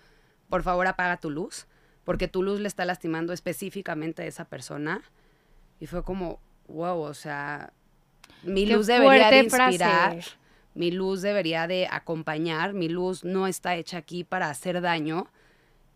por 0.50 0.64
favor 0.64 0.88
apaga 0.88 1.18
tu 1.18 1.30
luz, 1.30 1.68
porque 2.04 2.28
tu 2.28 2.44
luz 2.44 2.60
le 2.60 2.68
está 2.68 2.86
lastimando 2.86 3.34
específicamente 3.34 4.24
a 4.24 4.26
esa 4.26 4.46
persona. 4.46 5.02
Y 5.80 5.88
fue 5.88 6.04
como, 6.04 6.40
wow, 6.68 7.00
o 7.00 7.14
sea, 7.14 7.74
mi 8.44 8.66
luz 8.66 8.88
debería 8.88 9.30
de 9.30 9.40
inspirar. 9.40 10.20
Mi 10.74 10.92
luz 10.92 11.22
debería 11.22 11.68
de 11.68 11.88
acompañar, 11.92 12.74
mi 12.74 12.88
luz 12.88 13.26
no 13.26 13.48
está 13.48 13.76
hecha 13.76 13.98
aquí 13.98 14.24
para 14.24 14.50
hacer 14.50 14.80
daño, 14.80 15.28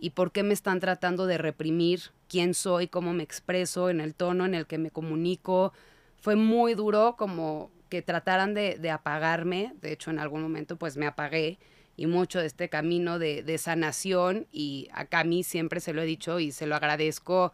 y 0.06 0.12
por 0.12 0.32
qué 0.32 0.44
me 0.44 0.54
están 0.54 0.80
tratando 0.80 1.26
de 1.26 1.40
reprimir 1.40 2.12
quién 2.30 2.54
soy, 2.54 2.88
cómo 2.88 3.12
me 3.12 3.24
expreso, 3.24 3.90
en 3.90 4.00
el 4.00 4.14
tono 4.14 4.46
en 4.46 4.54
el 4.54 4.68
que 4.68 4.78
me 4.78 4.92
comunico. 4.92 5.74
Fue 6.22 6.36
muy 6.36 6.76
duro 6.76 7.16
como 7.18 7.72
que 7.90 8.04
trataran 8.04 8.54
de, 8.54 8.92
apagarme, 8.92 9.74
de 9.82 9.94
hecho 9.94 10.12
en 10.12 10.20
algún 10.20 10.44
momento 10.44 10.76
pues 10.76 10.96
me 10.96 11.08
apagué 11.08 11.58
y 11.98 12.06
mucho 12.06 12.40
de 12.40 12.46
este 12.46 12.70
camino 12.70 13.18
de, 13.18 13.42
de, 13.42 13.58
sanación 13.58 14.46
y 14.52 14.90
a 14.92 15.24
mí 15.24 15.44
siempre 15.44 15.80
se 15.80 15.92
lo 15.92 16.04
he 16.04 16.06
dicho 16.06 16.40
y 16.40 16.52
se 16.52 16.68
lo 16.68 16.76
agradezco, 16.76 17.52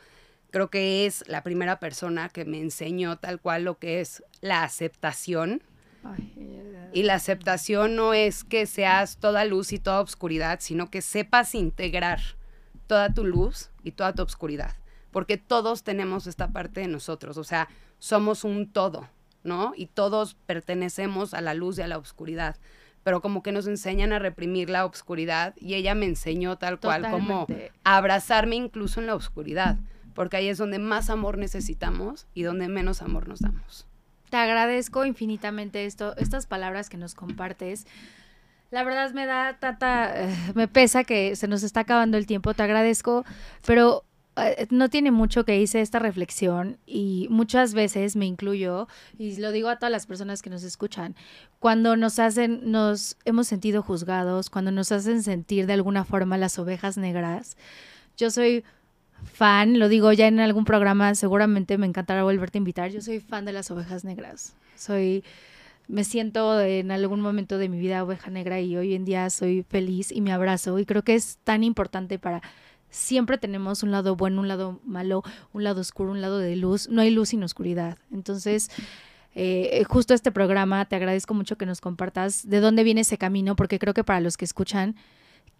creo 0.49 0.69
que 0.69 1.05
es 1.05 1.23
la 1.29 1.43
primera 1.43 1.79
persona 1.79 2.27
que 2.27 2.43
me 2.43 2.59
enseñó 2.59 3.17
tal 3.17 3.39
cual 3.39 3.63
lo 3.63 3.79
que 3.79 4.01
es 4.01 4.25
la 4.41 4.63
aceptación, 4.63 5.63
y 6.91 7.03
la 7.03 7.13
aceptación 7.13 7.95
no 7.95 8.13
es 8.13 8.43
que 8.43 8.65
seas 8.65 9.17
toda 9.17 9.45
luz 9.45 9.71
y 9.71 9.79
toda 9.79 10.01
oscuridad, 10.01 10.59
sino 10.59 10.89
que 10.89 11.01
sepas 11.01 11.55
integrar 11.55 12.19
toda 12.91 13.13
tu 13.13 13.23
luz 13.23 13.69
y 13.83 13.91
toda 13.91 14.11
tu 14.11 14.21
oscuridad, 14.21 14.75
porque 15.11 15.37
todos 15.37 15.81
tenemos 15.83 16.27
esta 16.27 16.49
parte 16.51 16.81
de 16.81 16.89
nosotros, 16.89 17.37
o 17.37 17.45
sea, 17.45 17.69
somos 17.99 18.43
un 18.43 18.69
todo, 18.69 19.07
¿no? 19.45 19.71
Y 19.77 19.85
todos 19.85 20.35
pertenecemos 20.45 21.33
a 21.33 21.39
la 21.39 21.53
luz 21.53 21.77
y 21.77 21.83
a 21.83 21.87
la 21.87 21.97
oscuridad, 21.97 22.57
pero 23.05 23.21
como 23.21 23.43
que 23.43 23.53
nos 23.53 23.65
enseñan 23.65 24.11
a 24.11 24.19
reprimir 24.19 24.69
la 24.69 24.85
oscuridad 24.85 25.55
y 25.55 25.75
ella 25.75 25.95
me 25.95 26.05
enseñó 26.05 26.57
tal 26.57 26.81
cual 26.81 27.09
como 27.09 27.47
a 27.85 27.95
abrazarme 27.95 28.57
incluso 28.57 28.99
en 28.99 29.07
la 29.07 29.15
oscuridad, 29.15 29.77
porque 30.13 30.35
ahí 30.35 30.49
es 30.49 30.57
donde 30.57 30.77
más 30.77 31.09
amor 31.09 31.37
necesitamos 31.37 32.27
y 32.33 32.43
donde 32.43 32.67
menos 32.67 33.01
amor 33.01 33.25
nos 33.29 33.39
damos. 33.39 33.87
Te 34.29 34.35
agradezco 34.35 35.05
infinitamente 35.05 35.85
esto, 35.85 36.13
estas 36.17 36.45
palabras 36.45 36.89
que 36.89 36.97
nos 36.97 37.15
compartes. 37.15 37.87
La 38.71 38.85
verdad 38.85 39.11
me 39.11 39.25
da 39.25 39.57
tanta, 39.59 40.13
eh, 40.15 40.33
me 40.55 40.67
pesa 40.67 41.03
que 41.03 41.35
se 41.35 41.47
nos 41.47 41.61
está 41.61 41.81
acabando 41.81 42.17
el 42.17 42.25
tiempo, 42.25 42.53
te 42.53 42.63
agradezco, 42.63 43.25
pero 43.65 44.05
eh, 44.37 44.65
no 44.69 44.89
tiene 44.89 45.11
mucho 45.11 45.43
que 45.43 45.59
hice 45.59 45.81
esta 45.81 45.99
reflexión 45.99 46.77
y 46.85 47.27
muchas 47.29 47.73
veces 47.73 48.15
me 48.15 48.25
incluyo 48.25 48.87
y 49.19 49.35
lo 49.35 49.51
digo 49.51 49.67
a 49.67 49.75
todas 49.75 49.91
las 49.91 50.07
personas 50.07 50.41
que 50.41 50.49
nos 50.49 50.63
escuchan, 50.63 51.15
cuando 51.59 51.97
nos 51.97 52.17
hacen, 52.17 52.71
nos 52.71 53.17
hemos 53.25 53.47
sentido 53.47 53.83
juzgados, 53.83 54.49
cuando 54.49 54.71
nos 54.71 54.93
hacen 54.93 55.21
sentir 55.21 55.67
de 55.67 55.73
alguna 55.73 56.05
forma 56.05 56.37
las 56.37 56.57
ovejas 56.57 56.95
negras. 56.95 57.57
Yo 58.15 58.31
soy 58.31 58.63
fan, 59.33 59.79
lo 59.79 59.89
digo 59.89 60.13
ya 60.13 60.27
en 60.27 60.39
algún 60.39 60.63
programa, 60.63 61.13
seguramente 61.15 61.77
me 61.77 61.87
encantará 61.87 62.23
volverte 62.23 62.57
a 62.57 62.59
invitar. 62.59 62.89
Yo 62.89 63.01
soy 63.01 63.19
fan 63.19 63.43
de 63.43 63.51
las 63.51 63.69
ovejas 63.69 64.05
negras. 64.05 64.53
Soy 64.77 65.25
me 65.87 66.03
siento 66.03 66.59
en 66.61 66.91
algún 66.91 67.21
momento 67.21 67.57
de 67.57 67.69
mi 67.69 67.79
vida 67.79 68.03
oveja 68.03 68.29
negra 68.29 68.59
y 68.61 68.77
hoy 68.77 68.93
en 68.93 69.05
día 69.05 69.29
soy 69.29 69.63
feliz 69.63 70.11
y 70.11 70.21
me 70.21 70.31
abrazo 70.31 70.79
y 70.79 70.85
creo 70.85 71.03
que 71.03 71.15
es 71.15 71.37
tan 71.43 71.63
importante 71.63 72.19
para 72.19 72.41
siempre 72.91 73.37
tenemos 73.37 73.83
un 73.83 73.91
lado 73.91 74.15
bueno, 74.15 74.41
un 74.41 74.47
lado 74.47 74.79
malo, 74.85 75.23
un 75.53 75.63
lado 75.63 75.81
oscuro, 75.81 76.11
un 76.11 76.21
lado 76.21 76.37
de 76.37 76.55
luz. 76.55 76.89
No 76.89 77.01
hay 77.01 77.09
luz 77.09 77.29
sin 77.29 77.43
oscuridad. 77.43 77.97
Entonces, 78.11 78.69
eh, 79.33 79.83
justo 79.87 80.13
este 80.13 80.31
programa, 80.31 80.85
te 80.85 80.97
agradezco 80.97 81.33
mucho 81.33 81.57
que 81.57 81.65
nos 81.65 81.81
compartas 81.81 82.47
de 82.47 82.59
dónde 82.59 82.83
viene 82.83 83.01
ese 83.01 83.17
camino, 83.17 83.55
porque 83.55 83.79
creo 83.79 83.93
que 83.93 84.03
para 84.03 84.19
los 84.19 84.37
que 84.37 84.45
escuchan, 84.45 84.95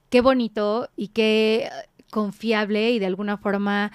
qué 0.10 0.22
bonito 0.22 0.90
y 0.96 1.08
qué 1.08 1.70
confiable 2.12 2.92
y 2.92 3.00
de 3.00 3.06
alguna 3.06 3.38
forma 3.38 3.92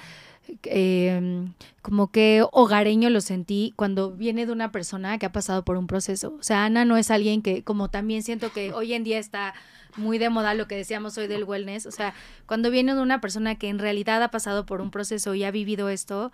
em, 0.65 1.53
como 1.83 2.11
que 2.11 2.45
hogareño 2.53 3.11
lo 3.11 3.21
sentí 3.21 3.73
cuando 3.77 4.13
viene 4.13 4.47
de 4.47 4.53
una 4.53 4.73
persona 4.73 5.19
que 5.19 5.27
ha 5.27 5.33
pasado 5.33 5.65
por 5.65 5.77
un 5.77 5.87
proceso. 5.87 6.37
O 6.39 6.43
sea, 6.43 6.65
Ana 6.65 6.85
no 6.85 6.97
es 6.97 7.11
alguien 7.11 7.43
que, 7.43 7.65
como 7.65 7.91
también 7.91 8.23
siento 8.23 8.53
que 8.53 8.73
hoy 8.73 8.95
en 8.95 9.05
día 9.05 9.19
está 9.19 9.55
muy 9.97 10.19
de 10.19 10.31
moda 10.31 10.55
lo 10.55 10.69
que 10.69 10.77
decíamos 10.77 11.17
hoy 11.19 11.27
del 11.27 11.45
wellness. 11.45 11.87
O 11.87 11.91
sea, 11.91 12.15
cuando 12.47 12.71
viene 12.71 12.95
de 12.95 13.01
una 13.01 13.21
persona 13.21 13.57
que 13.57 13.69
en 13.69 13.79
realidad 13.79 14.23
ha 14.23 14.31
pasado 14.31 14.67
por 14.67 14.81
un 14.81 14.91
proceso 14.91 15.35
y 15.35 15.45
ha 15.45 15.51
vivido 15.51 15.89
esto, 15.89 16.33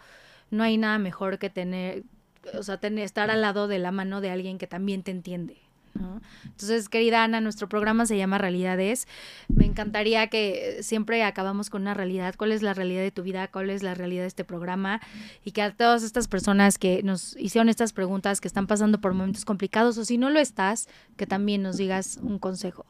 no 0.50 0.64
hay 0.64 0.78
nada 0.78 0.98
mejor 0.98 1.38
que 1.38 1.50
tener, 1.50 2.04
o 2.58 2.62
sea, 2.62 2.78
tener, 2.78 3.04
estar 3.04 3.30
al 3.30 3.40
lado 3.40 3.68
de 3.68 3.78
la 3.78 3.92
mano 3.92 4.20
de 4.20 4.30
alguien 4.30 4.58
que 4.58 4.66
también 4.66 5.02
te 5.02 5.10
entiende. 5.10 5.61
Entonces, 6.44 6.88
querida 6.88 7.24
Ana, 7.24 7.40
nuestro 7.40 7.68
programa 7.68 8.06
se 8.06 8.16
llama 8.16 8.38
Realidades. 8.38 9.06
Me 9.48 9.66
encantaría 9.66 10.28
que 10.28 10.78
siempre 10.82 11.22
acabamos 11.22 11.70
con 11.70 11.82
una 11.82 11.94
realidad. 11.94 12.34
¿Cuál 12.36 12.52
es 12.52 12.62
la 12.62 12.74
realidad 12.74 13.02
de 13.02 13.10
tu 13.10 13.22
vida? 13.22 13.48
¿Cuál 13.48 13.70
es 13.70 13.82
la 13.82 13.94
realidad 13.94 14.22
de 14.22 14.28
este 14.28 14.44
programa? 14.44 15.00
Y 15.44 15.52
que 15.52 15.62
a 15.62 15.74
todas 15.74 16.02
estas 16.02 16.28
personas 16.28 16.78
que 16.78 17.02
nos 17.02 17.36
hicieron 17.36 17.68
estas 17.68 17.92
preguntas, 17.92 18.40
que 18.40 18.48
están 18.48 18.66
pasando 18.66 19.00
por 19.00 19.12
momentos 19.14 19.44
complicados, 19.44 19.98
o 19.98 20.04
si 20.04 20.18
no 20.18 20.30
lo 20.30 20.40
estás, 20.40 20.88
que 21.16 21.26
también 21.26 21.62
nos 21.62 21.76
digas 21.76 22.18
un 22.22 22.38
consejo. 22.38 22.86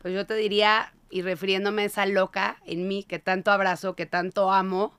Pues 0.00 0.14
yo 0.14 0.26
te 0.26 0.34
diría, 0.34 0.92
y 1.10 1.22
refiriéndome 1.22 1.82
a 1.82 1.86
esa 1.86 2.06
loca 2.06 2.56
en 2.66 2.88
mí, 2.88 3.04
que 3.04 3.18
tanto 3.18 3.50
abrazo, 3.50 3.94
que 3.94 4.06
tanto 4.06 4.50
amo, 4.50 4.92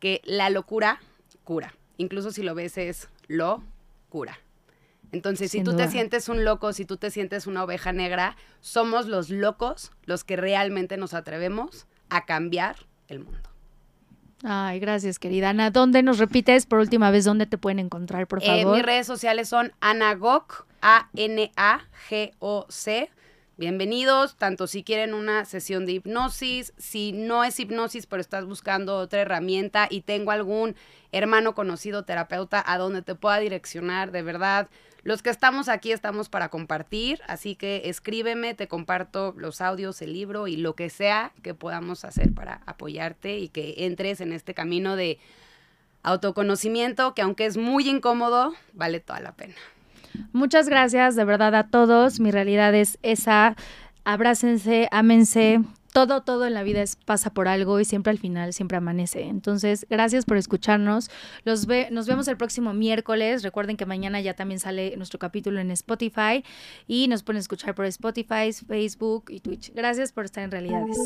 que 0.00 0.20
la 0.24 0.50
locura 0.50 1.00
cura. 1.44 1.74
Incluso 1.96 2.30
si 2.32 2.42
lo 2.42 2.54
ves 2.54 2.78
es 2.78 3.08
lo 3.28 3.62
cura. 4.08 4.38
Entonces, 5.12 5.50
si 5.50 5.62
tú 5.62 5.74
te 5.74 5.88
sientes 5.88 6.28
un 6.28 6.44
loco, 6.44 6.72
si 6.72 6.84
tú 6.84 6.96
te 6.96 7.10
sientes 7.10 7.46
una 7.46 7.64
oveja 7.64 7.92
negra, 7.92 8.36
somos 8.60 9.06
los 9.06 9.30
locos 9.30 9.92
los 10.04 10.24
que 10.24 10.36
realmente 10.36 10.96
nos 10.96 11.14
atrevemos 11.14 11.86
a 12.10 12.26
cambiar 12.26 12.76
el 13.08 13.20
mundo. 13.20 13.48
Ay, 14.44 14.78
gracias, 14.78 15.18
querida 15.18 15.50
Ana. 15.50 15.70
¿Dónde 15.70 16.02
nos 16.02 16.18
repites 16.18 16.66
por 16.66 16.78
última 16.78 17.10
vez 17.10 17.24
dónde 17.24 17.46
te 17.46 17.58
pueden 17.58 17.80
encontrar, 17.80 18.26
por 18.28 18.40
favor? 18.40 18.76
Eh, 18.76 18.78
mis 18.78 18.84
redes 18.84 19.06
sociales 19.06 19.48
son 19.48 19.72
Anagoc, 19.80 20.66
A-N-A-G-O-C. 20.80 21.50
Bienvenidos, 23.56 24.36
tanto 24.36 24.68
si 24.68 24.84
quieren 24.84 25.14
una 25.14 25.44
sesión 25.44 25.84
de 25.84 25.90
hipnosis, 25.92 26.72
si 26.78 27.10
no 27.10 27.42
es 27.42 27.58
hipnosis, 27.58 28.06
pero 28.06 28.20
estás 28.20 28.44
buscando 28.44 28.96
otra 28.98 29.22
herramienta 29.22 29.88
y 29.90 30.02
tengo 30.02 30.30
algún 30.30 30.76
hermano 31.10 31.56
conocido 31.56 32.04
terapeuta 32.04 32.62
a 32.64 32.78
donde 32.78 33.02
te 33.02 33.16
pueda 33.16 33.40
direccionar, 33.40 34.12
de 34.12 34.22
verdad 34.22 34.68
los 35.02 35.22
que 35.22 35.30
estamos 35.30 35.68
aquí 35.68 35.92
estamos 35.92 36.28
para 36.28 36.48
compartir, 36.48 37.20
así 37.26 37.54
que 37.54 37.82
escríbeme, 37.86 38.54
te 38.54 38.68
comparto 38.68 39.34
los 39.36 39.60
audios, 39.60 40.02
el 40.02 40.12
libro 40.12 40.48
y 40.48 40.56
lo 40.56 40.74
que 40.74 40.90
sea 40.90 41.32
que 41.42 41.54
podamos 41.54 42.04
hacer 42.04 42.32
para 42.34 42.62
apoyarte 42.66 43.38
y 43.38 43.48
que 43.48 43.74
entres 43.78 44.20
en 44.20 44.32
este 44.32 44.54
camino 44.54 44.96
de 44.96 45.18
autoconocimiento 46.02 47.14
que 47.14 47.22
aunque 47.22 47.46
es 47.46 47.56
muy 47.56 47.88
incómodo, 47.88 48.54
vale 48.72 49.00
toda 49.00 49.20
la 49.20 49.32
pena. 49.32 49.54
Muchas 50.32 50.68
gracias 50.68 51.16
de 51.16 51.24
verdad 51.24 51.54
a 51.54 51.68
todos. 51.68 52.20
Mi 52.20 52.30
realidad 52.30 52.74
es 52.74 52.98
esa. 53.02 53.56
Abrácense, 54.04 54.88
ámense, 54.90 55.60
todo, 55.92 56.22
todo 56.22 56.46
en 56.46 56.54
la 56.54 56.62
vida 56.62 56.82
es, 56.82 56.96
pasa 56.96 57.30
por 57.30 57.48
algo 57.48 57.80
y 57.80 57.84
siempre 57.84 58.10
al 58.10 58.18
final, 58.18 58.52
siempre 58.52 58.76
amanece. 58.76 59.22
Entonces, 59.24 59.86
gracias 59.88 60.24
por 60.24 60.36
escucharnos. 60.36 61.10
Los 61.44 61.66
ve, 61.66 61.88
nos 61.90 62.06
vemos 62.06 62.28
el 62.28 62.36
próximo 62.36 62.74
miércoles. 62.74 63.42
Recuerden 63.42 63.76
que 63.76 63.86
mañana 63.86 64.20
ya 64.20 64.34
también 64.34 64.60
sale 64.60 64.96
nuestro 64.96 65.18
capítulo 65.18 65.60
en 65.60 65.70
Spotify 65.70 66.44
y 66.86 67.08
nos 67.08 67.22
pueden 67.22 67.40
escuchar 67.40 67.74
por 67.74 67.86
Spotify, 67.86 68.52
Facebook 68.52 69.26
y 69.28 69.40
Twitch. 69.40 69.72
Gracias 69.74 70.12
por 70.12 70.24
estar 70.24 70.44
en 70.44 70.50
Realidades. 70.50 70.98